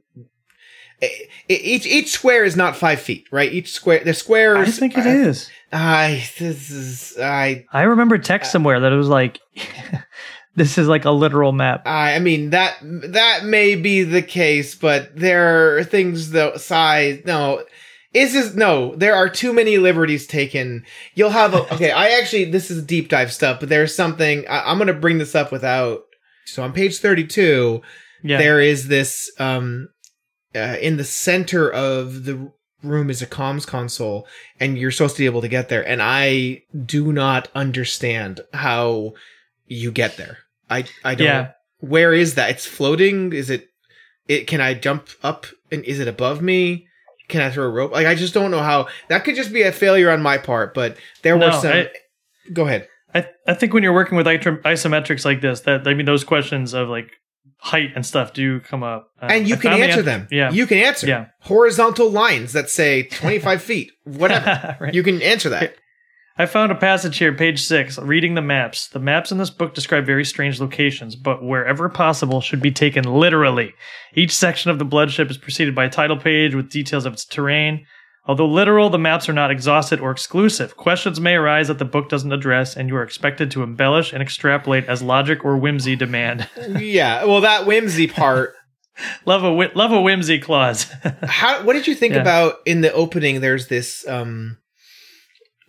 eh, 1.01 1.07
eh, 1.07 1.07
eh, 1.49 1.57
each 1.61 1.85
each 1.85 2.09
square 2.11 2.43
is 2.43 2.55
not 2.55 2.75
5 2.75 2.99
feet, 2.99 3.27
right? 3.31 3.51
Each 3.51 3.71
square 3.71 4.03
the 4.03 4.13
squares 4.13 4.67
I 4.67 4.71
think 4.71 4.97
it 4.97 5.05
I- 5.05 5.09
is. 5.15 5.49
I 5.71 6.23
this 6.39 6.69
is 6.71 7.17
I 7.21 7.65
I 7.73 7.83
remember 7.83 8.17
text 8.17 8.51
somewhere 8.51 8.79
that 8.79 8.93
it 8.93 8.95
was 8.95 9.09
like, 9.09 9.39
this 10.55 10.77
is 10.77 10.87
like 10.87 11.03
a 11.05 11.11
literal 11.11 11.51
map. 11.51 11.83
I 11.85 12.15
I 12.15 12.19
mean 12.19 12.51
that 12.51 12.77
that 12.81 13.43
may 13.43 13.75
be 13.75 14.03
the 14.03 14.21
case, 14.21 14.75
but 14.75 15.15
there 15.15 15.77
are 15.77 15.83
things 15.83 16.31
the 16.31 16.57
size. 16.57 17.21
No, 17.25 17.65
is 18.13 18.31
this 18.31 18.55
no? 18.55 18.95
There 18.95 19.13
are 19.13 19.27
too 19.29 19.51
many 19.51 19.77
liberties 19.77 20.25
taken. 20.25 20.85
You'll 21.15 21.31
have 21.31 21.53
a 21.53 21.57
okay. 21.73 21.91
I 21.91 22.11
actually 22.11 22.45
this 22.45 22.71
is 22.71 22.81
deep 22.85 23.09
dive 23.09 23.33
stuff, 23.33 23.59
but 23.59 23.67
there's 23.67 23.93
something 23.93 24.47
I, 24.47 24.71
I'm 24.71 24.77
going 24.77 24.87
to 24.87 24.93
bring 24.93 25.17
this 25.17 25.35
up 25.35 25.51
without. 25.51 26.03
So 26.47 26.63
on 26.63 26.73
page 26.73 26.97
32, 26.99 27.81
Yeah. 28.23 28.38
there 28.38 28.60
is 28.60 28.88
this 28.88 29.31
um 29.39 29.89
uh, 30.55 30.77
in 30.81 30.97
the 30.97 31.03
center 31.03 31.69
of 31.71 32.23
the 32.25 32.51
room 32.83 33.10
is 33.10 33.21
a 33.21 33.27
comms 33.27 33.65
console 33.67 34.27
and 34.60 34.77
you're 34.77 34.91
supposed 34.91 35.15
to 35.17 35.21
be 35.21 35.25
able 35.25 35.41
to 35.41 35.47
get 35.47 35.67
there 35.67 35.86
and 35.88 35.99
i 36.01 36.62
do 36.86 37.12
not 37.12 37.49
understand 37.55 38.39
how 38.53 39.13
you 39.65 39.91
get 39.91 40.15
there. 40.17 40.38
I 40.69 40.86
i 41.03 41.13
don't 41.15 41.27
Yeah. 41.27 41.51
where 41.79 42.13
is 42.13 42.36
that? 42.36 42.49
It's 42.51 42.65
floating? 42.65 43.33
Is 43.33 43.49
it 43.49 43.67
it 44.27 44.47
can 44.47 44.62
i 44.62 44.73
jump 44.73 45.10
up 45.23 45.45
and 45.71 45.83
is 45.86 45.99
it 45.99 46.07
above 46.07 46.41
me? 46.41 46.88
Can 47.27 47.41
i 47.41 47.49
throw 47.51 47.65
a 47.65 47.69
rope? 47.69 47.91
Like 47.91 48.07
i 48.07 48.15
just 48.15 48.33
don't 48.33 48.51
know 48.51 48.62
how 48.71 48.88
that 49.10 49.23
could 49.25 49.36
just 49.36 49.51
be 49.51 49.63
a 49.63 49.71
failure 49.71 50.10
on 50.12 50.21
my 50.21 50.38
part 50.38 50.73
but 50.73 50.97
there 51.23 51.38
were 51.38 51.51
some 51.51 51.73
I- 51.73 51.91
go 52.53 52.65
ahead 52.67 52.88
I, 53.17 53.25
I 53.47 53.53
think 53.53 53.73
when 53.73 53.84
you're 53.84 53.93
working 53.93 54.17
with 54.17 54.27
isometrics 54.27 55.25
like 55.25 55.41
this, 55.41 55.62
that 55.62 55.88
I 55.88 55.93
mean 55.93 56.06
those 56.06 56.23
questions 56.23 56.73
of 56.73 56.89
like 56.89 57.10
height 57.60 57.89
and 57.96 58.06
stuff 58.06 58.33
do 58.33 58.60
come 58.60 58.83
up, 58.83 59.10
Uh, 59.21 59.27
and 59.31 59.48
you 59.48 59.56
I 59.56 59.58
can 59.58 59.73
answer 59.81 60.00
an- 60.00 60.06
them 60.06 60.27
Yeah, 60.31 60.52
you 60.52 60.67
can 60.67 60.77
answer 60.77 61.08
Yeah. 61.08 61.25
horizontal 61.41 62.10
lines 62.12 62.54
that 62.54 62.69
say 62.69 63.04
25 63.12 63.62
feet 63.62 63.91
whatever 64.04 64.77
Right. 64.79 64.94
you 64.94 65.04
can 65.04 65.21
answer 65.21 65.50
that 65.50 65.75
I 66.39 66.46
found 66.46 66.71
a 66.71 66.75
passage 66.75 67.17
here, 67.17 67.33
page 67.33 67.60
six, 67.63 67.98
reading 67.98 68.35
the 68.35 68.44
maps. 68.44 68.89
The 68.89 69.00
maps 69.00 69.31
in 69.31 69.39
this 69.39 69.50
book 69.50 69.73
describe 69.73 70.06
very 70.06 70.23
strange 70.23 70.62
locations, 70.62 71.15
but 71.15 71.44
wherever 71.44 71.89
possible 71.89 72.41
should 72.41 72.62
be 72.62 72.69
taken 72.71 73.06
literally. 73.06 73.73
Each 74.13 74.31
section 74.35 74.69
of 74.69 74.77
the 74.77 74.85
bloodship 74.85 75.31
is 75.31 75.37
preceded 75.39 75.73
by 75.73 75.85
a 75.85 75.89
title 75.89 76.15
page 76.17 76.54
with 76.54 76.69
details 76.69 77.08
of 77.08 77.13
its 77.13 77.25
terrain. 77.25 77.87
Although 78.28 78.48
literal, 78.48 78.90
the 78.90 79.00
maps 79.00 79.30
are 79.30 79.34
not 79.34 79.52
exhausted 79.52 80.00
or 80.02 80.12
exclusive. 80.12 80.75
Questions 80.75 81.19
may 81.19 81.36
arise 81.36 81.69
that 81.69 81.80
the 81.80 81.86
book 81.86 82.10
doesn't 82.10 82.32
address, 82.34 82.75
and 82.75 82.90
you 82.90 82.96
are 82.98 83.04
expected 83.04 83.50
to 83.52 83.63
embellish 83.63 84.12
and 84.12 84.21
extrapolate 84.21 84.86
as 84.86 85.02
logic 85.02 85.46
or 85.46 85.56
whimsy 85.58 85.96
demand. 85.96 86.50
yeah 86.80 87.23
well 87.23 87.42
that 87.42 87.65
whimsy 87.65 88.06
part 88.08 88.54
love 89.25 89.44
a 89.44 89.54
whi- 89.54 89.71
love 89.75 89.92
a 89.94 90.02
whimsy 90.02 90.40
clause. 90.40 90.84
how 91.23 91.63
what 91.63 91.73
did 91.73 91.88
you 91.88 91.96
think 91.96 92.13
Yeah. 92.15 92.21
about 92.21 92.56
in 92.65 92.82
the 92.82 92.92
opening 92.94 93.40
there's 93.42 93.67
this 93.67 94.06
um 94.08 94.58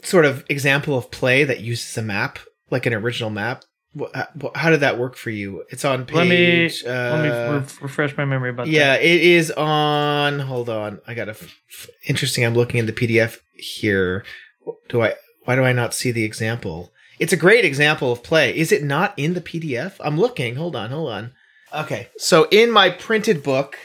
sort 0.02 0.24
of 0.24 0.44
example 0.48 0.96
of 0.96 1.10
play 1.10 1.44
that 1.44 1.60
uses 1.60 1.96
a 1.98 2.02
map 2.02 2.38
like 2.70 2.86
an 2.86 2.94
original 2.94 3.30
map 3.30 3.64
how 4.54 4.70
did 4.70 4.80
that 4.80 4.98
work 4.98 5.16
for 5.16 5.30
you? 5.30 5.64
It's 5.70 5.84
on 5.84 6.04
page. 6.06 6.14
Let 6.16 6.28
me 6.28 6.66
uh, 6.86 7.16
let 7.16 7.22
me 7.22 7.56
re- 7.58 7.64
refresh 7.82 8.16
my 8.16 8.24
memory 8.24 8.50
about 8.50 8.66
that. 8.66 8.72
yeah, 8.72 8.92
that. 8.94 9.02
it 9.04 9.20
is 9.20 9.50
on. 9.52 10.40
Hold 10.40 10.68
on, 10.68 11.00
I 11.06 11.14
got 11.14 11.28
a. 11.28 11.32
F- 11.32 11.88
interesting. 12.06 12.44
I'm 12.44 12.54
looking 12.54 12.78
in 12.78 12.86
the 12.86 12.92
PDF 12.92 13.38
here. 13.54 14.24
Do 14.88 15.02
I? 15.02 15.14
Why 15.44 15.56
do 15.56 15.64
I 15.64 15.72
not 15.72 15.94
see 15.94 16.10
the 16.10 16.24
example? 16.24 16.92
It's 17.18 17.32
a 17.32 17.36
great 17.36 17.64
example 17.64 18.12
of 18.12 18.22
play. 18.22 18.56
Is 18.56 18.70
it 18.70 18.84
not 18.84 19.12
in 19.16 19.34
the 19.34 19.40
PDF? 19.40 19.94
I'm 20.00 20.18
looking. 20.18 20.54
Hold 20.56 20.76
on, 20.76 20.90
hold 20.90 21.10
on. 21.10 21.32
Okay, 21.74 22.08
so 22.16 22.46
in 22.50 22.70
my 22.70 22.90
printed 22.90 23.42
book, 23.42 23.76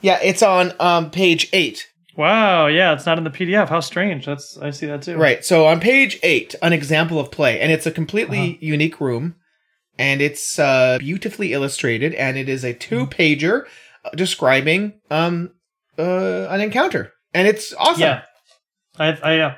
yeah, 0.00 0.18
it's 0.22 0.42
on 0.42 0.72
um, 0.80 1.10
page 1.10 1.48
eight. 1.52 1.88
Wow, 2.14 2.66
yeah, 2.66 2.92
it's 2.92 3.06
not 3.06 3.16
in 3.16 3.24
the 3.24 3.30
PDF. 3.30 3.68
How 3.70 3.80
strange. 3.80 4.26
That's 4.26 4.58
I 4.58 4.68
see 4.70 4.84
that 4.86 5.00
too. 5.02 5.16
Right. 5.16 5.42
So 5.44 5.66
on 5.66 5.80
page 5.80 6.18
eight, 6.22 6.54
an 6.60 6.74
example 6.74 7.18
of 7.18 7.30
play, 7.30 7.58
and 7.60 7.72
it's 7.72 7.86
a 7.86 7.90
completely 7.90 8.38
Uh-huh. 8.38 8.58
unique 8.60 9.00
room, 9.00 9.36
and 10.02 10.20
it's 10.20 10.58
uh, 10.58 10.98
beautifully 10.98 11.52
illustrated, 11.52 12.12
and 12.14 12.36
it 12.36 12.48
is 12.48 12.64
a 12.64 12.74
two 12.74 13.06
pager 13.06 13.66
describing 14.16 14.94
um 15.10 15.50
uh, 15.98 16.46
an 16.50 16.60
encounter, 16.60 17.12
and 17.32 17.46
it's 17.46 17.72
awesome. 17.74 18.00
Yeah. 18.00 18.22
I 18.98 19.08
I 19.22 19.38
uh, 19.40 19.54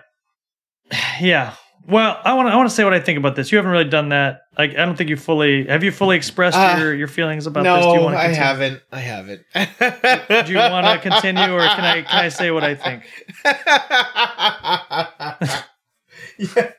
yeah. 1.21 1.55
Well, 1.87 2.19
I 2.25 2.33
want 2.35 2.49
to 2.49 2.53
I 2.53 2.57
want 2.57 2.69
to 2.69 2.75
say 2.75 2.85
what 2.85 2.95
I 2.95 3.01
think 3.01 3.19
about 3.19 3.37
this. 3.37 3.53
You 3.53 3.59
haven't 3.59 3.73
really 3.73 3.85
done 3.89 4.09
that. 4.11 4.41
Like 4.57 4.71
I 4.73 4.85
don't 4.87 4.97
think 4.97 5.11
you 5.11 5.17
fully 5.17 5.67
have 5.67 5.85
you 5.85 5.93
fully 5.93 6.17
expressed 6.17 6.57
Uh, 6.57 6.77
your 6.79 6.95
your 6.95 7.09
feelings 7.09 7.47
about 7.47 7.65
this. 7.65 7.85
Do 7.85 7.91
you 7.91 7.97
No, 7.97 8.03
want 8.03 8.15
to 8.17 8.21
I 8.21 8.29
haven't. 8.29 8.81
I 8.93 9.01
haven't. 9.01 9.43
Do 10.47 10.53
you 10.53 10.59
want 10.59 10.87
to 10.87 10.99
continue 11.11 11.53
or 11.53 11.61
can 11.61 11.85
I 11.85 12.03
can 12.03 12.25
I 12.25 12.29
say 12.31 12.51
what 12.51 12.65
I 12.65 12.75
think? 12.75 13.03
yeah. 16.39 16.71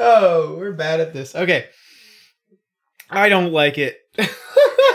Oh, 0.00 0.56
we're 0.58 0.72
bad 0.72 1.00
at 1.00 1.12
this. 1.12 1.34
Okay. 1.34 1.66
I 3.10 3.28
don't 3.28 3.52
like 3.52 3.78
it. 3.78 3.98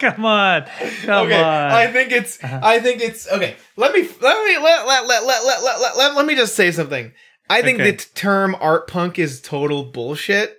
Come 0.00 0.24
on. 0.24 0.64
Come 1.04 1.26
okay, 1.26 1.40
on. 1.42 1.70
I 1.72 1.86
think 1.92 2.12
it's. 2.12 2.42
Uh-huh. 2.42 2.60
I 2.62 2.80
think 2.80 3.00
it's 3.00 3.30
okay. 3.30 3.56
Let 3.76 3.94
me. 3.94 4.08
Let 4.20 4.44
me. 4.46 4.58
Let. 4.58 4.86
Let. 4.86 5.06
Let. 5.06 5.24
Let. 5.26 5.44
Let. 5.44 5.62
Let. 5.62 5.80
Let, 5.80 5.96
let, 5.96 6.16
let 6.16 6.26
me 6.26 6.34
just 6.34 6.54
say 6.56 6.70
something. 6.72 7.12
I 7.48 7.62
think 7.62 7.80
Okay. 7.80 7.90
the 7.92 7.96
term 8.14 8.56
art 8.60 8.88
punk 8.88 9.18
is 9.18 9.40
total 9.40 9.84
bullshit. 9.84 10.58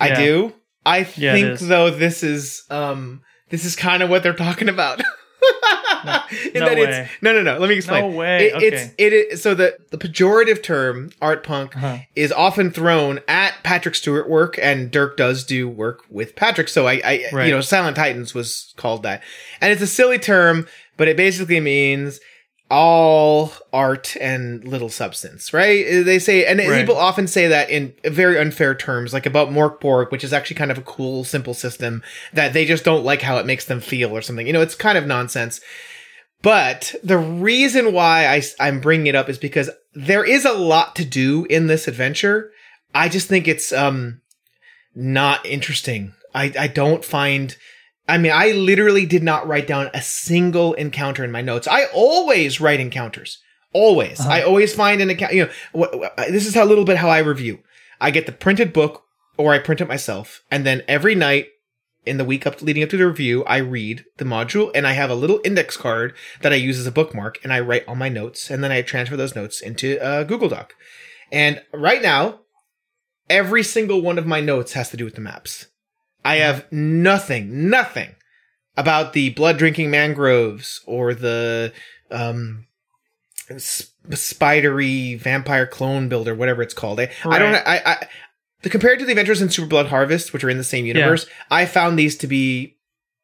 I 0.00 0.14
do. 0.14 0.52
I 0.84 1.06
Yeah, 1.16 1.32
think 1.34 1.58
though 1.60 1.90
this 1.90 2.22
is 2.22 2.64
um 2.70 3.22
this 3.50 3.64
is 3.64 3.76
kind 3.76 4.02
of 4.02 4.10
what 4.10 4.22
they're 4.22 4.32
talking 4.32 4.68
about. 4.68 5.00
No 6.54 6.60
that 6.66 6.76
way. 6.76 6.82
it's 6.84 7.10
no 7.22 7.32
no 7.32 7.42
no. 7.42 7.58
Let 7.58 7.68
me 7.68 7.76
explain. 7.76 8.10
No 8.12 8.16
way. 8.16 8.46
It, 8.48 8.54
okay. 8.54 8.66
It's 8.66 8.94
it 8.98 9.12
is 9.12 9.42
so 9.42 9.54
the 9.54 9.76
the 9.90 9.98
pejorative 9.98 10.62
term 10.62 11.10
art 11.20 11.42
punk 11.42 11.76
Uh-huh. 11.76 11.98
is 12.14 12.32
often 12.32 12.70
thrown 12.70 13.20
at 13.28 13.54
Patrick 13.62 13.94
Stuart 13.94 14.28
work, 14.28 14.58
and 14.60 14.90
Dirk 14.90 15.16
does 15.16 15.44
do 15.44 15.68
work 15.68 16.02
with 16.10 16.36
Patrick. 16.36 16.68
So 16.68 16.86
I, 16.86 17.00
I 17.04 17.24
Right. 17.32 17.46
you 17.48 17.52
know, 17.54 17.60
Silent 17.60 17.96
Titans 17.96 18.34
was 18.34 18.72
called 18.76 19.02
that, 19.04 19.22
and 19.60 19.72
it's 19.72 19.82
a 19.82 19.86
silly 19.86 20.18
term, 20.18 20.66
but 20.96 21.08
it 21.08 21.16
basically 21.16 21.60
means 21.60 22.20
all 22.70 23.52
art 23.72 24.14
and 24.20 24.62
little 24.64 24.90
substance, 24.90 25.52
right? 25.54 26.04
They 26.04 26.18
say, 26.18 26.44
and 26.44 26.58
Right. 26.58 26.78
people 26.80 26.96
often 26.96 27.26
say 27.26 27.48
that 27.48 27.70
in 27.70 27.94
very 28.04 28.38
unfair 28.38 28.74
terms, 28.74 29.12
like 29.12 29.24
about 29.26 29.48
Mörk 29.50 29.80
Borg, 29.80 30.12
which 30.12 30.22
is 30.22 30.32
actually 30.32 30.56
kind 30.56 30.70
of 30.70 30.76
a 30.78 30.82
cool, 30.82 31.24
simple 31.24 31.54
system 31.54 32.02
that 32.32 32.52
they 32.52 32.64
just 32.66 32.84
don't 32.84 33.04
like 33.04 33.22
how 33.22 33.38
it 33.38 33.46
makes 33.46 33.64
them 33.64 33.80
feel 33.80 34.10
or 34.10 34.20
something. 34.20 34.46
You 34.46 34.52
know, 34.52 34.60
it's 34.60 34.74
kind 34.74 34.98
of 34.98 35.06
nonsense. 35.06 35.60
But 36.42 36.94
the 37.02 37.18
reason 37.18 37.92
why 37.92 38.26
I, 38.26 38.42
I'm 38.60 38.80
bringing 38.80 39.06
it 39.08 39.14
up 39.14 39.28
is 39.28 39.38
because 39.38 39.70
there 39.94 40.24
is 40.24 40.44
a 40.44 40.52
lot 40.52 40.94
to 40.96 41.04
do 41.04 41.46
in 41.46 41.66
this 41.66 41.88
adventure. 41.88 42.52
I 42.94 43.08
just 43.08 43.28
think 43.28 43.48
it's 43.48 43.72
um 43.72 44.20
not 44.94 45.44
interesting. 45.46 46.12
I, 46.34 46.52
I 46.58 46.66
don't 46.68 47.04
find. 47.04 47.56
I 48.08 48.18
mean, 48.18 48.32
I 48.34 48.52
literally 48.52 49.04
did 49.04 49.22
not 49.22 49.46
write 49.46 49.66
down 49.66 49.90
a 49.92 50.00
single 50.00 50.72
encounter 50.74 51.24
in 51.24 51.30
my 51.30 51.42
notes. 51.42 51.68
I 51.68 51.84
always 51.86 52.60
write 52.60 52.80
encounters. 52.80 53.38
Always. 53.74 54.18
Uh-huh. 54.18 54.30
I 54.30 54.42
always 54.42 54.74
find 54.74 55.02
an 55.02 55.10
account. 55.10 55.34
You 55.34 55.44
know, 55.44 55.50
wh- 55.78 56.06
wh- 56.06 56.30
this 56.30 56.46
is 56.46 56.54
how 56.54 56.64
a 56.64 56.66
little 56.66 56.86
bit 56.86 56.96
how 56.96 57.10
I 57.10 57.18
review. 57.18 57.58
I 58.00 58.10
get 58.10 58.26
the 58.26 58.32
printed 58.32 58.72
book, 58.72 59.04
or 59.36 59.52
I 59.52 59.58
print 59.58 59.80
it 59.80 59.88
myself, 59.88 60.42
and 60.50 60.64
then 60.64 60.82
every 60.88 61.14
night 61.14 61.48
in 62.06 62.16
the 62.16 62.24
week 62.24 62.46
up 62.46 62.62
leading 62.62 62.82
up 62.82 62.88
to 62.90 62.96
the 62.96 63.06
review, 63.06 63.44
I 63.44 63.58
read 63.58 64.04
the 64.16 64.24
module, 64.24 64.70
and 64.74 64.86
I 64.86 64.92
have 64.92 65.10
a 65.10 65.14
little 65.14 65.40
index 65.44 65.76
card 65.76 66.14
that 66.40 66.52
I 66.52 66.56
use 66.56 66.78
as 66.78 66.86
a 66.86 66.92
bookmark, 66.92 67.38
and 67.42 67.52
I 67.52 67.60
write 67.60 67.84
all 67.86 67.94
my 67.94 68.08
notes, 68.08 68.50
and 68.50 68.64
then 68.64 68.72
I 68.72 68.80
transfer 68.82 69.16
those 69.16 69.36
notes 69.36 69.60
into 69.60 69.98
a 70.00 70.24
Google 70.24 70.48
Doc. 70.48 70.74
And 71.30 71.60
right 71.74 72.00
now, 72.00 72.40
every 73.28 73.62
single 73.62 74.00
one 74.00 74.16
of 74.16 74.26
my 74.26 74.40
notes 74.40 74.72
has 74.72 74.90
to 74.90 74.96
do 74.96 75.04
with 75.04 75.14
the 75.16 75.20
maps. 75.20 75.66
I 76.24 76.36
have 76.36 76.70
nothing, 76.72 77.70
nothing 77.70 78.14
about 78.76 79.12
the 79.12 79.30
blood 79.30 79.58
drinking 79.58 79.90
mangroves 79.90 80.80
or 80.86 81.14
the 81.14 81.72
um, 82.10 82.66
sp- 83.58 83.92
spidery 84.12 85.16
vampire 85.16 85.66
clone 85.66 86.08
builder, 86.08 86.34
whatever 86.34 86.62
it's 86.62 86.74
called. 86.74 87.00
I, 87.00 87.10
I 87.24 87.38
don't. 87.38 87.54
I, 87.54 87.82
I 87.84 88.06
the 88.62 88.70
compared 88.70 88.98
to 88.98 89.04
the 89.04 89.12
Adventures 89.12 89.40
in 89.40 89.50
Super 89.50 89.68
Blood 89.68 89.86
Harvest, 89.86 90.32
which 90.32 90.42
are 90.42 90.50
in 90.50 90.58
the 90.58 90.64
same 90.64 90.84
universe, 90.84 91.26
I 91.50 91.66
found 91.66 91.98
these 91.98 92.16
to 92.18 92.26
be 92.26 92.76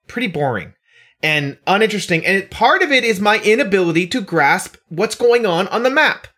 pretty 0.07 0.29
boring 0.29 0.75
and 1.23 1.59
uninteresting. 1.67 2.25
And 2.25 2.49
part 2.51 2.83
of 2.83 2.93
it 2.93 3.03
is 3.03 3.21
my 3.21 3.41
inability 3.41 4.07
to 4.09 4.21
grasp 4.21 4.77
what's 4.89 5.15
going 5.15 5.45
on 5.47 5.67
on 5.69 5.83
the 5.83 5.91
map. 5.91 6.29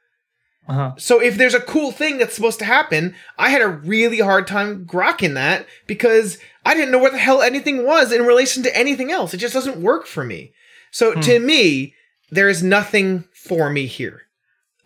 Uh-huh. 0.69 0.93
So 0.99 1.21
if 1.23 1.37
there's 1.37 1.55
a 1.55 1.61
cool 1.61 1.93
thing 1.93 2.19
that's 2.19 2.35
supposed 2.35 2.59
to 2.59 2.65
happen, 2.65 3.15
I 3.39 3.51
had 3.51 3.63
a 3.63 3.69
really 3.69 4.19
hard 4.21 4.47
time 4.47 4.85
grokking 4.85 5.35
that 5.35 5.67
because 5.87 6.39
I 6.65 6.75
didn't 6.75 6.91
know 6.91 6.99
where 6.99 7.11
the 7.13 7.19
hell 7.19 7.41
anything 7.43 7.85
was 7.85 8.11
in 8.13 8.23
relation 8.27 8.63
to 8.65 8.77
anything 8.77 9.13
else. 9.13 9.33
It 9.33 9.39
just 9.39 9.55
doesn't 9.55 9.81
work 9.81 10.07
for 10.07 10.25
me. 10.25 10.53
So 10.91 11.13
Hmm. 11.13 11.21
to 11.21 11.39
me, 11.39 11.95
there 12.31 12.49
is 12.49 12.63
nothing 12.63 13.25
for 13.35 13.71
me 13.71 13.87
here. 13.87 14.23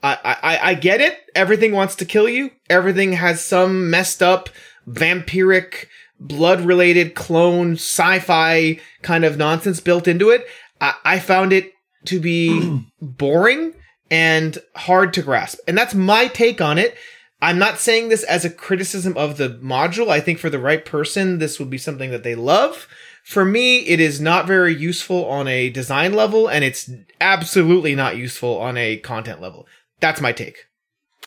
I, 0.03 0.19
I, 0.43 0.59
I 0.71 0.75
get 0.75 1.01
it. 1.01 1.19
Everything 1.35 1.73
wants 1.73 1.95
to 1.97 2.05
kill 2.05 2.29
you. 2.29 2.51
Everything 2.71 3.13
has 3.15 3.45
some 3.45 3.91
messed 3.91 4.23
up, 4.23 4.49
vampiric, 4.89 5.87
blood 6.19 6.61
related 6.63 7.15
clone 7.15 7.73
sci-fi 7.75 8.79
kind 9.03 9.25
of 9.25 9.37
nonsense 9.39 9.81
built 9.81 10.07
into 10.07 10.29
it. 10.31 10.47
I, 10.81 10.95
I 11.05 11.19
found 11.19 11.53
it 11.53 11.73
to 12.07 12.21
be 12.21 12.83
boring 13.01 13.75
and 14.11 14.59
hard 14.77 15.13
to 15.15 15.23
grasp. 15.23 15.59
And 15.69 15.77
that's 15.77 15.95
my 15.95 16.27
take 16.27 16.61
on 16.61 16.79
it. 16.79 16.97
I'm 17.43 17.59
not 17.59 17.79
saying 17.79 18.09
this 18.09 18.23
as 18.25 18.45
a 18.45 18.51
criticism 18.51 19.17
of 19.17 19.37
the 19.37 19.49
module. 19.63 20.09
I 20.09 20.21
think 20.21 20.39
for 20.39 20.51
the 20.51 20.59
right 20.59 20.85
person, 20.85 21.39
this 21.39 21.59
would 21.59 21.71
be 21.71 21.79
something 21.79 22.11
that 22.11 22.23
they 22.23 22.35
love. 22.35 22.87
For 23.25 23.45
me, 23.45 23.81
it 23.81 24.01
is 24.01 24.21
not 24.21 24.47
very 24.47 24.75
useful 24.75 25.25
on 25.27 25.47
a 25.49 25.71
design 25.71 26.13
level, 26.13 26.49
and 26.49 26.65
it's 26.65 26.91
absolutely 27.21 27.95
not 27.95 28.17
useful 28.17 28.59
on 28.59 28.77
a 28.77 28.99
content 28.99 29.41
level. 29.41 29.67
That's 30.01 30.21
my 30.21 30.33
take. 30.33 30.67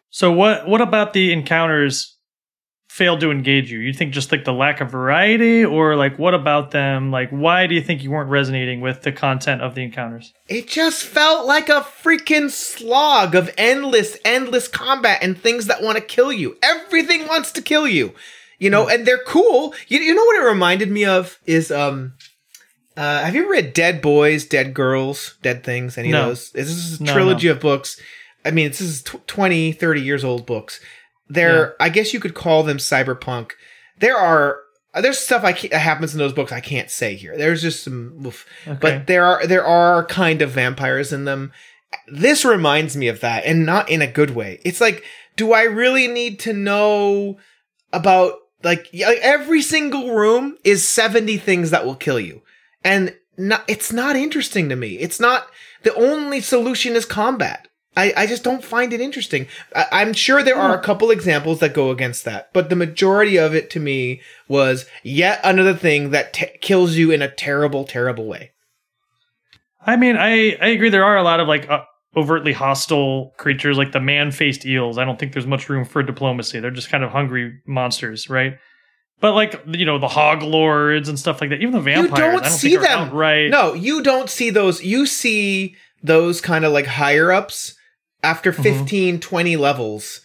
So 0.10 0.32
what 0.32 0.68
what 0.68 0.82
about 0.82 1.14
the 1.14 1.32
encounters 1.34 2.16
failed 2.94 3.20
to 3.22 3.32
engage 3.32 3.72
you? 3.72 3.80
You 3.80 3.92
think 3.92 4.14
just 4.14 4.32
like 4.32 4.44
the 4.46 4.54
lack 4.54 4.80
of 4.80 4.92
variety 4.92 5.66
or 5.66 5.96
like 5.96 6.20
what 6.20 6.36
about 6.36 6.70
them? 6.70 7.10
Like 7.10 7.30
why 7.32 7.66
do 7.66 7.74
you 7.74 7.82
think 7.82 8.04
you 8.04 8.12
weren't 8.12 8.30
resonating 8.30 8.82
with 8.82 9.02
the 9.02 9.12
content 9.12 9.62
of 9.64 9.74
the 9.74 9.82
encounters? 9.84 10.32
It 10.48 10.68
just 10.68 11.04
felt 11.04 11.48
like 11.48 11.70
a 11.70 11.82
freaking 12.04 12.52
slog 12.52 13.34
of 13.34 13.50
endless, 13.58 14.18
endless 14.24 14.68
combat 14.68 15.20
and 15.24 15.36
things 15.36 15.66
that 15.66 15.82
want 15.82 15.98
to 15.98 16.04
kill 16.04 16.32
you. 16.32 16.56
Everything 16.62 17.28
wants 17.28 17.52
to 17.54 17.62
kill 17.64 17.88
you. 17.88 18.14
You 18.60 18.70
know, 18.70 18.88
and 18.88 19.06
they're 19.08 19.24
cool. 19.26 19.74
You, 19.88 20.00
you 20.00 20.14
know 20.14 20.24
what 20.24 20.42
it 20.42 20.46
reminded 20.48 20.92
me 20.92 21.04
of 21.04 21.40
is 21.48 21.72
um 21.72 22.14
uh 22.96 23.24
have 23.24 23.34
you 23.34 23.42
ever 23.42 23.52
read 23.52 23.74
Dead 23.74 24.02
Boys, 24.04 24.46
Dead 24.46 24.74
Girls, 24.76 25.36
Dead 25.42 25.64
Things, 25.64 25.98
any 25.98 26.10
No. 26.12 26.22
of 26.22 26.28
those? 26.28 26.52
This 26.52 26.68
is 26.70 27.00
a 27.02 27.04
No, 27.04 27.12
trilogy 27.12 27.48
of 27.48 27.60
books. 27.60 28.00
I 28.46 28.52
mean, 28.52 28.68
this 28.68 28.82
is 28.82 29.02
tw 29.02 29.26
20, 29.26 29.72
30 29.72 30.02
years 30.02 30.24
old 30.24 30.46
books. 30.46 30.80
They're 31.28 31.76
I 31.82 31.90
guess 31.90 32.14
you 32.14 32.20
could 32.20 32.36
call 32.36 32.64
them 32.64 32.78
cyberpunk. 32.78 33.52
There 34.00 34.18
are 34.18 34.60
there's 35.02 35.18
stuff 35.18 35.44
I 35.44 35.54
that 35.54 35.80
happens 35.80 36.14
in 36.14 36.20
those 36.20 36.34
books 36.34 36.52
I 36.52 36.60
can't 36.60 36.92
say 36.92 37.16
here. 37.16 37.38
There's 37.38 37.62
just 37.62 37.84
some 37.84 38.26
oof. 38.26 38.46
Okay. 38.68 38.78
But 38.80 39.08
there 39.08 39.26
are 39.26 39.46
there 39.48 39.66
are 39.66 40.06
kind 40.06 40.42
of 40.42 40.52
vampires 40.52 41.12
in 41.12 41.26
them. 41.26 41.52
This 42.08 42.44
reminds 42.44 42.98
me 42.98 43.08
of 43.08 43.22
that, 43.22 43.46
and 43.46 43.66
not 43.66 43.90
in 43.90 44.02
a 44.02 44.08
good 44.08 44.32
way. 44.32 44.60
It's 44.66 44.82
like, 44.82 45.04
do 45.36 45.54
I 45.54 45.64
really 45.64 46.08
need 46.08 46.40
to 46.42 46.54
know 46.54 47.38
about 47.92 48.34
like, 48.64 48.88
like 48.94 49.20
every 49.22 49.62
single 49.62 50.16
room 50.16 50.58
is 50.64 50.88
seventy 50.88 51.38
things 51.38 51.70
that 51.70 51.86
will 51.86 51.96
kill 51.96 52.20
you, 52.20 52.42
and 52.84 53.16
not, 53.38 53.64
it's 53.68 53.92
not 53.92 54.16
interesting 54.16 54.70
to 54.70 54.76
me. 54.76 54.98
It's 55.00 55.20
not 55.20 55.48
the 55.84 55.94
only 55.96 56.42
solution 56.42 56.96
is 56.96 57.06
combat. 57.06 57.68
I, 57.96 58.14
I 58.18 58.26
just 58.26 58.44
don't 58.44 58.64
find 58.64 58.92
it 58.94 59.02
interesting. 59.02 59.48
I, 59.76 59.86
I'm 59.92 60.14
sure 60.14 60.42
there 60.42 60.58
are 60.58 60.78
a 60.78 60.82
couple 60.82 61.12
examples 61.12 61.60
that 61.60 61.74
go 61.74 61.92
against 61.92 62.26
that, 62.26 62.52
but 62.54 62.70
the 62.70 62.76
majority 62.76 63.38
of 63.38 63.54
it 63.54 63.70
to 63.72 63.80
me 63.80 64.22
was 64.48 64.86
yet 65.04 65.40
another 65.44 65.76
thing 65.76 66.10
that 66.10 66.34
t- 66.34 66.58
kills 66.62 66.96
you 66.96 67.12
in 67.12 67.22
a 67.22 67.30
terrible, 67.30 67.84
terrible 67.84 68.26
way. 68.26 68.52
I 69.86 69.96
mean, 69.96 70.16
I 70.16 70.58
I 70.62 70.68
agree 70.68 70.90
there 70.90 71.04
are 71.04 71.18
a 71.18 71.24
lot 71.24 71.40
of 71.40 71.48
like 71.48 71.70
uh, 71.70 71.84
overtly 72.16 72.54
hostile 72.54 73.34
creatures 73.38 73.78
like 73.78 73.92
the 73.92 74.00
man-faced 74.00 74.66
eels. 74.66 74.98
I 74.98 75.06
don't 75.06 75.20
think 75.20 75.34
there's 75.34 75.48
much 75.48 75.70
room 75.70 75.86
for 75.86 76.02
diplomacy. 76.02 76.60
They're 76.60 76.72
just 76.72 76.90
kind 76.90 77.04
of 77.04 77.12
hungry 77.12 77.60
monsters, 77.68 78.30
right? 78.30 78.58
But 79.20 79.34
like 79.34 79.62
you 79.68 79.86
know 79.86 80.00
the 80.00 80.08
hog 80.08 80.42
lords 80.42 81.10
and 81.10 81.20
stuff 81.20 81.42
like 81.42 81.50
that, 81.52 81.62
even 81.62 81.72
the 81.72 81.80
vampires, 81.80 82.10
you 82.10 82.18
don't, 82.18 82.36
I 82.36 82.50
don't 82.50 82.52
see 82.52 82.76
them 82.78 83.12
right? 83.12 83.50
No, 83.50 83.74
you 83.74 84.02
don't 84.02 84.30
see 84.30 84.50
those. 84.50 84.84
You 84.84 85.06
see 85.06 85.76
those 86.02 86.42
kind 86.42 86.66
of 86.66 86.74
like 86.74 86.86
higher 86.86 87.32
ups 87.32 87.76
after 88.24 88.52
Mhm. 88.54 88.64
15, 88.64 89.20
20 89.20 89.58
levels 89.58 90.22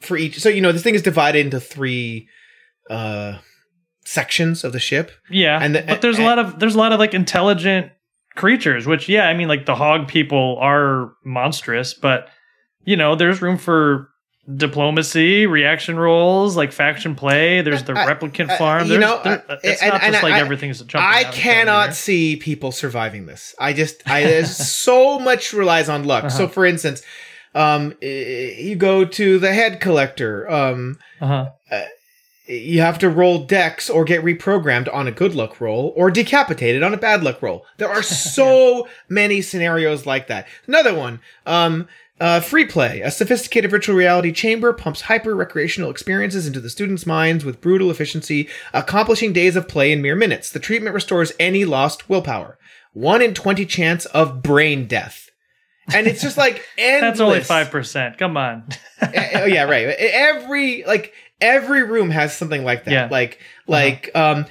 for 0.00 0.16
each. 0.16 0.38
So, 0.40 0.48
you 0.48 0.60
know, 0.60 0.72
this 0.72 0.82
thing 0.82 0.94
is 0.94 1.02
divided 1.02 1.40
into 1.44 1.60
three 1.60 2.28
uh 2.90 3.34
sections 4.04 4.64
of 4.64 4.72
the 4.72 4.80
ship. 4.80 5.12
Yeah, 5.30 5.58
And 5.62 5.74
the- 5.76 5.82
but 5.82 6.00
there's 6.02 6.18
a 6.18 6.22
lot 6.22 6.38
of 6.38 6.58
there's 6.58 6.74
a 6.74 6.78
lot 6.78 6.92
of 6.92 6.98
like 6.98 7.14
intelligent 7.14 7.92
creatures, 8.34 8.86
which 8.86 9.08
yeah, 9.08 9.28
I 9.28 9.34
mean 9.34 9.46
like 9.48 9.66
the 9.66 9.76
hog 9.76 10.08
people 10.08 10.58
are 10.60 11.12
monstrous, 11.24 11.94
but 11.94 12.28
you 12.84 12.96
know 12.96 13.14
there's 13.14 13.40
room 13.40 13.58
for 13.58 14.08
diplomacy, 14.56 15.46
reaction 15.46 15.96
rolls, 15.96 16.56
like 16.56 16.72
faction 16.72 17.14
play. 17.14 17.60
There's 17.62 17.84
the 17.84 17.92
I- 17.96 18.06
replicant 18.12 18.50
I- 18.50 18.58
farm. 18.58 18.82
you 18.84 18.88
There's, 18.98 19.00
know, 19.00 19.20
there- 19.22 19.44
it's 19.62 19.80
and- 19.82 19.92
not 19.92 20.02
and 20.02 20.12
just 20.14 20.24
like 20.24 20.34
I- 20.34 20.40
everything's 20.40 20.80
a 20.80 20.84
jump. 20.84 21.04
I 21.04 21.22
cannot 21.24 21.94
see 21.94 22.34
people 22.36 22.72
surviving 22.72 23.26
this. 23.26 23.54
I 23.60 23.72
just, 23.72 24.02
I, 24.04 24.24
there's 24.24 24.54
so 24.56 25.20
much 25.20 25.52
relies 25.52 25.88
on 25.88 26.02
luck. 26.04 26.28
So, 26.32 26.44
Uh-huh. 26.44 26.52
for 26.52 26.66
instance, 26.66 27.02
um, 27.54 27.94
you 28.00 28.76
go 28.76 29.04
to 29.04 29.38
the 29.38 29.52
head 29.52 29.80
collector. 29.80 30.50
Um, 30.50 30.98
Uh-huh. 31.20 31.50
you 32.46 32.80
have 32.80 32.98
to 32.98 33.08
roll 33.08 33.44
dex 33.44 33.88
or 33.88 34.04
get 34.04 34.24
reprogrammed 34.24 34.92
on 34.92 35.06
a 35.06 35.12
good 35.12 35.34
luck 35.34 35.60
roll 35.60 35.92
or 35.96 36.10
decapitated 36.10 36.82
on 36.82 36.92
a 36.92 36.96
bad 36.96 37.22
luck 37.22 37.40
roll. 37.40 37.64
There 37.78 37.88
are 37.88 38.02
so 38.36 38.88
many 39.08 39.40
scenarios 39.42 40.06
like 40.06 40.26
that. 40.26 40.46
Another 40.66 40.94
one, 40.94 41.20
um, 41.46 41.88
uh, 42.20 42.40
free 42.40 42.64
play. 42.66 43.00
A 43.00 43.10
sophisticated 43.10 43.70
virtual 43.70 43.96
reality 43.96 44.32
chamber 44.32 44.72
pumps 44.72 45.02
hyper 45.02 45.34
recreational 45.34 45.90
experiences 45.90 46.46
into 46.46 46.60
the 46.60 46.70
students' 46.70 47.06
minds 47.06 47.44
with 47.44 47.60
brutal 47.60 47.90
efficiency, 47.90 48.48
accomplishing 48.72 49.32
days 49.32 49.56
of 49.56 49.66
play 49.68 49.90
in 49.92 50.02
mere 50.02 50.14
minutes. 50.16 50.50
The 50.50 50.60
treatment 50.60 50.94
restores 50.94 51.32
any 51.40 51.64
lost 51.64 52.08
willpower. 52.08 52.58
One 52.92 53.22
in 53.22 53.34
20 53.34 53.64
chance 53.66 54.04
of 54.06 54.42
brain 54.42 54.86
death. 54.86 55.30
And 55.92 56.06
it's 56.06 56.22
just 56.22 56.36
like 56.36 56.64
endless. 56.78 57.18
That's 57.18 57.20
only 57.20 57.40
five 57.40 57.70
percent. 57.70 58.18
Come 58.18 58.36
on. 58.36 58.64
Eh, 59.00 59.08
eh, 59.12 59.40
oh 59.42 59.46
yeah, 59.46 59.64
right. 59.64 59.86
Every 59.98 60.84
like 60.84 61.12
every 61.42 61.82
room 61.82 62.08
has 62.10 62.34
something 62.34 62.64
like 62.64 62.84
that. 62.84 62.90
Yeah. 62.92 63.08
Like 63.10 63.38
like 63.66 64.10
um 64.14 64.46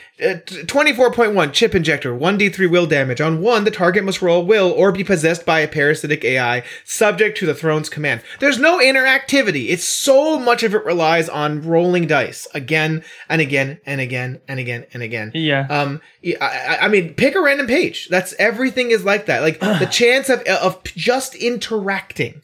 twenty 0.68 0.94
four 0.94 1.12
point 1.12 1.34
one 1.34 1.52
chip 1.52 1.74
injector, 1.76 2.14
one 2.16 2.38
d 2.38 2.50
three 2.50 2.68
will 2.68 2.86
damage. 2.86 3.20
On 3.20 3.42
one, 3.42 3.64
the 3.64 3.72
target 3.72 4.04
must 4.04 4.22
roll 4.22 4.46
will 4.46 4.72
or 4.72 4.92
be 4.92 5.04
possessed 5.04 5.46
by 5.46 5.60
a 5.62 5.68
parasitic 5.68 6.24
AI, 6.24 6.64
subject 6.86 7.38
to 7.40 7.46
the 7.46 7.54
throne's 7.56 7.90
command. 7.90 8.22
There's 8.40 8.60
no 8.60 8.78
interactivity. 8.80 9.70
It's 9.70 9.84
so 9.84 10.38
much 10.40 10.64
of 10.64 10.74
it 10.76 10.86
relies 10.86 11.28
on 11.30 11.62
rolling 11.68 12.08
dice 12.08 12.48
again 12.54 13.04
and 13.28 13.42
again 13.42 13.80
and 13.86 14.00
again 14.00 14.40
and 14.48 14.60
again 14.60 14.86
and 14.94 15.02
again. 15.04 15.32
yeah. 15.34 15.68
Um, 15.70 16.02
I, 16.40 16.78
I- 16.84 16.88
mean, 16.88 17.14
pick 17.16 17.36
a 17.36 17.42
random 17.42 17.68
page. 17.68 18.08
That's 18.10 18.34
everything 18.38 18.92
is 18.92 19.04
like 19.04 19.26
that. 19.26 19.42
Like 19.42 19.60
the 19.60 19.88
chance 19.92 20.30
of 20.30 20.42
of 20.44 20.84
just 20.84 21.36
interacting. 21.36 22.42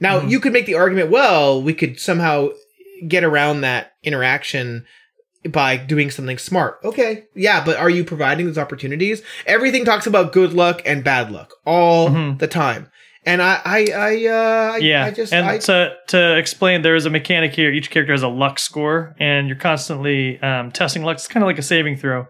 Now 0.00 0.20
Mhm. 0.20 0.30
you 0.30 0.40
could 0.40 0.52
make 0.52 0.66
the 0.66 0.74
argument. 0.74 1.10
Well, 1.10 1.62
we 1.62 1.74
could 1.74 2.00
somehow 2.00 2.48
get 3.08 3.24
around 3.24 3.60
that 3.62 3.92
interaction 4.02 4.84
by 5.48 5.76
doing 5.76 6.10
something 6.10 6.38
smart. 6.38 6.78
Okay, 6.84 7.24
yeah, 7.34 7.64
but 7.64 7.76
are 7.76 7.90
you 7.90 8.04
providing 8.04 8.46
those 8.46 8.58
opportunities? 8.58 9.22
Everything 9.46 9.84
talks 9.84 10.06
about 10.06 10.32
good 10.32 10.52
luck 10.52 10.82
and 10.86 11.02
bad 11.02 11.30
luck 11.32 11.52
all 11.66 12.08
Mhm. 12.08 12.38
the 12.38 12.46
time, 12.46 12.88
and 13.26 13.42
I, 13.42 13.60
I, 13.64 13.78
I, 13.92 14.12
uh, 14.26 14.76
yeah, 14.76 15.04
I 15.06 15.10
just, 15.10 15.32
and 15.32 15.44
I, 15.46 15.58
to 15.58 15.94
to 16.08 16.36
explain, 16.38 16.82
there 16.82 16.94
is 16.94 17.06
a 17.06 17.10
mechanic 17.10 17.52
here. 17.54 17.72
Each 17.72 17.90
character 17.90 18.12
has 18.12 18.22
a 18.22 18.28
luck 18.28 18.58
score, 18.60 19.14
and 19.18 19.48
you're 19.48 19.56
constantly 19.56 20.38
um, 20.40 20.70
testing 20.70 21.02
luck. 21.02 21.16
It's 21.16 21.26
kind 21.28 21.42
of 21.42 21.48
like 21.48 21.58
a 21.58 21.62
saving 21.62 21.96
throw, 21.96 22.26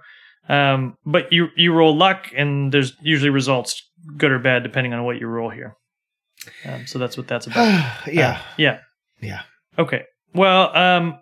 um, 0.48 0.96
but 1.04 1.30
you 1.32 1.48
you 1.56 1.74
roll 1.74 1.94
luck, 1.94 2.30
and 2.34 2.72
there's 2.72 2.94
usually 3.02 3.30
results, 3.30 3.82
good 4.16 4.32
or 4.32 4.38
bad, 4.38 4.62
depending 4.62 4.94
on 4.94 5.04
what 5.04 5.18
you 5.20 5.26
roll 5.26 5.50
here. 5.50 5.74
Um, 6.64 6.86
so 6.86 6.98
that's 6.98 7.16
what 7.18 7.28
that's 7.28 7.46
about. 7.46 7.66
yeah, 8.10 8.30
Uh, 8.30 8.38
yeah, 8.56 8.78
yeah. 9.20 9.42
Okay. 9.78 10.04
Well, 10.34 10.76
um, 10.76 11.18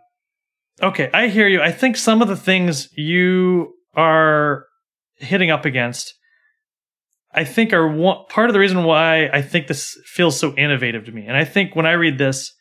okay, 0.83 1.11
I 1.13 1.29
hear 1.29 1.49
you. 1.49 1.61
I 1.61 1.73
think 1.73 1.97
some 1.97 2.23
of 2.23 2.29
the 2.29 2.37
things 2.37 2.89
you 2.97 3.75
are 3.95 4.67
hitting 5.17 5.51
up 5.51 5.65
against, 5.65 6.15
I 7.33 7.45
think 7.45 7.73
are 7.73 7.89
one, 7.89 8.25
part 8.29 8.49
of 8.49 8.55
the 8.55 8.61
reason 8.61 8.85
why 8.85 9.29
I 9.29 9.43
think 9.43 9.67
this 9.67 9.99
feels 10.05 10.39
so 10.39 10.55
innovative 10.57 11.05
to 11.07 11.13
me. 11.13 11.27
And 11.27 11.37
I 11.37 11.45
think 11.45 11.75
when 11.75 11.87
I 11.87 11.93
read 11.93 12.19
this, 12.19 12.53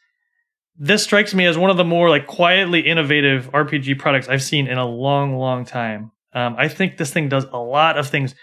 this 0.76 1.04
strikes 1.04 1.34
me 1.34 1.46
as 1.46 1.58
one 1.58 1.70
of 1.70 1.78
the 1.78 1.84
more 1.84 2.10
like 2.10 2.26
quietly 2.26 2.80
innovative 2.80 3.52
RPG 3.52 4.00
products 4.00 4.28
I've 4.28 4.44
seen 4.44 4.68
in 4.68 4.78
a 4.78 4.86
long, 4.88 5.36
long 5.36 5.66
time. 5.66 6.12
Um, 6.34 6.56
I 6.58 6.68
think 6.68 6.98
this 6.98 7.12
thing 7.12 7.30
does 7.30 7.46
a 7.52 7.58
lot 7.58 7.98
of 7.98 8.08
things 8.08 8.34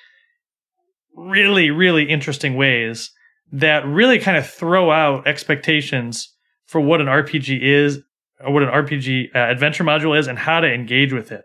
really, 1.15 1.71
really 1.71 2.05
interesting 2.05 2.57
ways 2.57 3.11
that 3.53 3.87
really 3.87 4.19
kind 4.19 4.37
of 4.37 4.49
throw 4.49 4.91
out 4.91 5.27
expectations 5.27 6.36
for 6.67 6.81
what 6.81 7.01
an 7.01 7.07
RPG 7.07 7.61
is, 7.61 8.01
or 8.41 8.53
what 8.53 8.63
an 8.63 8.69
RPG 8.69 9.35
uh, 9.35 9.51
adventure 9.51 9.85
module 9.85 10.19
is, 10.19 10.27
and 10.27 10.39
how 10.39 10.61
to 10.61 10.73
engage 10.73 11.13
with 11.13 11.33
it. 11.33 11.45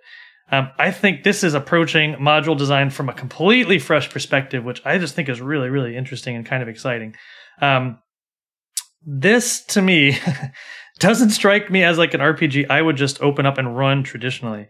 Um, 0.52 0.70
I 0.78 0.92
think 0.92 1.24
this 1.24 1.44
is 1.44 1.54
approaching 1.54 2.16
module 2.16 2.58
design 2.58 2.90
from 2.90 3.08
a 3.08 3.14
completely 3.14 3.80
fresh 3.80 4.10
perspective, 4.10 4.66
which 4.66 4.82
I 4.86 4.98
just 4.98 5.16
think 5.16 5.30
is 5.30 5.40
really, 5.40 5.70
really 5.70 5.96
interesting 5.96 6.36
and 6.36 6.46
kind 6.46 6.62
of 6.62 6.68
exciting. 6.68 7.16
Um, 7.62 8.00
this 9.06 9.64
to 9.68 9.82
me 9.82 10.18
doesn't 11.00 11.30
strike 11.32 11.72
me 11.72 11.84
as 11.84 11.98
like 11.98 12.14
an 12.14 12.20
RPG 12.20 12.70
I 12.70 12.82
would 12.82 12.98
just 12.98 13.22
open 13.22 13.46
up 13.46 13.58
and 13.58 13.78
run 13.78 14.04
traditionally. 14.04 14.68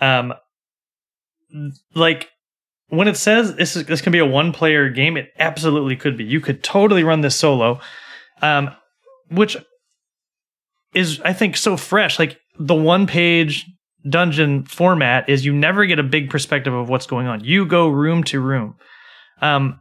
Um, 0.00 0.32
like 1.94 2.30
when 2.88 3.06
it 3.06 3.16
says 3.16 3.54
this 3.56 3.76
is 3.76 3.84
this 3.84 4.00
can 4.00 4.12
be 4.12 4.18
a 4.18 4.26
one 4.26 4.52
player 4.52 4.88
game, 4.88 5.16
it 5.16 5.30
absolutely 5.38 5.96
could 5.96 6.16
be. 6.16 6.24
You 6.24 6.40
could 6.40 6.62
totally 6.62 7.04
run 7.04 7.20
this 7.20 7.36
solo, 7.36 7.80
um, 8.40 8.70
which 9.30 9.56
is 10.94 11.20
I 11.20 11.32
think 11.32 11.56
so 11.56 11.76
fresh. 11.76 12.18
Like 12.18 12.38
the 12.58 12.74
one 12.74 13.06
page 13.06 13.66
dungeon 14.08 14.64
format 14.64 15.28
is 15.28 15.44
you 15.44 15.52
never 15.52 15.86
get 15.86 15.98
a 15.98 16.02
big 16.02 16.30
perspective 16.30 16.72
of 16.72 16.88
what's 16.88 17.06
going 17.06 17.26
on. 17.26 17.44
You 17.44 17.66
go 17.66 17.88
room 17.88 18.24
to 18.24 18.40
room. 18.40 18.76
Um, 19.40 19.80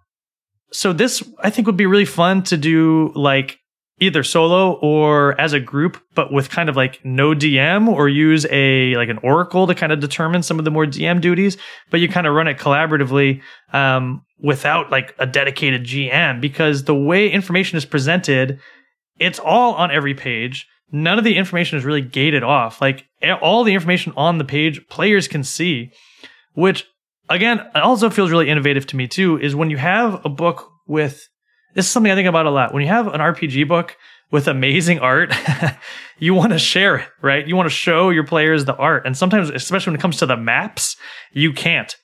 so 0.71 0.93
this 0.93 1.23
I 1.39 1.49
think 1.49 1.65
would 1.65 1.77
be 1.77 1.85
really 1.85 2.05
fun 2.05 2.43
to 2.43 2.57
do 2.57 3.11
like 3.15 3.59
either 3.99 4.23
solo 4.23 4.73
or 4.73 5.39
as 5.41 5.53
a 5.53 5.59
group, 5.59 5.97
but 6.13 6.31
with 6.31 6.49
kind 6.49 6.69
of 6.69 6.75
like 6.75 7.03
no 7.03 7.33
DM 7.33 7.87
or 7.87 8.07
use 8.07 8.45
a 8.51 8.95
like 8.95 9.09
an 9.09 9.17
oracle 9.23 9.65
to 9.67 9.73
kind 9.73 9.91
of 9.91 9.99
determine 9.99 10.43
some 10.43 10.59
of 10.59 10.65
the 10.65 10.71
more 10.71 10.85
DM 10.85 11.19
duties, 11.19 11.57
but 11.89 11.99
you 11.99 12.07
kind 12.07 12.27
of 12.27 12.33
run 12.33 12.47
it 12.47 12.57
collaboratively 12.57 13.41
um, 13.73 14.23
without 14.39 14.91
like 14.91 15.15
a 15.17 15.25
dedicated 15.25 15.83
GM 15.83 16.39
because 16.41 16.83
the 16.83 16.95
way 16.95 17.29
information 17.29 17.77
is 17.77 17.85
presented, 17.85 18.59
it's 19.19 19.39
all 19.39 19.73
on 19.73 19.89
every 19.89 20.13
page. 20.13 20.67
None 20.91 21.17
of 21.17 21.23
the 21.23 21.35
information 21.35 21.77
is 21.77 21.85
really 21.85 22.01
gated 22.01 22.43
off. 22.43 22.81
Like 22.81 23.05
all 23.41 23.63
the 23.63 23.73
information 23.73 24.13
on 24.15 24.37
the 24.37 24.45
page, 24.45 24.87
players 24.87 25.27
can 25.27 25.43
see, 25.43 25.91
which 26.53 26.85
again 27.29 27.61
also 27.75 28.09
feels 28.09 28.31
really 28.31 28.49
innovative 28.49 28.87
to 28.87 28.95
me 28.95 29.07
too. 29.07 29.37
Is 29.39 29.55
when 29.55 29.69
you 29.69 29.77
have 29.77 30.25
a 30.25 30.29
book 30.29 30.71
with 30.87 31.27
this 31.75 31.85
is 31.85 31.91
something 31.91 32.11
I 32.11 32.15
think 32.15 32.27
about 32.27 32.45
a 32.45 32.51
lot. 32.51 32.73
When 32.73 32.81
you 32.81 32.89
have 32.89 33.07
an 33.07 33.19
RPG 33.19 33.67
book 33.67 33.97
with 34.31 34.47
amazing 34.47 34.99
art, 34.99 35.31
you 36.17 36.33
want 36.33 36.51
to 36.51 36.59
share 36.59 36.97
it, 36.97 37.07
right? 37.21 37.47
You 37.47 37.55
want 37.55 37.67
to 37.67 37.75
show 37.75 38.09
your 38.09 38.25
players 38.25 38.65
the 38.65 38.75
art. 38.75 39.05
And 39.05 39.15
sometimes, 39.15 39.49
especially 39.49 39.91
when 39.91 39.99
it 39.99 40.01
comes 40.01 40.17
to 40.17 40.25
the 40.25 40.37
maps, 40.37 40.95
you 41.33 41.53
can't. 41.53 41.95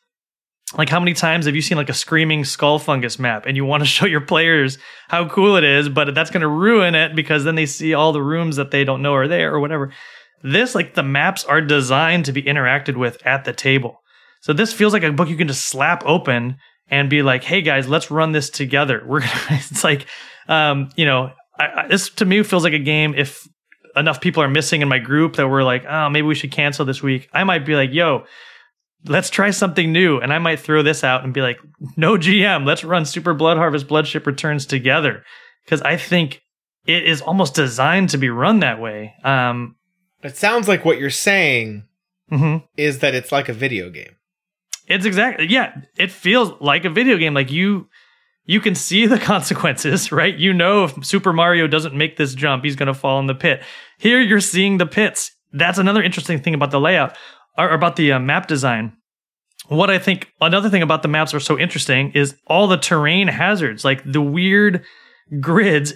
Like, 0.78 0.90
how 0.90 1.00
many 1.00 1.14
times 1.14 1.46
have 1.46 1.56
you 1.56 1.62
seen 1.62 1.78
like 1.78 1.90
a 1.90 1.94
screaming 1.94 2.46
skull 2.46 2.80
fungus 2.80 3.20
map 3.20 3.46
and 3.46 3.56
you 3.56 3.66
want 3.66 3.82
to 3.82 3.88
show 3.90 4.06
your 4.06 4.22
players 4.22 4.78
how 5.08 5.28
cool 5.30 5.56
it 5.56 5.64
is, 5.64 5.90
but 5.90 6.14
that's 6.16 6.32
going 6.32 6.42
to 6.42 6.48
ruin 6.48 6.96
it 6.96 7.16
because 7.16 7.44
then 7.44 7.56
they 7.56 7.66
see 7.66 7.94
all 7.94 8.12
the 8.12 8.22
rooms 8.22 8.56
that 8.56 8.72
they 8.72 8.84
don't 8.84 9.02
know 9.02 9.14
are 9.14 9.28
there 9.28 9.54
or 9.54 9.60
whatever. 9.60 9.94
This, 10.42 10.76
like, 10.76 10.94
the 10.94 11.04
maps 11.04 11.46
are 11.46 11.62
designed 11.62 12.26
to 12.26 12.34
be 12.34 12.44
interacted 12.44 12.98
with 12.98 13.26
at 13.26 13.46
the 13.46 13.54
table. 13.54 14.02
So 14.44 14.52
this 14.52 14.74
feels 14.74 14.92
like 14.92 15.04
a 15.04 15.12
book 15.14 15.30
you 15.30 15.38
can 15.38 15.48
just 15.48 15.68
slap 15.68 16.04
open 16.06 16.58
and 16.90 17.10
be 17.10 17.22
like, 17.22 17.46
"Hey 17.46 17.62
guys, 17.62 17.88
let's 17.88 18.12
run 18.12 18.34
this 18.34 18.50
together." 18.50 19.02
We're 19.08 19.22
gonna. 19.22 19.32
It's 19.52 19.86
like, 19.86 20.06
um, 20.50 20.90
you 20.98 21.06
know, 21.06 21.32
I, 21.58 21.66
I, 21.66 21.88
this 21.88 22.10
to 22.10 22.26
me 22.26 22.44
feels 22.44 22.66
like 22.66 22.74
a 22.74 22.80
game. 22.80 23.14
If 23.16 23.48
enough 23.96 24.20
people 24.20 24.44
are 24.44 24.50
missing 24.50 24.82
in 24.82 24.90
my 24.90 25.00
group 25.00 25.38
that 25.38 25.48
we're 25.48 25.64
like, 25.64 25.86
"Oh, 25.86 26.10
maybe 26.10 26.28
we 26.28 26.36
should 26.36 26.52
cancel 26.52 26.84
this 26.84 27.02
week," 27.02 27.30
I 27.34 27.46
might 27.46 27.66
be 27.66 27.76
like, 27.76 27.94
"Yo." 27.94 28.26
Let's 29.06 29.30
try 29.30 29.52
something 29.52 29.92
new. 29.92 30.20
And 30.20 30.32
I 30.32 30.40
might 30.40 30.60
throw 30.60 30.82
this 30.82 31.04
out 31.04 31.24
and 31.24 31.34
be 31.34 31.42
like, 31.42 31.60
no 31.98 32.18
GM, 32.18 32.66
let's 32.66 32.84
run 32.84 33.06
Super 33.06 33.34
Blood 33.34 33.58
Harvest 33.58 33.88
Bloodship 33.88 34.26
Returns 34.26 34.66
together. 34.66 35.24
Because 35.66 35.82
I 35.82 35.98
think 35.98 36.42
it 36.86 37.04
is 37.06 37.22
almost 37.22 37.56
designed 37.56 38.10
to 38.10 38.18
be 38.18 38.30
run 38.30 38.60
that 38.60 38.80
way. 38.80 39.14
Um, 39.24 39.76
It 40.22 40.38
sounds 40.38 40.68
like 40.68 40.86
what 40.86 41.00
you're 41.00 41.10
saying 41.10 41.84
mhm. 42.32 42.64
is 42.78 43.00
that 43.00 43.16
it's 43.16 43.32
like 43.32 43.50
a 43.50 43.54
video 43.54 43.90
game. 43.90 44.16
It's 44.88 45.06
exactly 45.06 45.48
yeah. 45.48 45.82
It 45.98 46.12
feels 46.12 46.60
like 46.60 46.86
a 46.86 46.90
video 46.90 47.18
game. 47.18 47.34
Like 47.34 47.52
you, 47.52 47.88
you 48.46 48.60
can 48.60 48.76
see 48.76 49.06
the 49.06 49.20
consequences, 49.32 50.12
right? 50.12 50.36
You 50.36 50.54
know, 50.54 50.86
if 50.86 51.06
Super 51.06 51.32
Mario 51.34 51.68
doesn't 51.68 51.96
make 51.96 52.18
this 52.18 52.36
jump, 52.36 52.64
he's 52.64 52.76
going 52.76 52.88
to 52.88 52.94
fall 52.94 53.20
in 53.20 53.28
the 53.28 53.36
pit. 53.36 53.64
Here, 53.98 54.20
you're 54.20 54.42
seeing 54.42 54.78
the 54.78 54.86
pits. 54.86 55.32
That's 55.54 55.78
another 55.78 56.04
interesting 56.04 56.42
thing 56.42 56.54
about 56.54 56.72
the 56.72 56.80
layout. 56.80 57.16
Or 57.58 57.70
about 57.70 57.96
the 57.96 58.12
uh, 58.12 58.20
map 58.20 58.48
design. 58.48 58.94
What 59.68 59.90
I 59.90 59.98
think 59.98 60.32
another 60.42 60.70
thing 60.70 60.82
about 60.82 61.04
the 61.04 61.08
maps 61.08 61.34
are 61.34 61.40
so 61.40 61.58
interesting 61.58 62.12
is 62.12 62.36
all 62.48 62.68
the 62.68 62.78
terrain 62.78 63.28
hazards, 63.28 63.86
like 63.86 64.04
the 64.04 64.22
weird 64.22 64.84
grids. 65.40 65.94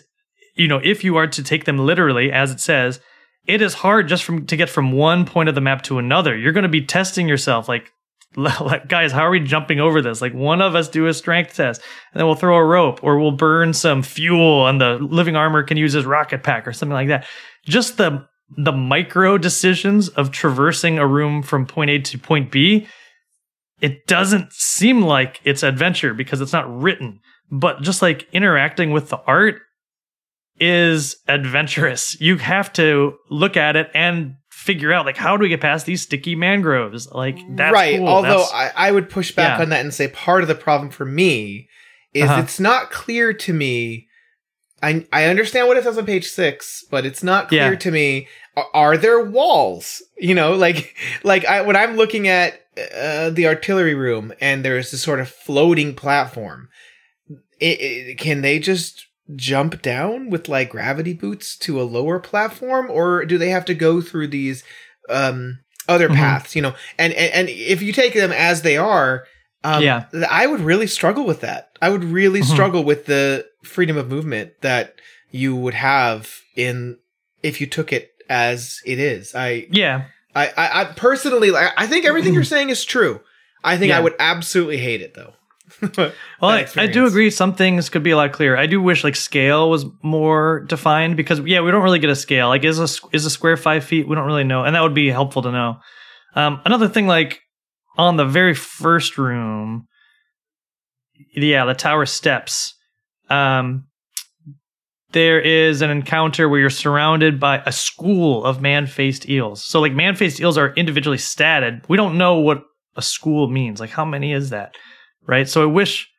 You 0.55 0.68
know, 0.68 0.80
if 0.84 1.03
you 1.03 1.18
are 1.18 1.28
to 1.28 1.43
take 1.43 1.66
them 1.66 1.78
literally, 1.78 2.32
as 2.32 2.51
it 2.51 2.60
says, 2.60 2.99
it 3.45 3.62
is 3.62 3.74
hard 3.74 4.08
just 4.08 4.24
from 4.24 4.45
to 4.47 4.58
get 4.58 4.70
from 4.70 4.91
one 4.91 5.26
point 5.26 5.49
of 5.49 5.55
the 5.55 5.62
map 5.62 5.82
to 5.84 5.99
another. 5.99 6.38
You're 6.38 6.53
going 6.53 6.64
to 6.64 6.70
be 6.70 6.86
testing 6.86 7.28
yourself, 7.28 7.68
like, 7.68 7.91
like, 8.36 8.88
guys, 8.88 9.12
how 9.12 9.22
are 9.22 9.32
we 9.32 9.39
jumping 9.39 9.80
over 9.80 10.01
this? 10.01 10.22
Like, 10.22 10.34
one 10.34 10.62
of 10.62 10.76
us 10.76 10.89
do 10.89 11.08
a 11.08 11.14
strength 11.14 11.55
test, 11.55 11.82
and 12.14 12.20
then 12.20 12.26
we'll 12.26 12.36
throw 12.36 12.58
a 12.58 12.64
rope, 12.64 13.03
or 13.03 13.20
we'll 13.20 13.32
burn 13.32 13.74
some 13.74 14.03
fuel, 14.03 14.68
and 14.68 14.80
the 14.80 14.97
living 14.99 15.36
armor 15.36 15.64
can 15.64 15.78
use 15.78 15.93
his 15.93 16.05
rocket 16.05 16.43
pack, 16.43 16.68
or 16.68 16.74
something 16.74 16.93
like 16.93 17.08
that. 17.08 17.26
Just 17.66 17.97
the 17.97 18.28
the 18.56 18.72
micro 18.72 19.38
decisions 19.38 20.08
of 20.10 20.32
traversing 20.32 21.00
a 21.00 21.08
room 21.08 21.41
from 21.43 21.66
point 21.66 21.89
A 21.89 22.00
to 22.00 22.18
point 22.18 22.52
B, 22.52 22.88
it 23.82 24.08
doesn't 24.08 24.54
seem 24.54 25.02
like 25.02 25.41
it's 25.43 25.64
adventure 25.64 26.14
because 26.14 26.39
it's 26.41 26.54
not 26.54 26.82
written. 26.82 27.20
But 27.52 27.82
just 27.82 28.02
like 28.02 28.28
interacting 28.32 28.91
with 28.91 29.10
the 29.10 29.18
art 29.28 29.62
is 30.60 31.18
adventurous. 31.28 32.20
You 32.20 32.38
have 32.38 32.74
to 32.74 33.18
look 33.30 33.56
at 33.58 33.76
it 33.76 33.89
and 33.93 34.36
figure 34.50 34.91
out 34.91 35.06
like 35.06 35.18
how 35.18 35.38
do 35.38 35.41
we 35.43 35.50
get 35.50 35.62
past 35.62 35.86
these 35.86 36.02
sticky 36.02 36.36
mangroves? 36.36 37.10
Like 37.12 37.38
that's 37.56 37.74
right. 37.74 37.98
cool. 37.98 38.08
Although 38.08 38.43
That's- 38.45 38.74
I, 38.76 38.88
I 38.88 38.91
would 38.91 39.10
push 39.10 39.32
back 39.32 39.60
Yeah. 39.60 39.64
on 39.64 39.70
that 39.70 39.82
and 39.82 39.93
say 39.93 40.08
part 40.08 40.41
of 40.41 40.48
the 40.48 40.56
problem 40.56 40.89
for 40.89 41.06
me 41.06 41.68
is 42.14 42.24
Uh-huh. 42.30 42.41
it's 42.41 42.60
not 42.60 42.89
clear 42.91 43.34
to 43.34 43.54
me. 43.54 44.07
I 44.84 45.06
I 45.12 45.26
understand 45.26 45.68
what 45.68 45.78
it 45.78 45.84
says 45.84 45.98
on 45.98 46.06
page 46.06 46.28
six, 46.30 46.84
but 46.90 47.06
it's 47.06 47.24
not 47.24 47.50
clear 47.50 47.74
Yeah. 47.74 47.80
to 47.80 47.92
me. 47.92 48.28
Are, 48.56 48.68
are 48.74 48.98
there 48.98 49.24
walls? 49.24 50.02
You 50.18 50.36
know, 50.36 50.54
like 50.66 50.96
like 51.24 51.46
I 51.46 51.62
when 51.62 51.76
I'm 51.76 51.96
looking 51.96 52.28
at 52.28 52.62
uh, 52.96 53.30
the 53.32 53.48
artillery 53.48 53.96
room 53.96 54.34
and 54.40 54.64
there's 54.64 54.92
this 54.92 55.02
sort 55.02 55.20
of 55.20 55.30
floating 55.30 55.96
platform. 55.96 56.70
It, 57.60 57.82
it, 57.82 58.18
can 58.20 58.42
they 58.42 58.60
just 58.60 59.08
jump 59.36 59.82
down 59.82 60.30
with 60.30 60.48
like 60.48 60.70
gravity 60.70 61.14
boots 61.14 61.58
to 61.58 61.82
a 61.82 61.84
lower 61.84 62.20
platform, 62.20 62.88
or 62.92 63.26
do 63.26 63.38
they 63.40 63.50
have 63.50 63.66
to 63.66 63.74
go 63.74 64.00
through 64.00 64.28
these 64.28 64.64
um, 65.10 65.60
other 65.88 66.08
Mhm. 66.08 66.16
paths? 66.16 66.56
You 66.56 66.62
know, 66.62 66.76
and, 67.00 67.14
and 67.14 67.34
and 67.34 67.50
if 67.50 67.82
you 67.82 67.92
take 67.94 68.14
them 68.14 68.32
as 68.32 68.62
they 68.62 68.78
are, 68.78 69.26
um, 69.64 69.84
Yeah. 69.84 70.05
I 70.30 70.47
would 70.47 70.62
really 70.62 70.88
struggle 70.88 71.26
with 71.26 71.41
that. 71.41 71.78
I 71.82 71.89
would 71.89 72.03
really 72.03 72.41
Mhm. 72.41 72.45
struggle 72.45 72.84
with 72.84 73.05
the 73.05 73.45
freedom 73.64 73.97
of 73.97 74.10
movement 74.10 74.51
that 74.62 74.95
you 75.32 75.55
would 75.55 75.74
have 75.74 76.30
in 76.55 76.97
if 77.43 77.60
you 77.62 77.68
took 77.68 77.91
it 77.93 78.12
as 78.30 78.80
it 78.86 78.99
is. 78.99 79.34
I 79.36 79.68
yeah. 79.72 80.05
I 80.36 80.47
I, 80.58 80.82
I 80.82 80.86
personally 80.86 81.53
I, 81.55 81.72
I 81.78 81.88
think 81.88 82.05
everything 82.05 82.34
you're 82.34 82.43
saying 82.55 82.70
is 82.70 82.84
true. 82.86 83.22
I 83.64 83.78
think 83.78 83.91
I 83.91 83.99
would 83.99 84.16
absolutely 84.20 84.78
hate 84.78 85.01
it 85.01 85.14
though. 85.16 85.34
Well, 86.39 86.51
I, 86.51 86.66
I 86.78 86.88
do 86.88 87.05
agree. 87.05 87.30
Some 87.30 87.53
things 87.55 87.89
could 87.89 88.03
be 88.03 88.12
a 88.12 88.16
lot 88.16 88.32
clearer. 88.32 88.55
I 88.58 88.68
do 88.68 88.82
wish 88.82 89.03
like 89.03 89.16
scale 89.18 89.70
was 89.70 89.86
more 90.01 90.62
defined 90.62 91.18
because 91.18 91.39
yeah, 91.41 91.60
we 91.62 91.72
don't 91.72 91.84
really 91.84 91.99
get 91.99 92.10
a 92.10 92.16
scale. 92.16 92.47
Like 92.47 92.64
is 92.64 92.80
a 92.80 92.88
is 93.16 93.26
a 93.26 93.30
square 93.30 93.58
five 93.58 93.84
feet? 93.84 94.08
We 94.08 94.16
don't 94.16 94.26
really 94.26 94.45
know, 94.45 94.64
and 94.64 94.76
that 94.76 94.82
would 94.84 94.93
be 94.93 95.10
helpful 95.10 95.41
to 95.41 95.51
know. 95.51 95.80
Um, 96.36 96.62
another 96.64 96.88
thing, 96.88 97.08
like 97.08 97.41
on 97.98 98.18
the 98.18 98.26
very 98.26 98.54
first 98.54 99.18
room, 99.18 99.88
yeah, 101.36 101.66
the 101.66 101.74
tower 101.74 102.06
steps. 102.06 102.76
Um, 103.30 103.88
there 105.12 105.39
is 105.39 105.82
an 105.82 105.89
encounter 105.89 106.50
where 106.50 106.60
you're 106.60 106.70
surrounded 106.70 107.39
by 107.39 107.62
a 107.66 107.72
school 107.72 108.43
of 108.43 108.62
man-faced 108.62 109.30
eels. 109.30 109.64
So 109.64 109.80
like 109.80 109.93
man-faced 109.93 110.39
eels 110.39 110.58
are 110.58 110.74
individually 110.74 111.18
statted. 111.18 111.88
We 111.88 111.98
don't 111.98 112.18
know 112.18 112.39
what 112.39 112.64
a 112.95 113.02
school 113.02 113.48
means. 113.48 113.80
Like 113.80 113.89
how 113.89 114.06
many 114.06 114.34
is 114.34 114.50
that? 114.50 114.76
Right? 115.26 115.48
So 115.48 115.64
I 115.64 115.66
wish 115.66 116.10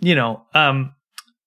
you 0.00 0.14
know, 0.14 0.42
um 0.54 0.94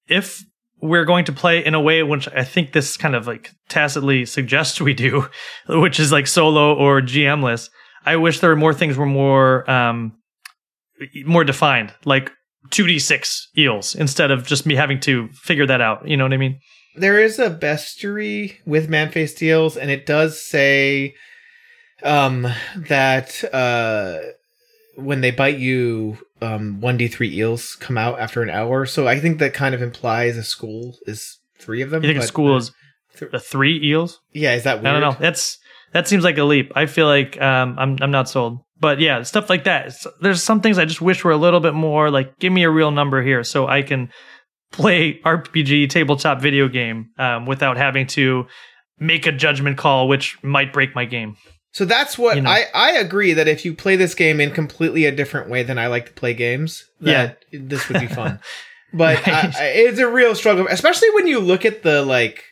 if 0.08 0.44
we're 0.82 1.06
going 1.06 1.26
to 1.26 1.32
play 1.32 1.64
in 1.64 1.74
a 1.74 1.82
way 1.82 2.04
which 2.04 2.28
I 2.30 2.44
think 2.44 2.74
this 2.74 2.98
kind 2.98 3.16
of 3.16 3.28
like 3.28 3.52
tacitly 3.70 4.26
suggests 4.26 4.82
we 4.82 4.94
do, 4.94 5.28
which 5.68 6.00
is 6.00 6.12
like 6.12 6.28
solo 6.28 6.76
or 6.76 7.02
GMless, 7.02 7.70
I 8.06 8.16
wish 8.16 8.40
there 8.40 8.50
were 8.50 8.56
more 8.56 8.74
things 8.74 8.98
were 8.98 9.06
more 9.06 9.70
um 9.70 10.14
more 11.26 11.44
defined, 11.44 11.94
like 12.06 12.32
2d6 12.70 13.48
eels 13.58 13.96
instead 13.96 14.30
of 14.32 14.46
just 14.46 14.66
me 14.66 14.76
having 14.76 15.00
to 15.02 15.30
figure 15.30 15.66
that 15.66 15.82
out. 15.82 16.08
You 16.08 16.16
know 16.18 16.26
what 16.26 16.34
I 16.34 16.38
mean? 16.38 16.60
there 16.98 17.18
is 17.22 17.40
a 17.40 17.50
bestiary 17.50 18.58
with 18.66 18.90
man-faced 18.90 19.42
eels, 19.42 19.78
and 19.78 19.90
it 19.90 20.06
does 20.06 20.42
say 20.46 21.16
um 22.04 22.46
that 22.76 23.44
uh 23.54 24.18
when 24.96 25.22
they 25.22 25.32
bite 25.32 25.58
you 25.58 26.18
um 26.42 26.80
1d3 26.82 27.32
eels 27.32 27.76
come 27.80 27.98
out 27.98 28.20
after 28.20 28.42
an 28.42 28.50
hour 28.50 28.86
so 28.86 29.08
i 29.08 29.20
think 29.20 29.38
that 29.40 29.54
kind 29.54 29.74
of 29.76 29.82
implies 29.82 30.36
a 30.36 30.44
school 30.44 30.98
is 31.06 31.38
three 31.60 31.82
of 31.82 31.92
them 31.92 32.04
You 32.04 32.10
think 32.10 32.24
a 32.24 32.28
school 32.28 32.58
is 32.58 32.72
Th- 33.18 33.32
the 33.32 33.40
three 33.40 33.80
eels? 33.84 34.20
yeah 34.34 34.54
is 34.56 34.64
that 34.64 34.82
weird 34.82 34.96
I 34.96 35.00
don't 35.00 35.14
know. 35.14 35.18
That's 35.20 35.60
that 35.94 36.08
seems 36.08 36.24
like 36.24 36.38
a 36.38 36.44
leap. 36.44 36.72
I 36.76 36.86
feel 36.86 37.08
like 37.08 37.40
um, 37.42 37.76
I'm 37.78 37.98
I'm 38.02 38.12
not 38.12 38.30
sold. 38.30 38.60
But 38.80 39.00
yeah, 39.00 39.22
stuff 39.24 39.50
like 39.50 39.66
that. 39.66 39.94
There's 40.22 40.42
some 40.42 40.62
things 40.62 40.80
I 40.80 40.86
just 40.86 41.02
wish 41.02 41.24
were 41.24 41.32
a 41.32 41.38
little 41.38 41.60
bit 41.60 41.76
more 41.76 42.10
like 42.10 42.40
give 42.40 42.52
me 42.52 42.64
a 42.64 42.70
real 42.70 42.92
number 42.92 43.22
here 43.22 43.44
so 43.44 43.68
I 43.68 43.84
can 43.84 44.10
play 44.72 45.20
RPG 45.26 45.90
tabletop 45.90 46.42
video 46.42 46.68
game 46.68 47.10
um, 47.20 47.46
without 47.46 47.78
having 47.78 48.08
to 48.08 48.48
make 49.00 49.28
a 49.28 49.32
judgment 49.32 49.78
call, 49.78 50.08
which 50.08 50.42
might 50.44 50.74
break 50.74 50.96
my 50.96 51.06
game. 51.06 51.36
So 51.74 51.86
that's 51.86 52.18
what 52.18 52.36
You 52.36 52.42
know. 52.42 52.50
I 52.50 52.66
I 52.74 52.92
agree 52.94 53.34
that 53.34 53.48
if 53.48 53.64
you 53.66 53.74
play 53.74 53.96
this 53.96 54.16
game 54.16 54.42
in 54.42 54.52
completely 54.52 55.06
a 55.06 55.12
different 55.12 55.50
way 55.50 55.64
than 55.64 55.78
I 55.78 55.88
like 55.88 56.08
to 56.08 56.14
play 56.14 56.34
games, 56.34 56.84
that 57.02 57.44
this 57.52 57.88
would 57.88 58.02
be 58.02 58.08
fun. 58.08 58.40
But 58.94 59.26
I, 59.28 59.54
I, 59.58 59.66
it's 59.68 60.00
a 60.00 60.08
real 60.08 60.36
struggle, 60.36 60.68
especially 60.70 61.10
when 61.12 61.28
you 61.28 61.40
look 61.40 61.66
at 61.66 61.84
the 61.84 62.04
like, 62.04 62.44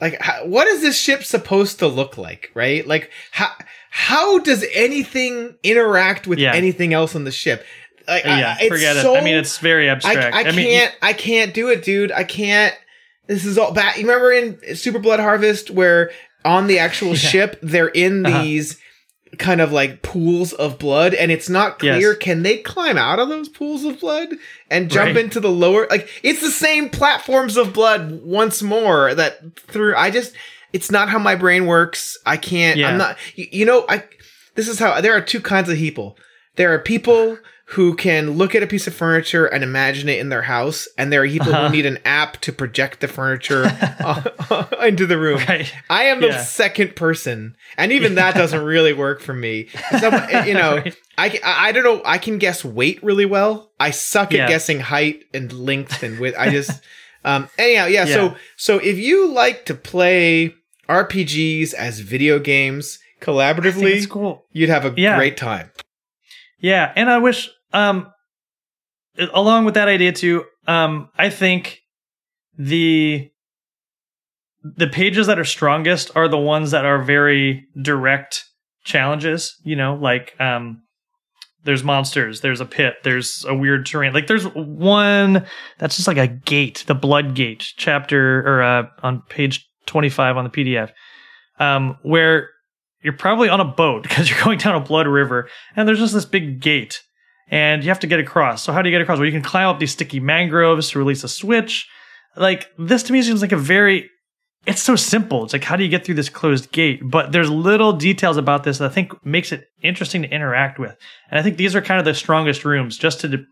like 0.00 0.20
how, 0.20 0.44
what 0.46 0.66
is 0.68 0.80
this 0.82 0.98
ship 0.98 1.24
supposed 1.24 1.78
to 1.80 1.86
look 1.88 2.16
like, 2.18 2.50
right? 2.54 2.86
Like 2.86 3.10
how 3.30 3.50
how 3.90 4.38
does 4.38 4.64
anything 4.74 5.56
interact 5.62 6.26
with 6.26 6.38
Yeah. 6.38 6.54
anything 6.54 6.92
else 6.94 7.16
on 7.16 7.24
the 7.24 7.32
ship? 7.32 7.64
Like, 8.06 8.24
I- 8.26 8.38
yeah, 8.40 8.56
it's 8.60 8.68
forget 8.68 8.96
so- 8.96 9.14
it. 9.14 9.18
I 9.20 9.24
mean, 9.24 9.36
it's 9.36 9.58
very 9.58 9.88
I, 9.88 9.92
abstract. 9.92 10.34
I 10.36 10.52
mean, 10.52 10.66
can't 10.66 10.94
I 11.02 11.12
can't 11.12 11.52
do 11.54 11.68
it, 11.68 11.82
dude. 11.84 12.12
I 12.12 12.24
can't. 12.24 12.74
This 13.26 13.44
is 13.44 13.58
all 13.58 13.72
bad. 13.72 13.96
You 13.96 14.02
remember 14.02 14.32
in 14.32 14.76
Super 14.76 14.98
Blood 14.98 15.20
Harvest 15.20 15.70
where 15.70 16.10
on 16.44 16.66
the 16.68 16.78
actual 16.78 17.08
Yeah. 17.10 17.14
ship 17.16 17.58
they're 17.62 17.88
in 17.88 18.24
Uh-huh. 18.24 18.42
these 18.42 18.78
kind 19.36 19.60
of 19.60 19.72
like 19.72 20.00
pools 20.00 20.54
of 20.54 20.78
blood 20.78 21.12
and 21.12 21.30
it's 21.30 21.50
not 21.50 21.78
clear 21.78 22.12
Yes. 22.12 22.18
can 22.18 22.42
they 22.44 22.56
climb 22.58 22.96
out 22.96 23.18
of 23.18 23.28
those 23.28 23.50
pools 23.50 23.84
of 23.84 24.00
blood 24.00 24.28
and 24.70 24.90
jump 24.90 25.14
Right. 25.14 25.24
into 25.24 25.40
the 25.40 25.50
lower 25.50 25.86
like 25.90 26.08
it's 26.22 26.40
the 26.40 26.50
same 26.50 26.88
platforms 26.90 27.56
of 27.56 27.72
blood 27.72 28.20
once 28.22 28.62
more 28.62 29.14
that 29.14 29.40
through 29.58 29.96
I 29.96 30.10
just 30.10 30.34
it's 30.72 30.90
not 30.90 31.08
how 31.08 31.18
my 31.18 31.34
brain 31.34 31.66
works. 31.66 32.18
I 32.26 32.36
can't 32.36 32.76
Yeah. 32.78 32.88
I'm 32.90 32.98
not 32.98 33.16
you, 33.34 33.46
you 33.50 33.64
know 33.64 33.84
I 33.88 34.04
this 34.54 34.68
is 34.68 34.78
how 34.78 35.00
there 35.00 35.14
are 35.16 35.20
two 35.20 35.40
kinds 35.40 35.68
of 35.68 35.76
people. 35.76 36.18
There 36.56 36.72
are 36.74 36.78
people 36.78 37.38
who 37.72 37.94
can 37.94 38.30
look 38.30 38.54
at 38.54 38.62
a 38.62 38.66
piece 38.66 38.86
of 38.86 38.94
furniture 38.94 39.44
and 39.44 39.62
imagine 39.62 40.08
it 40.08 40.18
in 40.18 40.30
their 40.30 40.42
house, 40.42 40.88
and 40.96 41.12
there 41.12 41.22
are 41.22 41.28
people 41.28 41.54
Uh-huh. 41.54 41.68
who 41.68 41.76
need 41.76 41.84
an 41.86 41.98
app 42.04 42.40
to 42.40 42.50
project 42.52 43.00
the 43.00 43.08
furniture 43.08 43.64
uh, 44.00 44.64
into 44.82 45.06
the 45.06 45.18
room. 45.18 45.38
right. 45.46 45.70
I 45.90 46.04
am 46.04 46.20
the 46.22 46.38
second 46.38 46.96
person, 46.96 47.56
and 47.76 47.92
even 47.92 48.14
that 48.14 48.34
doesn't 48.34 48.64
really 48.74 48.94
work 48.94 49.20
for 49.20 49.34
me. 49.34 49.68
Some, 50.00 50.14
you 50.46 50.54
know, 50.54 50.76
Right. 50.76 50.96
I, 51.18 51.40
I 51.44 51.72
don't 51.72 51.84
know. 51.84 52.00
I 52.06 52.16
can 52.18 52.38
guess 52.38 52.64
weight 52.64 53.02
really 53.02 53.26
well. 53.26 53.70
I 53.78 53.90
suck 53.90 54.32
Yeah. 54.32 54.44
at 54.44 54.48
guessing 54.48 54.80
height 54.80 55.24
and 55.34 55.52
length 55.52 56.02
and 56.02 56.18
width. 56.18 56.36
I 56.38 56.48
just 56.50 56.80
um 57.24 57.48
anyhow 57.58 57.84
yeah, 57.86 58.06
Yeah. 58.06 58.14
So 58.14 58.36
so 58.56 58.78
if 58.78 58.96
you 58.98 59.28
like 59.30 59.66
to 59.66 59.74
play 59.74 60.54
RPGs 60.88 61.74
as 61.74 62.00
video 62.00 62.38
games 62.38 62.98
collaboratively, 63.20 64.08
cool. 64.08 64.46
you'd 64.52 64.70
have 64.70 64.84
a 64.86 64.94
Yeah. 64.96 65.16
great 65.16 65.36
time. 65.36 65.70
Yeah, 66.60 66.92
and 66.96 67.10
I 67.10 67.18
wish 67.18 67.50
um 67.72 68.10
along 69.32 69.64
with 69.64 69.74
that 69.74 69.88
idea 69.88 70.12
too, 70.12 70.44
um 70.66 71.10
I 71.16 71.30
think 71.30 71.80
the 72.56 73.30
the 74.62 74.88
pages 74.88 75.26
that 75.28 75.38
are 75.38 75.44
strongest 75.44 76.10
are 76.16 76.28
the 76.28 76.38
ones 76.38 76.72
that 76.72 76.84
are 76.84 77.02
very 77.02 77.66
direct 77.80 78.44
challenges, 78.84 79.54
you 79.64 79.76
know, 79.76 79.94
like 79.94 80.34
um 80.40 80.82
there's 81.64 81.84
monsters, 81.84 82.40
there's 82.40 82.60
a 82.60 82.66
pit, 82.66 82.94
there's 83.04 83.44
a 83.46 83.54
weird 83.54 83.84
terrain. 83.84 84.14
Like 84.14 84.26
there's 84.26 84.46
one 84.54 85.44
that's 85.78 85.96
just 85.96 86.08
like 86.08 86.16
a 86.16 86.26
gate, 86.26 86.84
the 86.86 86.94
blood 86.94 87.34
gate 87.34 87.72
chapter 87.76 88.40
or 88.40 88.62
uh 88.62 88.86
on 89.02 89.22
page 89.28 89.66
25 89.86 90.36
on 90.36 90.44
the 90.44 90.50
PDF. 90.50 90.90
Um 91.58 91.98
where 92.02 92.50
you're 93.02 93.12
probably 93.12 93.48
on 93.48 93.60
a 93.60 93.64
boat 93.64 94.02
because 94.04 94.28
you're 94.28 94.42
going 94.42 94.58
down 94.58 94.74
a 94.74 94.80
blood 94.80 95.06
river 95.06 95.48
and 95.76 95.86
there's 95.86 95.98
just 95.98 96.14
this 96.14 96.24
big 96.24 96.60
gate 96.60 97.02
and 97.50 97.82
you 97.82 97.90
have 97.90 98.00
to 98.00 98.06
get 98.06 98.20
across. 98.20 98.62
So 98.62 98.72
how 98.72 98.82
do 98.82 98.88
you 98.88 98.94
get 98.94 99.02
across? 99.02 99.18
Well, 99.18 99.26
you 99.26 99.32
can 99.32 99.42
climb 99.42 99.68
up 99.68 99.78
these 99.78 99.92
sticky 99.92 100.20
mangroves 100.20 100.90
to 100.90 100.98
release 100.98 101.24
a 101.24 101.28
switch. 101.28 101.88
Like 102.36 102.70
this 102.78 103.02
to 103.04 103.12
me 103.12 103.22
seems 103.22 103.42
like 103.42 103.52
a 103.52 103.56
very 103.56 104.10
it's 104.66 104.82
so 104.82 104.96
simple. 104.96 105.44
It's 105.44 105.52
like 105.52 105.64
how 105.64 105.76
do 105.76 105.82
you 105.82 105.88
get 105.88 106.04
through 106.04 106.16
this 106.16 106.28
closed 106.28 106.72
gate? 106.72 107.00
But 107.02 107.32
there's 107.32 107.50
little 107.50 107.92
details 107.92 108.36
about 108.36 108.64
this 108.64 108.78
that 108.78 108.90
I 108.90 108.94
think 108.94 109.24
makes 109.24 109.50
it 109.52 109.64
interesting 109.82 110.22
to 110.22 110.28
interact 110.28 110.78
with. 110.78 110.96
And 111.30 111.38
I 111.38 111.42
think 111.42 111.56
these 111.56 111.74
are 111.74 111.80
kind 111.80 111.98
of 111.98 112.04
the 112.04 112.14
strongest 112.14 112.64
rooms 112.64 112.98
just 112.98 113.20
to 113.20 113.44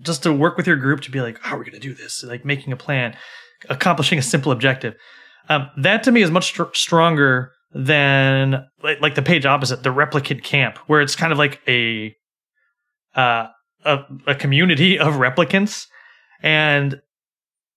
just 0.00 0.22
to 0.24 0.32
work 0.32 0.56
with 0.56 0.66
your 0.66 0.76
group 0.76 1.00
to 1.02 1.10
be 1.10 1.20
like, 1.20 1.38
how 1.40 1.56
are 1.56 1.58
we 1.58 1.64
going 1.64 1.80
to 1.80 1.80
do 1.80 1.94
this? 1.94 2.24
Like 2.24 2.44
making 2.44 2.72
a 2.72 2.76
plan, 2.76 3.16
accomplishing 3.68 4.18
a 4.18 4.22
simple 4.22 4.52
objective. 4.52 4.94
Um, 5.48 5.70
that 5.78 6.02
to 6.04 6.12
me 6.12 6.22
is 6.22 6.30
much 6.30 6.46
str- 6.46 6.72
stronger 6.72 7.52
than 7.74 8.64
like, 8.82 9.00
like 9.00 9.14
the 9.14 9.22
page 9.22 9.46
opposite, 9.46 9.82
the 9.82 9.90
replicant 9.90 10.42
camp, 10.42 10.78
where 10.86 11.00
it's 11.00 11.16
kind 11.16 11.32
of 11.32 11.38
like 11.38 11.60
a 11.66 12.14
uh, 13.14 13.48
a, 13.84 13.98
a 14.26 14.34
community 14.34 14.98
of 14.98 15.14
replicants, 15.14 15.86
and 16.42 17.00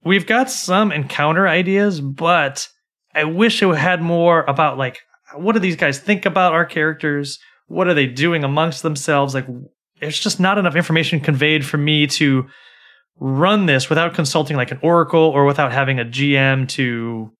we've 0.03 0.25
got 0.25 0.49
some 0.49 0.91
encounter 0.91 1.47
ideas, 1.47 2.01
but 2.01 2.67
I 3.13 3.23
wish 3.23 3.61
it 3.61 3.75
had 3.75 4.01
more 4.01 4.43
about 4.43 4.77
like 4.77 4.99
what 5.33 5.53
do 5.53 5.59
these 5.59 5.75
guys 5.75 5.99
think 5.99 6.25
about 6.25 6.53
our 6.53 6.65
characters? 6.65 7.39
What 7.67 7.87
are 7.87 7.93
they 7.93 8.05
doing 8.05 8.43
amongst 8.43 8.83
themselves? 8.83 9.33
Like, 9.33 9.47
there's 9.99 10.19
just 10.19 10.39
not 10.39 10.57
enough 10.57 10.75
information 10.75 11.19
conveyed 11.19 11.65
for 11.65 11.77
me 11.77 12.07
to 12.07 12.45
run 13.19 13.65
this 13.65 13.89
without 13.89 14.13
consulting 14.13 14.57
like 14.57 14.71
an 14.71 14.79
oracle 14.81 15.21
or 15.21 15.45
without 15.45 15.71
having 15.71 15.99
a 15.99 16.05
GM 16.05 16.67
to, 16.69 17.31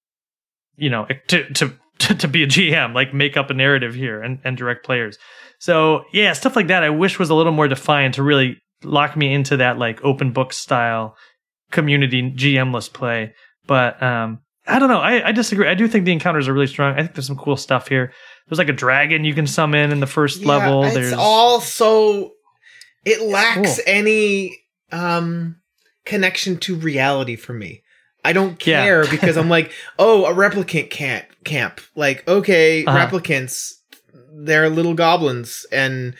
you 0.78 0.90
know, 0.90 1.06
to 1.28 1.54
to 1.54 1.74
to, 2.00 2.28
be 2.28 2.44
a 2.44 2.48
GM, 2.48 2.94
like 2.94 3.14
make 3.14 3.38
up 3.38 3.50
a 3.50 3.54
narrative 3.54 3.94
here 3.94 4.22
and, 4.22 4.40
and 4.44 4.58
direct 4.58 4.86
players. 4.86 5.18
So 5.60 6.04
yeah, 6.14 6.34
stuff 6.34 6.56
like 6.56 6.68
that 6.68 6.84
I 6.84 6.90
wish 6.90 7.18
was 7.20 7.30
a 7.30 7.36
little 7.36 7.52
more 7.54 7.68
defined 7.68 8.14
to 8.16 8.24
really 8.24 8.58
lock 8.84 9.16
me 9.16 9.34
into 9.34 9.58
that 9.58 9.78
like 9.78 10.04
open 10.04 10.32
book 10.32 10.54
style 10.54 11.16
community 11.72 12.22
GMless 12.32 12.92
play. 12.92 13.34
But 13.68 14.02
um 14.02 14.40
I 14.68 14.80
don't 14.80 14.90
know. 14.90 15.00
I, 15.00 15.28
I 15.28 15.32
disagree. 15.32 15.68
I 15.68 15.76
do 15.76 15.88
think 15.88 16.06
the 16.06 16.12
encounters 16.12 16.48
are 16.48 16.54
really 16.54 16.66
strong. 16.68 16.94
I 16.96 17.02
think 17.02 17.14
there's 17.14 17.28
some 17.28 17.38
cool 17.38 17.56
stuff 17.56 17.88
here. 17.88 18.12
There's 18.48 18.58
like 18.58 18.70
a 18.70 18.74
dragon 18.74 19.24
you 19.24 19.36
can 19.36 19.46
summon 19.46 19.92
in 19.92 20.00
the 20.00 20.08
first 20.08 20.42
Yeah, 20.42 20.48
level. 20.48 20.84
It's 20.86 20.96
There's 20.96 21.14
all 21.14 21.62
so 21.62 22.32
it 23.06 23.22
lacks 23.22 23.76
cool. 23.78 23.84
any 23.86 24.60
um 24.92 25.58
connection 26.06 26.58
to 26.58 26.76
reality 26.76 27.36
for 27.36 27.54
me. 27.54 27.82
I 28.24 28.34
don't 28.34 28.66
Yeah. 28.66 28.84
care 28.84 29.06
because 29.06 29.38
I'm 29.38 29.50
like, 29.50 29.72
oh, 30.00 30.26
a 30.26 30.34
replicant 30.34 30.90
can't 30.90 31.26
camp. 31.44 31.80
Like, 31.96 32.28
okay, 32.28 32.86
Uh-huh. 32.86 32.98
replicants, 33.08 33.74
they're 34.38 34.70
little 34.70 34.94
goblins 34.94 35.66
and 35.72 36.16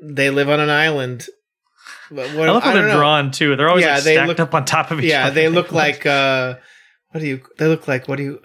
they 0.00 0.30
live 0.30 0.48
on 0.48 0.60
an 0.60 0.70
island. 0.70 1.26
But 2.10 2.30
what, 2.34 2.48
I 2.48 2.52
love 2.52 2.62
how 2.62 2.72
they're 2.72 2.88
know. 2.88 2.96
drawn 2.96 3.30
too. 3.30 3.54
They're 3.56 3.68
always 3.68 3.84
Yeah, 3.84 3.94
like 3.96 4.04
they 4.04 4.14
stacked 4.14 4.28
look- 4.28 4.40
up 4.40 4.54
on 4.54 4.64
top 4.64 4.90
of 4.90 5.00
each 5.00 5.10
Yeah, 5.10 5.26
other. 5.26 5.40
Yeah, 5.40 5.48
they 5.48 5.54
look 5.54 5.72
like 5.84 6.06
uh 6.06 6.56
what 7.10 7.20
do 7.20 7.26
you 7.26 7.40
they 7.58 7.66
look 7.66 7.86
like 7.88 8.08
what 8.08 8.16
do 8.16 8.22
you 8.22 8.40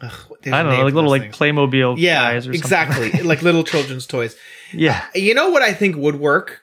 ugh, 0.00 0.12
I 0.46 0.62
don't 0.62 0.68
know, 0.72 0.84
like 0.84 0.94
little 0.94 1.10
those 1.10 1.20
like 1.20 1.22
things. 1.22 1.36
Playmobil 1.36 1.96
yeah, 1.98 2.32
guys 2.32 2.48
or 2.48 2.52
exactly. 2.52 3.10
like 3.22 3.42
little 3.42 3.64
children's 3.64 4.06
toys. 4.06 4.36
yeah, 4.72 5.04
You 5.14 5.34
know 5.34 5.50
what 5.50 5.62
I 5.62 5.72
think 5.72 5.96
would 5.96 6.16
work? 6.18 6.62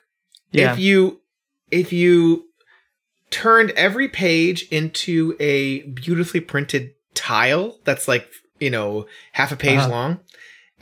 yeah, 0.50 0.72
if 0.72 0.78
you 0.78 1.20
if 1.70 1.92
you 1.92 2.44
turned 3.30 3.70
every 3.70 4.08
page 4.08 4.62
into 4.70 5.34
a 5.40 5.82
beautifully 5.84 6.40
printed 6.40 6.90
tile 7.14 7.78
that's 7.84 8.06
like 8.06 8.28
you 8.60 8.68
know 8.70 9.06
half 9.32 9.52
a 9.52 9.56
page 9.56 9.78
Uh-huh. 9.78 9.88
long 9.88 10.20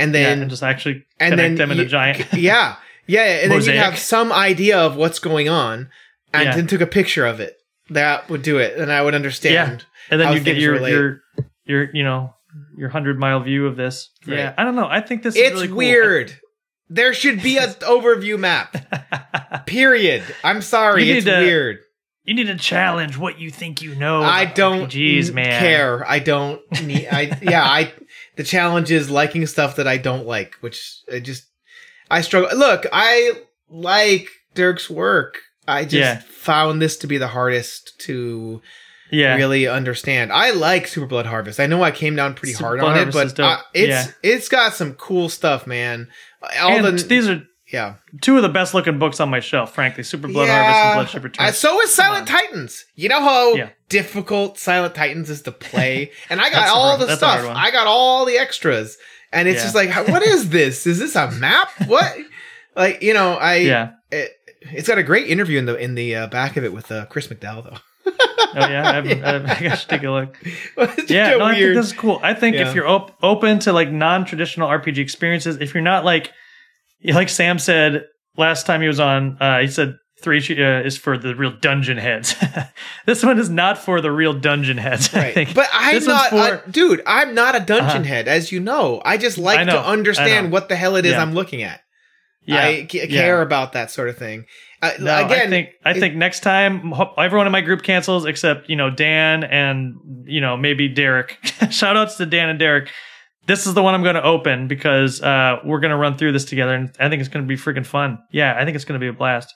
and 0.00 0.14
yeah, 0.14 0.22
then 0.24 0.40
and 0.42 0.50
just 0.50 0.62
actually 0.62 1.04
and 1.18 1.32
connect 1.32 1.36
then 1.36 1.68
them 1.68 1.70
in 1.72 1.80
a 1.80 1.88
giant. 1.88 2.26
yeah 2.34 2.76
yeah 3.06 3.22
and 3.42 3.50
then 3.52 3.62
you 3.62 3.72
have 3.72 3.98
some 3.98 4.32
idea 4.32 4.78
of 4.78 4.96
what's 4.96 5.18
going 5.18 5.48
on 5.48 5.88
and 6.32 6.44
Yeah. 6.44 6.56
then 6.56 6.66
took 6.66 6.80
a 6.80 6.86
picture 6.86 7.26
of 7.26 7.40
it 7.40 7.56
that 7.90 8.28
would 8.30 8.42
do 8.42 8.58
it 8.58 8.76
and 8.78 8.90
i 8.92 9.02
would 9.02 9.14
understand 9.14 9.84
and 10.10 10.20
then 10.20 10.32
you 10.32 10.40
get 10.40 10.56
your 10.56 10.72
relate. 10.74 10.90
your 10.92 11.20
your 11.64 11.88
you 11.94 12.02
know 12.04 12.34
your 12.76 12.88
hundred 12.88 13.18
mile 13.18 13.40
view 13.40 13.66
of 13.66 13.76
this. 13.76 14.10
Yeah, 14.26 14.54
I 14.58 14.64
don't 14.64 14.74
know. 14.74 14.88
I 14.88 15.00
think 15.00 15.22
this 15.22 15.36
is 15.36 15.40
it's 15.42 15.52
really 15.54 15.68
cool. 15.68 15.76
weird 15.76 16.32
there 16.88 17.14
should 17.14 17.40
be 17.42 17.58
an 17.58 17.68
overview 17.80 18.36
map 18.38 18.74
period 19.66 20.22
i'm 20.42 20.60
sorry 20.62 21.04
You 21.04 21.16
it's 21.16 21.26
to- 21.26 21.38
weird 21.38 21.78
you 22.24 22.34
need 22.34 22.48
to 22.48 22.56
challenge 22.56 23.16
what 23.16 23.40
you 23.40 23.50
think 23.50 23.80
you 23.82 23.94
know. 23.96 24.22
I 24.22 24.44
don't 24.44 24.90
RPGs, 24.92 25.32
man. 25.32 25.58
care. 25.58 26.08
I 26.08 26.18
don't 26.20 26.60
need. 26.84 27.08
I 27.10 27.36
yeah. 27.42 27.64
I 27.64 27.92
the 28.40 28.44
challenge 28.46 28.90
is 28.90 29.10
liking 29.10 29.46
stuff 29.46 29.76
that 29.76 29.86
I 29.86 29.98
don't 29.98 30.26
like, 30.26 30.54
which 30.62 31.00
I 31.12 31.20
just 31.20 31.44
I 32.10 32.22
struggle. 32.22 32.56
Look, 32.58 32.86
I 32.90 33.32
like 33.68 34.28
Dirk's 34.54 34.88
work. 34.88 35.36
I 35.68 35.82
just 35.84 35.94
Yeah. 35.94 36.20
found 36.26 36.80
this 36.80 36.96
to 36.98 37.06
be 37.06 37.18
the 37.18 37.28
hardest 37.28 37.98
to 38.06 38.62
Yeah, 39.10 39.36
really 39.36 39.68
understand. 39.68 40.32
I 40.32 40.52
like 40.52 40.86
Super 40.86 41.04
Blood 41.06 41.26
Harvest. 41.26 41.60
I 41.60 41.66
know 41.66 41.82
I 41.82 41.90
came 41.90 42.16
down 42.16 42.32
pretty 42.32 42.54
Super 42.54 42.64
hard 42.64 42.80
Blood 42.80 42.92
on 42.92 42.96
it, 42.96 43.12
Harvest 43.12 43.24
is 43.26 43.32
but 43.34 43.42
uh, 43.44 43.58
it's 43.74 43.88
Yeah. 43.90 44.06
it's 44.22 44.48
got 44.48 44.72
some 44.72 44.94
cool 44.94 45.28
stuff, 45.28 45.66
man. 45.66 46.08
All 46.62 46.70
and 46.78 46.98
the 46.98 47.04
these 47.04 47.28
are 47.28 47.42
yeah. 47.72 47.94
two 48.20 48.36
of 48.36 48.42
the 48.42 48.48
best 48.48 48.74
looking 48.74 48.98
books 48.98 49.20
on 49.20 49.28
my 49.30 49.40
shelf. 49.40 49.74
Frankly, 49.74 50.02
Super 50.04 50.28
Blood 50.28 50.46
Yeah. 50.46 50.62
Harvest 50.62 50.84
and 50.84 50.94
Bloodship 50.96 51.24
Returns. 51.24 51.48
Uh, 51.50 51.52
so 51.52 51.80
is 51.82 51.94
Silent 51.94 52.26
Titans. 52.28 52.84
You 52.94 53.08
know 53.08 53.20
how 53.20 53.54
Yeah. 53.54 53.68
difficult 53.88 54.58
Silent 54.58 54.94
Titans 54.94 55.30
is 55.30 55.42
to 55.42 55.52
play, 55.52 56.10
and 56.30 56.40
I 56.40 56.50
got 56.50 56.68
all 56.68 56.88
hard- 56.88 57.00
the 57.00 57.06
that's 57.06 57.22
a 57.22 57.26
hard 57.26 57.40
stuff. 57.44 57.56
I 57.56 57.70
got 57.70 57.86
all 57.86 58.24
the 58.24 58.38
extras, 58.38 58.96
and 59.32 59.48
it's 59.48 59.58
Yeah. 59.58 59.62
just 59.64 59.74
like, 59.74 60.08
what 60.08 60.22
is 60.22 60.50
this? 60.58 60.86
Is 60.86 60.98
this 60.98 61.16
a 61.16 61.30
map? 61.32 61.70
What? 61.86 62.16
like 62.76 63.02
you 63.02 63.14
know, 63.14 63.34
I 63.34 63.56
yeah. 63.56 63.90
It, 64.10 64.30
it's 64.62 64.88
got 64.88 64.98
a 64.98 65.02
great 65.02 65.26
interview 65.28 65.58
in 65.58 65.64
the 65.66 65.74
in 65.76 65.94
the 65.94 66.14
uh, 66.14 66.26
back 66.26 66.56
of 66.56 66.64
it 66.64 66.72
with 66.72 66.90
uh, 66.92 67.06
Chris 67.06 67.28
McDowall 67.28 67.64
though. 67.64 67.76
Oh 68.52 68.68
yeah, 68.68 68.90
I, 68.90 68.94
haven't- 68.94 69.24
I, 69.50 69.70
I 69.70 69.74
should 69.76 69.88
take 69.88 70.02
a 70.02 70.10
look. 70.10 70.36
Yeah, 71.08 71.36
no, 71.36 71.44
I 71.44 71.54
think 71.54 71.74
this 71.76 71.86
is 71.86 71.92
cool. 71.92 72.18
I 72.22 72.34
think 72.34 72.56
Yeah. 72.56 72.68
if 72.68 72.74
you're 72.74 72.86
op- 72.88 73.16
open 73.22 73.60
to 73.60 73.72
like 73.72 73.90
non-traditional 73.92 74.68
RPG 74.68 74.98
experiences, 74.98 75.58
if 75.60 75.72
you're 75.72 75.82
not 75.84 76.04
like, 76.04 76.32
like 77.04 77.28
Sam 77.28 77.58
said 77.58 78.04
last 78.36 78.66
time 78.66 78.80
he 78.80 78.86
was 78.88 79.00
on, 79.00 79.36
uh, 79.40 79.60
he 79.60 79.68
said 79.68 79.96
three 80.22 80.38
uh, 80.38 80.80
is 80.82 80.98
for 80.98 81.16
the 81.16 81.34
real 81.34 81.52
dungeon 81.52 81.96
heads. 81.96 82.34
this 83.06 83.24
one 83.24 83.38
is 83.38 83.48
not 83.48 83.78
for 83.78 84.00
the 84.02 84.10
real 84.12 84.34
dungeon 84.34 84.76
heads. 84.76 85.14
I 85.14 85.18
Right. 85.18 85.34
think. 85.34 85.54
But 85.54 85.68
I'm 85.72 85.94
This 85.94 86.06
not, 86.06 86.30
for- 86.30 86.62
dude. 86.70 87.02
I'm 87.06 87.34
not 87.34 87.56
a 87.56 87.60
dungeon 87.60 88.02
Uh-huh. 88.02 88.04
head, 88.04 88.28
as 88.28 88.52
you 88.52 88.60
know. 88.60 89.00
I 89.04 89.16
just 89.16 89.38
like 89.38 89.58
I 89.60 89.64
know, 89.64 89.72
to 89.74 89.82
understand 89.86 90.52
what 90.52 90.68
the 90.68 90.76
hell 90.76 90.96
it 90.96 91.06
is 91.06 91.12
Yeah. 91.12 91.22
I'm 91.22 91.32
looking 91.32 91.62
at. 91.62 91.80
yeah, 92.44 92.62
I 92.64 92.86
c- 92.90 93.00
yeah. 93.00 93.06
care 93.06 93.40
about 93.42 93.72
that 93.72 93.90
sort 93.90 94.08
of 94.10 94.16
thing. 94.18 94.44
Uh, 94.82 94.90
No, 94.98 95.24
again, 95.26 95.46
I 95.46 95.50
think 95.50 95.68
I 95.86 95.90
it- 95.92 96.00
think 96.00 96.14
next 96.16 96.40
time 96.40 96.92
everyone 97.18 97.46
in 97.46 97.52
my 97.52 97.60
group 97.62 97.82
cancels 97.82 98.24
except 98.26 98.68
you 98.68 98.76
know 98.76 98.90
Dan 98.90 99.44
and 99.44 99.94
you 100.26 100.40
know 100.40 100.56
maybe 100.56 100.88
Derek. 100.88 101.38
Shout 101.70 101.96
outs 101.96 102.16
to 102.16 102.26
Dan 102.26 102.48
and 102.50 102.58
Derek. 102.58 102.90
This 103.46 103.66
is 103.66 103.74
the 103.74 103.82
one 103.82 103.94
I'm 103.94 104.02
going 104.02 104.14
to 104.14 104.22
open 104.22 104.68
because 104.68 105.20
uh, 105.22 105.58
we're 105.64 105.80
going 105.80 105.90
to 105.90 105.96
run 105.96 106.16
through 106.16 106.32
this 106.32 106.44
together, 106.44 106.74
and 106.74 106.90
I 107.00 107.08
think 107.08 107.20
it's 107.20 107.28
going 107.28 107.44
to 107.44 107.48
be 107.48 107.56
freaking 107.56 107.86
fun. 107.86 108.18
Yeah, 108.30 108.54
I 108.56 108.64
think 108.64 108.74
it's 108.76 108.84
going 108.84 109.00
to 109.00 109.04
be 109.04 109.08
a 109.08 109.12
blast. 109.12 109.54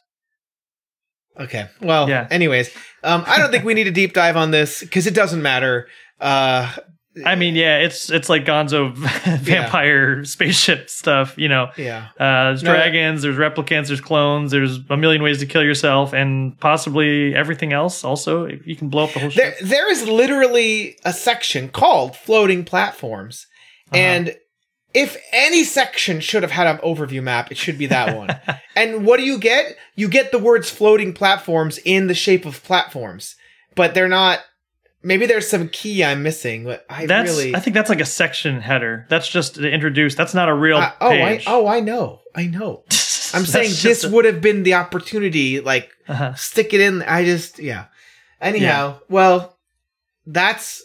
Okay. 1.39 1.67
Well, 1.81 2.09
Yeah. 2.09 2.27
anyways, 2.31 2.71
um, 3.03 3.25
I 3.27 3.39
don't 3.39 3.51
think 3.51 3.65
we 3.65 3.75
need 3.75 3.87
a 3.87 3.93
deep 3.93 4.13
dive 4.15 4.37
on 4.37 4.51
this 4.53 4.81
because 4.81 5.07
it 5.07 5.15
doesn't 5.15 5.43
matter. 5.43 5.89
Uh, 6.21 6.73
I 7.25 7.35
mean, 7.37 7.55
yeah, 7.55 7.79
it's 7.79 8.11
it's 8.11 8.29
like 8.29 8.45
Gonzo 8.45 8.93
vampire 9.41 10.25
spaceship 10.25 10.91
stuff. 10.91 11.35
You 11.39 11.49
know, 11.49 11.71
yeah. 11.77 12.09
uh, 12.19 12.45
there's 12.51 12.63
No. 12.65 12.73
dragons, 12.73 13.23
there's 13.23 13.37
replicants, 13.37 13.89
there's 13.89 14.01
clones, 14.01 14.51
there's 14.51 14.79
a 14.91 14.97
million 14.97 15.23
ways 15.23 15.39
to 15.39 15.47
kill 15.47 15.63
yourself, 15.63 16.13
and 16.13 16.59
possibly 16.61 17.35
everything 17.35 17.73
else. 17.73 18.03
Also, 18.05 18.47
you 18.65 18.75
can 18.77 18.89
blow 18.89 19.05
up 19.05 19.13
the 19.13 19.21
whole 19.21 19.31
ship. 19.31 19.57
There, 19.61 19.69
there 19.69 19.91
is 19.93 20.09
literally 20.09 20.99
a 21.05 21.13
section 21.13 21.69
called 21.69 22.17
floating 22.17 22.65
platforms, 22.65 23.47
Uh-huh. 23.95 24.03
and 24.03 24.37
if 24.95 25.21
any 25.33 25.65
section 25.65 26.21
should 26.21 26.45
have 26.45 26.53
had 26.53 26.69
an 26.69 26.79
overview 26.79 27.23
map, 27.23 27.51
it 27.51 27.59
should 27.59 27.77
be 27.77 27.87
that 27.87 28.17
one. 28.17 28.31
and 28.77 29.05
what 29.05 29.19
do 29.19 29.25
you 29.25 29.39
get? 29.39 29.77
You 29.97 30.09
get 30.09 30.31
the 30.31 30.39
words 30.39 30.71
floating 30.71 31.13
platforms 31.13 31.79
in 31.85 32.07
the 32.07 32.15
shape 32.15 32.47
of 32.47 32.63
platforms, 32.63 33.35
but 33.75 33.93
they're 33.93 34.09
not. 34.09 34.41
Maybe 35.03 35.27
there's 35.27 35.49
some 35.49 35.69
key 35.69 36.03
I'm 36.03 36.23
missing, 36.23 36.65
but 36.65 36.87
I 36.89 37.05
That's 37.05 37.31
really. 37.31 37.55
I 37.55 37.61
think 37.61 37.75
that's 37.75 37.91
like 37.91 38.01
a 38.01 38.07
section 38.07 38.61
header. 38.61 39.07
That's 39.11 39.29
just 39.29 39.57
to 39.57 39.71
introduce. 39.71 40.15
That's 40.15 40.33
not 40.33 40.49
a 40.49 40.55
real 40.55 40.79
I- 40.79 40.93
oh, 41.01 41.11
I, 41.11 41.43
oh, 41.47 41.67
I 41.67 41.81
know, 41.81 42.21
I 42.35 42.47
know. 42.47 42.85
I'm 43.35 43.45
saying 43.45 43.73
this 43.83 44.05
a- 44.05 44.11
would 44.11 44.25
have 44.25 44.41
been 44.41 44.63
the 44.63 44.75
opportunity, 44.75 45.61
like 45.61 45.91
uh-huh. 46.09 46.35
stick 46.35 46.73
it 46.73 46.81
in. 46.81 47.03
I 47.03 47.25
just, 47.25 47.59
yeah. 47.59 47.87
Anyhow, 48.41 49.01
well, 49.09 49.59
that's 50.27 50.83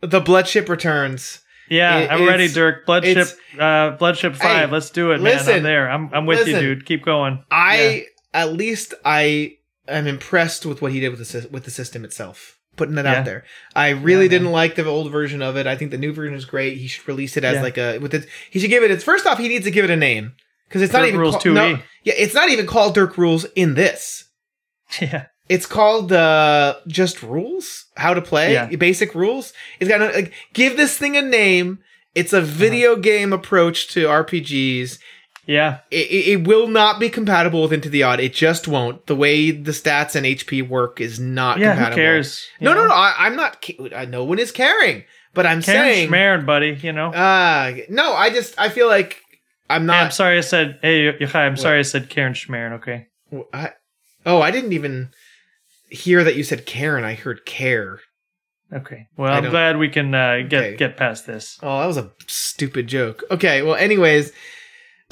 the 0.00 0.20
Bloodship 0.20 0.68
Returns. 0.68 1.40
Yeah, 1.68 1.98
It- 1.98 2.10
I'm 2.10 2.26
ready, 2.26 2.48
Dirk. 2.48 2.86
Bloodship, 2.86 3.28
uh, 3.58 3.90
Bloodship 3.92 4.34
Five. 4.36 4.68
Hey, 4.68 4.72
Let's 4.72 4.90
do 4.90 5.10
it, 5.12 5.16
man. 5.20 5.24
listen, 5.24 5.54
I'm 5.56 5.62
there. 5.62 5.90
I'm 5.90 6.10
I'm 6.12 6.26
with 6.26 6.46
you, 6.46 6.58
dude. 6.58 6.86
Keep 6.86 7.04
going. 7.04 7.42
I 7.50 8.06
at 8.34 8.52
least 8.52 8.94
I 9.04 9.56
am 9.86 10.06
impressed 10.06 10.66
with 10.66 10.82
what 10.82 10.92
he 10.92 11.00
did 11.00 11.10
with 11.10 11.26
the 11.30 11.48
with 11.50 11.64
the 11.64 11.70
system 11.70 12.04
itself. 12.04 12.56
Putting 12.76 12.94
that 12.94 13.06
Yeah. 13.06 13.14
out 13.18 13.24
there, 13.24 13.44
I 13.74 13.88
really 13.88 14.24
Yeah, 14.26 14.30
didn't 14.30 14.52
like 14.52 14.76
the 14.76 14.84
old 14.84 15.10
version 15.10 15.42
of 15.42 15.56
it. 15.56 15.66
I 15.66 15.74
think 15.76 15.90
the 15.90 15.98
new 15.98 16.12
version 16.12 16.34
is 16.36 16.44
great. 16.44 16.76
He 16.78 16.86
should 16.86 17.08
release 17.08 17.36
it 17.36 17.42
as 17.42 17.56
Yeah. 17.56 17.62
like 17.62 17.76
a 17.78 17.98
with 17.98 18.14
it. 18.14 18.26
He 18.50 18.60
should 18.60 18.70
give 18.70 18.84
it 18.84 18.90
its 18.92 19.02
first 19.02 19.26
off. 19.26 19.38
He 19.38 19.48
needs 19.48 19.64
to 19.64 19.70
give 19.72 19.84
it 19.84 19.90
a 19.90 19.96
name 19.96 20.34
because 20.68 20.82
it's 20.82 20.92
not 20.92 21.04
even 21.06 21.18
Rules 21.18 21.36
2E. 21.38 21.54
no, 21.54 21.78
yeah, 22.04 22.14
it's 22.16 22.34
not 22.34 22.50
even 22.50 22.66
called 22.68 22.94
Dirk 22.94 23.18
Rules 23.18 23.44
in 23.56 23.74
this. 23.74 24.24
Yeah, 25.00 25.26
It's 25.48 25.66
called 25.66 26.12
uh, 26.12 26.76
just 26.86 27.22
rules, 27.22 27.86
how 27.96 28.14
to 28.14 28.20
play, 28.22 28.52
Yeah. 28.52 28.66
basic 28.76 29.14
rules. 29.14 29.52
It's 29.80 29.88
got 29.88 30.00
like 30.14 30.32
give 30.52 30.76
this 30.76 30.96
thing 30.98 31.16
a 31.16 31.22
name. 31.22 31.78
It's 32.14 32.32
Uh-huh. 32.32 32.42
a 32.42 32.46
video 32.46 32.96
game 32.96 33.32
approach 33.32 33.88
to 33.88 34.06
RPGs. 34.08 34.98
Yeah. 35.46 35.78
It, 35.90 36.26
it, 36.28 36.46
will 36.46 36.68
not 36.68 37.00
be 37.00 37.08
compatible 37.08 37.62
with 37.62 37.72
Into 37.72 37.88
the 37.88 38.02
Odd. 38.02 38.20
It 38.20 38.34
just 38.34 38.68
won't. 38.68 39.06
The 39.06 39.16
way 39.16 39.50
the 39.50 39.70
stats 39.70 40.14
and 40.14 40.26
HP 40.26 40.60
work 40.60 41.00
is 41.00 41.18
not 41.18 41.58
Yeah. 41.58 41.70
compatible. 41.72 41.96
Who 41.96 42.02
cares? 42.02 42.46
No, 42.60 42.74
no, 42.74 42.82
know? 42.82 42.88
no. 42.88 42.94
I, 42.94 43.14
I'm 43.18 43.34
not. 43.34 43.64
ca- 43.64 43.88
uh, 43.94 44.04
No 44.04 44.24
one 44.24 44.38
is 44.38 44.52
caring. 44.52 45.04
But 45.32 45.46
I'm 45.46 45.62
saying 45.62 45.76
Karen 45.78 45.94
saying, 45.94 46.10
Schmerin, 46.10 46.46
buddy. 46.46 46.78
You 46.82 46.92
know. 46.92 47.10
uh, 47.12 47.74
no. 47.88 48.12
I 48.12 48.28
just 48.30 48.58
I 48.58 48.68
feel 48.68 48.88
like 48.88 49.22
I'm 49.70 49.88
Hey, 49.88 49.94
I'm 49.94 50.10
sorry 50.10 50.36
I 50.38 50.42
said. 50.42 50.78
Hey, 50.82 51.12
Yochai, 51.12 51.46
I'm 51.46 51.56
sorry 51.56 51.78
I 51.78 51.82
said 51.82 52.10
Karen 52.10 52.34
Schmerin. 52.34 52.72
Okay. 52.72 53.06
I, 53.52 53.72
oh, 54.26 54.42
I 54.42 54.50
didn't 54.50 54.72
even 54.72 55.10
hear 55.90 56.24
that 56.24 56.36
you 56.36 56.44
said 56.44 56.66
Karen. 56.66 57.04
I 57.04 57.14
heard 57.14 57.44
care. 57.46 58.00
Okay. 58.72 59.06
Well, 59.16 59.32
I 59.32 59.38
I'm 59.38 59.48
glad 59.50 59.78
we 59.78 59.88
can 59.88 60.14
uh, 60.14 60.42
get 60.48 60.62
Okay. 60.64 60.76
get 60.76 60.96
past 60.96 61.26
this. 61.26 61.58
Oh, 61.62 61.80
that 61.80 61.86
was 61.86 61.96
a 61.96 62.10
stupid 62.26 62.86
joke. 62.86 63.24
Okay, 63.30 63.62
well, 63.62 63.76
anyways, 63.76 64.30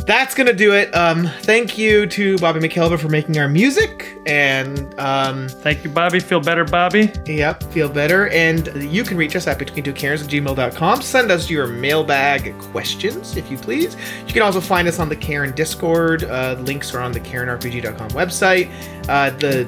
that's 0.00 0.34
gonna 0.34 0.52
do 0.52 0.74
it. 0.74 0.94
Um, 0.94 1.26
thank 1.40 1.78
you 1.78 2.06
to 2.08 2.36
Bobby 2.36 2.60
McElver 2.60 2.98
for 2.98 3.08
making 3.08 3.38
our 3.38 3.48
music, 3.48 4.14
and 4.26 4.78
um, 5.00 5.48
Thank 5.48 5.84
you, 5.84 5.88
Bobby. 5.90 6.20
Feel 6.20 6.40
better, 6.40 6.64
Bobby. 6.66 7.10
yep, 7.26 7.62
feel 7.72 7.88
better. 7.88 8.28
And 8.28 8.66
you 8.92 9.02
can 9.04 9.16
reach 9.16 9.34
us 9.36 9.46
at 9.46 9.58
between 9.58 9.82
two 9.84 9.94
Cairns 9.94 10.20
at 10.22 10.28
gmail.com. 10.28 11.00
Send 11.00 11.30
us 11.30 11.48
your 11.48 11.66
mailbag 11.66 12.58
questions, 12.58 13.38
if 13.38 13.50
you 13.50 13.56
please. 13.56 13.96
You 14.26 14.34
can 14.34 14.42
also 14.42 14.60
find 14.60 14.86
us 14.86 14.98
on 14.98 15.08
the 15.08 15.16
Cairn 15.16 15.52
Discord. 15.54 16.24
Uh, 16.24 16.56
links 16.60 16.92
are 16.94 17.00
on 17.00 17.12
the 17.12 17.20
CairnRPG.com 17.20 18.10
website. 18.10 18.70
Uh, 19.08 19.30
the 19.38 19.66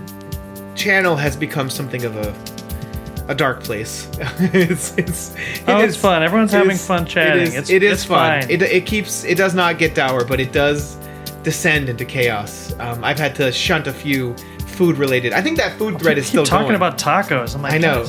channel 0.78 1.16
has 1.16 1.36
become 1.36 1.68
something 1.70 2.04
of 2.04 2.16
a 2.16 2.34
a 3.30 3.34
dark 3.34 3.62
place. 3.62 4.08
it's, 4.38 4.96
it's, 4.96 5.34
it 5.34 5.64
Oh, 5.68 5.80
is- 5.82 5.92
it's 5.92 5.96
fun. 6.00 6.22
Everyone's 6.22 6.50
having 6.52 6.70
is- 6.70 6.86
fun 6.86 7.04
chatting. 7.04 7.42
It 7.42 7.48
is, 7.48 7.54
it's 7.56 7.70
it 7.70 7.82
is 7.82 7.92
it's 7.92 8.04
fun. 8.04 8.40
Fine. 8.42 8.50
It, 8.50 8.62
it 8.62 8.86
keeps 8.86 9.24
it 9.24 9.36
does 9.36 9.54
not 9.54 9.76
get 9.78 9.94
dour, 9.94 10.24
but 10.24 10.40
it 10.40 10.50
does 10.52 10.96
descend 11.42 11.88
into 11.90 12.04
chaos. 12.06 12.72
Um, 12.78 13.04
I've 13.04 13.18
had 13.18 13.34
to 13.36 13.52
shunt 13.52 13.86
a 13.86 13.92
few 13.92 14.34
food 14.66 14.96
related. 14.96 15.34
I 15.34 15.42
think 15.42 15.58
that 15.58 15.76
food 15.76 15.98
thread 16.00 16.16
is 16.16 16.24
Keep 16.26 16.30
still 16.30 16.46
talking 16.46 16.68
going. 16.68 16.76
about 16.76 16.96
tacos. 16.98 17.54
I'm 17.54 17.60
like, 17.62 17.74
I 17.74 17.78
know. 17.78 18.06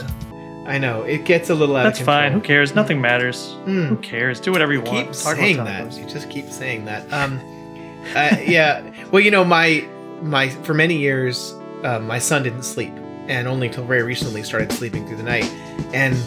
I 0.65 0.77
know 0.77 1.01
it 1.03 1.25
gets 1.25 1.49
a 1.49 1.55
little 1.55 1.75
out 1.75 1.83
That's 1.83 1.99
of 1.99 2.05
control. 2.05 2.15
That's 2.21 2.31
fine. 2.31 2.31
Who 2.31 2.41
cares? 2.41 2.75
Nothing 2.75 3.01
matters. 3.01 3.55
Mm. 3.65 3.87
Who 3.89 3.97
cares? 3.97 4.39
Do 4.39 4.51
whatever 4.53 4.71
you 4.71 4.81
Keep 4.83 4.91
want. 4.93 5.13
Talk 5.15 5.35
saying 5.35 5.55
about 5.55 5.65
that. 5.65 5.87
tacos. 5.87 5.97
You 5.99 6.05
just 6.09 6.29
keep 6.29 6.45
saying 6.49 6.85
that. 6.85 7.11
Um, 7.11 7.39
uh, 8.15 8.37
yeah. 8.41 8.89
Well, 9.11 9.21
you 9.21 9.31
know, 9.31 9.43
my 9.43 9.85
my 10.21 10.47
for 10.49 10.73
many 10.73 10.95
years, 10.97 11.53
uh, 11.83 11.99
my 11.99 12.19
son 12.19 12.43
didn't 12.43 12.63
sleep, 12.63 12.93
and 13.27 13.47
only 13.47 13.69
till 13.69 13.85
very 13.85 14.03
recently 14.03 14.43
started 14.43 14.71
sleeping 14.71 15.05
through 15.07 15.17
the 15.17 15.23
night. 15.23 15.45
And 15.93 16.17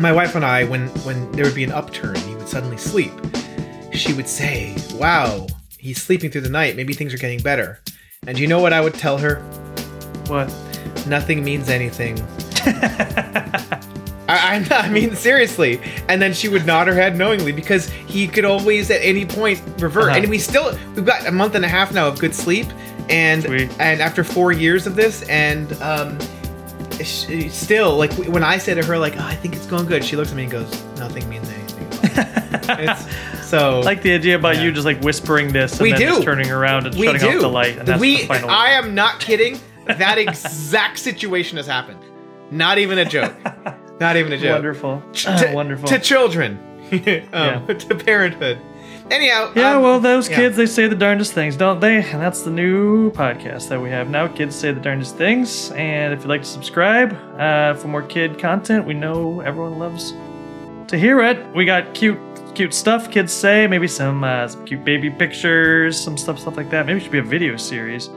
my 0.00 0.12
wife 0.12 0.34
and 0.34 0.44
I, 0.44 0.64
when 0.64 0.88
when 1.04 1.30
there 1.32 1.44
would 1.44 1.54
be 1.54 1.64
an 1.64 1.72
upturn, 1.72 2.16
he 2.16 2.34
would 2.34 2.48
suddenly 2.48 2.78
sleep. 2.78 3.12
She 3.92 4.12
would 4.12 4.28
say, 4.28 4.76
"Wow, 4.94 5.46
he's 5.78 6.02
sleeping 6.02 6.30
through 6.30 6.42
the 6.42 6.50
night. 6.50 6.76
Maybe 6.76 6.94
things 6.94 7.12
are 7.14 7.18
getting 7.18 7.40
better." 7.40 7.80
And 8.26 8.38
you 8.38 8.46
know 8.46 8.60
what 8.60 8.72
I 8.72 8.80
would 8.80 8.94
tell 8.94 9.18
her? 9.18 9.36
What? 10.28 10.52
Nothing 11.06 11.42
means 11.42 11.68
anything. 11.68 12.20
I, 14.28 14.60
not, 14.60 14.84
I 14.84 14.88
mean, 14.88 15.14
seriously. 15.16 15.80
And 16.08 16.22
then 16.22 16.32
she 16.32 16.48
would 16.48 16.64
nod 16.64 16.86
her 16.86 16.94
head 16.94 17.16
knowingly 17.16 17.52
because 17.52 17.90
he 17.90 18.28
could 18.28 18.44
always 18.44 18.90
at 18.90 19.00
any 19.02 19.26
point 19.26 19.60
revert. 19.78 20.04
Uh-huh. 20.04 20.18
And 20.18 20.30
we 20.30 20.38
still, 20.38 20.76
we've 20.94 21.04
got 21.04 21.26
a 21.26 21.32
month 21.32 21.54
and 21.54 21.64
a 21.64 21.68
half 21.68 21.92
now 21.92 22.08
of 22.08 22.18
good 22.18 22.34
sleep. 22.34 22.66
And 23.12 23.42
Sweet. 23.42 23.70
and 23.78 24.00
after 24.00 24.24
four 24.24 24.52
years 24.52 24.86
of 24.86 24.96
this, 24.96 25.22
and 25.28 25.72
um, 25.82 26.18
she, 27.04 27.48
still, 27.48 27.96
like 27.96 28.12
when 28.14 28.42
I 28.42 28.58
say 28.58 28.74
to 28.74 28.84
her, 28.84 28.96
like, 28.98 29.16
oh, 29.16 29.24
I 29.24 29.34
think 29.34 29.54
it's 29.54 29.66
going 29.66 29.86
good, 29.86 30.04
she 30.04 30.16
looks 30.16 30.30
at 30.30 30.36
me 30.36 30.44
and 30.44 30.52
goes, 30.52 30.84
nothing 30.96 31.28
means 31.28 31.48
anything. 31.48 31.88
it's, 32.78 33.46
so 33.46 33.80
I 33.80 33.82
like 33.84 34.02
the 34.02 34.12
idea 34.14 34.36
about 34.36 34.56
Yeah. 34.56 34.62
you 34.64 34.72
just 34.72 34.86
like 34.86 35.00
whispering 35.02 35.52
this 35.52 35.72
and 35.72 35.82
We 35.82 35.90
then 35.90 36.00
do. 36.00 36.06
just 36.08 36.22
turning 36.22 36.50
around 36.50 36.86
and 36.86 36.94
we 36.96 37.06
shutting 37.06 37.20
do. 37.20 37.28
off 37.36 37.40
the 37.42 37.48
light. 37.48 37.78
And 37.78 37.86
that's 37.88 38.00
we, 38.00 38.22
the 38.22 38.26
final. 38.26 38.48
I 38.50 38.70
am 38.70 38.94
not 38.94 39.20
kidding. 39.20 39.58
That 39.86 40.16
exact 40.18 40.98
situation 40.98 41.56
has 41.58 41.66
happened. 41.66 42.00
Not 42.50 42.78
even 42.78 42.98
a 42.98 43.04
joke. 43.04 43.34
Not 44.00 44.16
even 44.16 44.32
a 44.32 44.38
joke. 44.38 44.52
wonderful. 44.54 45.02
Ch- 45.12 45.26
Ah, 45.28 45.36
to, 45.36 45.52
wonderful. 45.54 45.86
to 45.88 45.98
children, 45.98 46.58
um, 46.92 47.00
Yeah. 47.04 47.66
to 47.66 47.94
parenthood. 47.94 48.58
Anyhow, 49.10 49.52
yeah, 49.54 49.76
um, 49.76 49.82
well, 49.82 50.00
those 50.00 50.28
yeah. 50.28 50.36
kids, 50.36 50.56
they 50.56 50.66
say 50.66 50.86
the 50.86 50.94
darndest 50.94 51.32
things, 51.32 51.56
don't 51.56 51.80
they? 51.80 51.96
And 51.96 52.20
that's 52.20 52.42
the 52.42 52.50
new 52.50 53.10
podcast 53.12 53.68
that 53.68 53.80
we 53.80 53.90
have 53.90 54.08
now. 54.08 54.28
Kids 54.28 54.54
say 54.54 54.72
the 54.72 54.80
darndest 54.80 55.16
things. 55.16 55.70
And 55.72 56.12
if 56.12 56.20
you'd 56.20 56.28
like 56.28 56.42
to 56.42 56.48
subscribe 56.48 57.12
uh, 57.38 57.74
for 57.74 57.88
more 57.88 58.02
kid 58.02 58.38
content, 58.38 58.86
we 58.86 58.94
know 58.94 59.40
everyone 59.40 59.78
loves 59.78 60.12
to 60.88 60.98
hear 60.98 61.20
it. 61.20 61.54
We 61.54 61.64
got 61.64 61.94
cute, 61.94 62.18
cute 62.54 62.72
stuff 62.72 63.10
kids 63.10 63.32
say. 63.32 63.66
Maybe 63.66 63.88
some, 63.88 64.24
uh, 64.24 64.48
some 64.48 64.64
cute 64.64 64.84
baby 64.84 65.10
pictures, 65.10 65.98
some 66.00 66.16
stuff, 66.16 66.38
stuff 66.38 66.56
like 66.56 66.70
that. 66.70 66.86
Maybe 66.86 66.98
it 66.98 67.02
should 67.02 67.12
be 67.12 67.18
a 67.18 67.22
video 67.22 67.56
series. 67.56 68.08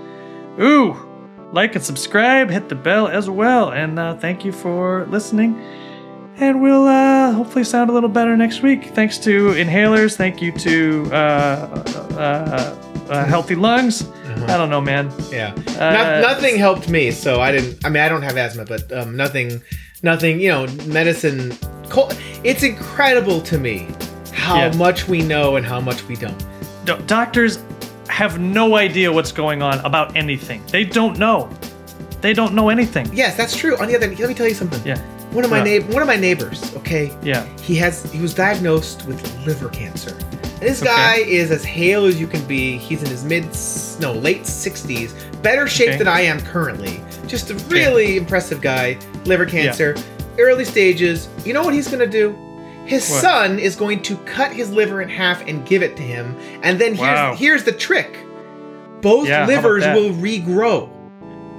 Ooh, 0.60 0.96
like 1.52 1.76
and 1.76 1.84
subscribe, 1.84 2.50
hit 2.50 2.70
the 2.70 2.76
bell 2.76 3.08
as 3.08 3.30
well. 3.30 3.72
And 3.72 3.98
uh, 3.98 4.16
thank 4.16 4.46
you 4.46 4.52
for 4.52 5.06
listening. 5.08 5.62
And 6.38 6.62
we'll 6.62 6.86
uh, 6.88 7.32
hopefully 7.32 7.64
sound 7.64 7.90
a 7.90 7.94
little 7.94 8.10
better 8.10 8.36
next 8.36 8.62
week. 8.62 8.88
Thanks 8.94 9.18
to 9.20 9.52
inhalers. 9.52 10.16
Thank 10.18 10.42
you 10.42 10.52
to 10.54 11.10
uh, 11.14 11.16
uh, 11.16 12.78
uh, 13.10 13.26
healthy 13.26 13.56
lungs. 13.56 14.10
I 14.48 14.58
don't 14.58 14.70
know, 14.70 14.82
man. 14.82 15.12
yeah, 15.32 15.54
Uh, 15.80 15.94
No- 15.94 16.22
nothing 16.34 16.58
helped 16.58 16.90
me, 16.90 17.10
so 17.12 17.40
I 17.40 17.52
didn't. 17.54 17.86
I 17.86 17.90
mean, 17.90 18.04
I 18.04 18.10
don't 18.10 18.22
have 18.22 18.36
asthma, 18.36 18.66
but 18.66 18.92
um, 18.92 19.16
nothing, 19.16 19.62
nothing. 20.04 20.40
You 20.42 20.50
know, 20.50 20.68
medicine. 20.88 21.54
col- 21.90 22.12
It's 22.44 22.64
incredible 22.64 23.40
to 23.42 23.58
me 23.58 23.88
how 24.34 24.58
Yeah. 24.58 24.76
much 24.76 25.08
we 25.08 25.22
know 25.22 25.56
and 25.56 25.66
how 25.66 25.80
much 25.80 26.06
we 26.10 26.16
don't. 26.18 26.38
Do- 26.84 27.00
doctors 27.08 27.60
have 28.10 28.40
no 28.40 28.76
idea 28.76 29.12
what's 29.12 29.32
going 29.32 29.62
on 29.62 29.80
about 29.86 30.16
anything. 30.18 30.62
They 30.70 30.84
don't 30.84 31.18
know. 31.18 31.50
They 32.22 32.34
don't 32.34 32.54
know 32.54 32.68
anything. 32.70 33.10
Yes, 33.14 33.38
that's 33.38 33.56
true. 33.56 33.78
On 33.78 33.88
the 33.88 33.96
other, 33.96 34.08
hand, 34.08 34.20
let 34.20 34.28
me 34.28 34.36
tell 34.36 34.48
you 34.48 34.54
something. 34.54 34.82
Yeah. 34.86 35.00
One 35.36 35.44
of 35.44 35.52
my 35.52 35.58
Yeah. 35.58 35.64
neighbor, 35.66 35.94
one 35.94 36.02
of 36.02 36.08
my 36.08 36.16
neighbors. 36.16 36.72
Okay. 36.78 37.12
Yeah. 37.22 37.46
He 37.62 37.76
has 37.76 38.04
he 38.12 38.20
was 38.22 38.34
diagnosed 38.34 39.06
with 39.06 39.20
liver 39.46 39.68
cancer. 39.70 40.16
And 40.42 40.62
this 40.62 40.82
Okay. 40.82 40.90
guy 40.90 41.16
is 41.18 41.52
as 41.52 41.64
hale 41.66 42.06
as 42.06 42.20
you 42.20 42.26
can 42.26 42.42
be. 42.46 42.78
He's 42.78 43.04
in 43.04 43.10
his 43.10 43.24
mid 43.26 43.46
no, 44.00 44.14
late 44.14 44.46
60s. 44.48 45.14
Better 45.42 45.68
shape 45.68 45.90
Okay. 45.90 45.98
than 45.98 46.08
I 46.08 46.22
am 46.22 46.40
currently. 46.40 47.02
Just 47.28 47.52
a 47.52 47.56
really 47.68 48.16
impressive 48.18 48.62
guy. 48.62 48.98
Liver 49.26 49.46
cancer. 49.46 49.96
Early 50.40 50.64
stages. 50.66 51.28
You 51.44 51.54
know 51.54 51.64
what 51.64 51.74
he's 51.74 51.88
going 51.88 52.00
to 52.00 52.08
do? 52.08 52.34
His 52.86 53.10
What? 53.10 53.22
son 53.22 53.60
is 53.60 53.76
going 53.76 54.02
to 54.04 54.16
cut 54.26 54.52
his 54.54 54.70
liver 54.70 55.02
in 55.02 55.10
half 55.10 55.46
and 55.48 55.66
give 55.66 55.82
it 55.84 55.98
to 55.98 56.04
him. 56.04 56.36
And 56.64 56.80
then 56.80 56.90
here's 56.96 57.00
Wow. 57.00 57.36
here's 57.38 57.64
the 57.64 57.72
trick. 57.74 58.16
Both 59.02 59.28
Yeah, 59.28 59.46
livers 59.48 59.84
will 59.84 60.12
regrow. 60.12 60.90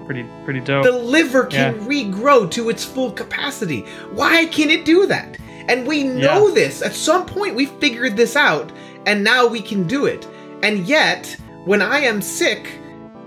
Pretty 0.06 0.24
pretty 0.44 0.60
dope. 0.60 0.84
The 0.84 0.92
liver 0.92 1.44
can 1.44 1.74
Yeah. 1.74 1.86
regrow 1.86 2.50
to 2.52 2.70
its 2.70 2.84
full 2.84 3.10
capacity. 3.10 3.84
Why 4.12 4.46
can 4.46 4.70
it 4.70 4.84
do 4.84 5.06
that? 5.06 5.36
And 5.68 5.86
we 5.86 6.04
know 6.04 6.48
Yeah. 6.48 6.54
this. 6.54 6.80
At 6.82 6.94
some 6.94 7.26
point, 7.26 7.56
we 7.56 7.66
figured 7.66 8.16
this 8.16 8.36
out, 8.36 8.70
and 9.04 9.24
now 9.24 9.46
we 9.46 9.60
can 9.60 9.82
do 9.84 10.06
it. 10.06 10.26
And 10.62 10.86
yet, 10.86 11.36
when 11.64 11.82
I 11.82 12.00
am 12.00 12.22
sick, 12.22 12.68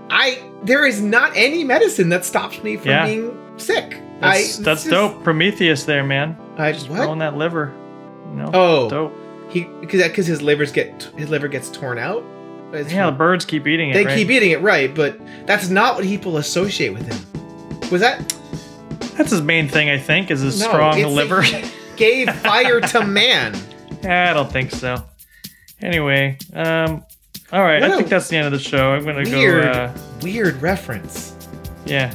I 0.08 0.38
there 0.64 0.86
is 0.86 1.00
not 1.00 1.32
any 1.34 1.64
medicine 1.64 2.08
that 2.10 2.24
stops 2.24 2.62
me 2.62 2.76
from 2.76 2.90
Yeah. 2.90 3.06
being 3.06 3.32
sick. 3.56 3.96
that's 4.20 4.58
I, 4.60 4.62
that's 4.62 4.84
dope. 4.84 5.22
Prometheus 5.24 5.84
there, 5.84 6.04
man. 6.04 6.36
I 6.58 6.72
Just 6.72 6.90
what? 6.90 6.96
growing 7.00 7.20
that 7.20 7.36
liver. 7.38 7.72
You 8.30 8.36
know? 8.42 8.50
Oh, 8.52 8.90
Dope. 8.90 9.12
he 9.48 9.66
because 9.80 10.02
because 10.02 10.26
his 10.26 10.40
livers 10.42 10.72
get 10.72 11.08
his 11.16 11.28
liver 11.30 11.48
gets 11.48 11.68
torn 11.70 11.98
out. 11.98 12.22
It's 12.72 12.92
Yeah, 12.92 13.06
the 13.06 13.12
birds 13.16 13.44
keep 13.44 13.66
eating 13.66 13.90
it. 13.90 13.94
they 13.94 14.04
right? 14.04 14.16
keep 14.16 14.30
eating 14.30 14.50
it 14.52 14.60
right, 14.62 14.94
but 14.94 15.18
that's 15.46 15.68
not 15.68 15.96
what 15.96 16.04
people 16.04 16.36
associate 16.36 16.90
with 16.92 17.06
him. 17.06 17.90
Was 17.90 18.00
that 18.00 18.20
That's 19.16 19.30
his 19.32 19.42
main 19.42 19.68
thing, 19.68 19.90
I 19.90 19.98
think, 19.98 20.30
is 20.30 20.40
his 20.40 20.60
No, 20.60 20.68
strong 20.68 21.02
liver. 21.02 21.42
he 21.42 21.64
gave 21.96 22.30
fire 22.36 22.80
to 22.80 23.04
man? 23.04 23.54
I 24.04 24.32
don't 24.32 24.50
think 24.50 24.70
so. 24.70 24.96
Anyway, 25.82 26.38
um, 26.54 27.04
all 27.52 27.62
right. 27.62 27.80
What 27.82 27.90
I 27.90 27.96
think 27.96 28.08
that's 28.08 28.28
the 28.28 28.36
end 28.36 28.46
of 28.46 28.52
the 28.52 28.58
show. 28.58 28.92
I'm 28.92 29.04
gonna 29.04 29.24
Weird, 29.28 29.64
go. 29.64 29.70
Uh, 29.70 29.98
weird 30.22 30.62
reference. 30.62 31.34
yeah. 31.84 32.12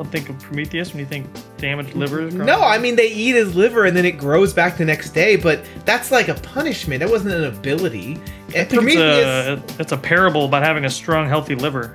Don't 0.00 0.10
think 0.10 0.30
of 0.30 0.38
Prometheus 0.38 0.94
when 0.94 1.00
you 1.00 1.04
think 1.04 1.26
damaged 1.58 1.94
liver. 1.94 2.22
is 2.22 2.32
growing? 2.32 2.46
No, 2.46 2.62
I 2.62 2.78
mean 2.78 2.96
they 2.96 3.08
eat 3.08 3.34
his 3.34 3.54
liver 3.54 3.84
and 3.84 3.94
then 3.94 4.06
it 4.06 4.12
grows 4.12 4.54
back 4.54 4.78
the 4.78 4.84
next 4.86 5.10
day, 5.10 5.36
but 5.36 5.62
that's 5.84 6.10
like 6.10 6.28
a 6.28 6.36
punishment. 6.36 7.00
That 7.00 7.10
wasn't 7.10 7.34
an 7.34 7.44
ability. 7.44 8.12
I 8.12 8.52
think 8.52 8.54
it's 8.54 8.72
Prometheus, 8.72 8.96
a, 8.96 9.62
it's 9.78 9.92
a 9.92 9.98
parable 9.98 10.46
about 10.46 10.62
having 10.62 10.86
a 10.86 10.90
strong, 10.90 11.28
healthy 11.28 11.54
liver. 11.54 11.94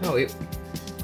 no, 0.00 0.14
it, 0.14 0.32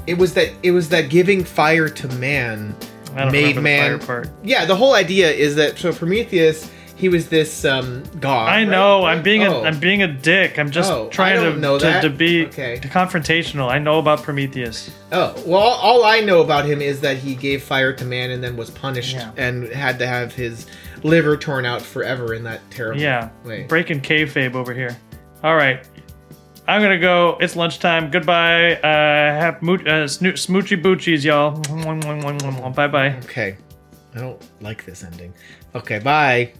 it 0.07 0.17
was 0.17 0.33
that 0.35 0.53
it 0.63 0.71
was 0.71 0.87
that 0.87 1.09
giving 1.09 1.43
fire 1.43 1.89
to 1.89 2.07
man 2.13 2.73
made 3.13 3.57
man. 3.57 3.99
the 3.99 4.05
fire 4.05 4.23
part. 4.23 4.29
Yeah, 4.45 4.63
the 4.63 4.77
whole 4.77 4.93
idea 4.93 5.29
is 5.29 5.57
that 5.57 5.77
so 5.77 5.91
Prometheus 5.91 6.71
he 7.01 7.09
was 7.09 7.27
this 7.29 7.65
um, 7.65 8.03
god. 8.19 8.47
I 8.47 8.57
right? 8.59 8.63
know. 8.69 9.03
I'm 9.05 9.23
being 9.23 9.43
Oh. 9.43 9.61
a 9.63 9.63
I'm 9.63 9.79
being 9.79 10.03
a 10.03 10.07
dick. 10.07 10.57
I'm 10.59 10.69
just 10.69 10.91
Oh, 10.91 11.09
trying 11.09 11.39
to, 11.59 11.79
to 11.79 12.01
to 12.01 12.09
be 12.09 12.45
Okay. 12.45 12.77
confrontational. 12.83 13.69
I 13.69 13.79
know 13.79 13.97
about 13.99 14.21
Prometheus. 14.23 14.91
Oh 15.11 15.33
well, 15.45 15.59
all, 15.59 15.79
all 15.99 16.05
I 16.05 16.19
know 16.19 16.41
about 16.41 16.65
him 16.65 16.79
is 16.79 17.01
that 17.01 17.17
he 17.17 17.33
gave 17.35 17.63
fire 17.63 17.91
to 17.93 18.05
man 18.05 18.29
and 18.29 18.43
then 18.43 18.55
was 18.55 18.69
punished 18.69 19.15
Yeah. 19.15 19.31
and 19.35 19.67
had 19.69 19.97
to 19.99 20.05
have 20.07 20.33
his 20.33 20.67
liver 21.03 21.35
torn 21.35 21.65
out 21.65 21.81
forever 21.81 22.35
in 22.35 22.43
that 22.43 22.61
terrible 22.69 23.01
Yeah, 23.01 23.29
way. 23.43 23.63
breaking 23.63 24.01
kayfabe 24.01 24.53
over 24.53 24.71
here. 24.73 24.95
All 25.43 25.55
right, 25.55 25.83
I'm 26.67 26.83
gonna 26.83 26.99
go. 26.99 27.35
It's 27.41 27.55
lunchtime. 27.55 28.11
Goodbye. 28.11 28.75
Uh, 28.75 28.87
have 29.41 29.61
moo- 29.63 29.73
uh, 29.87 30.05
snoo- 30.07 30.33
smoochy 30.37 30.79
boochies, 30.79 31.23
y'all. 31.25 31.57
Bye 32.73 32.87
bye. 32.87 33.15
Okay, 33.25 33.57
I 34.15 34.19
don't 34.19 34.39
like 34.61 34.85
this 34.85 35.03
ending. 35.03 35.33
Okay, 35.73 35.97
bye. 35.99 36.51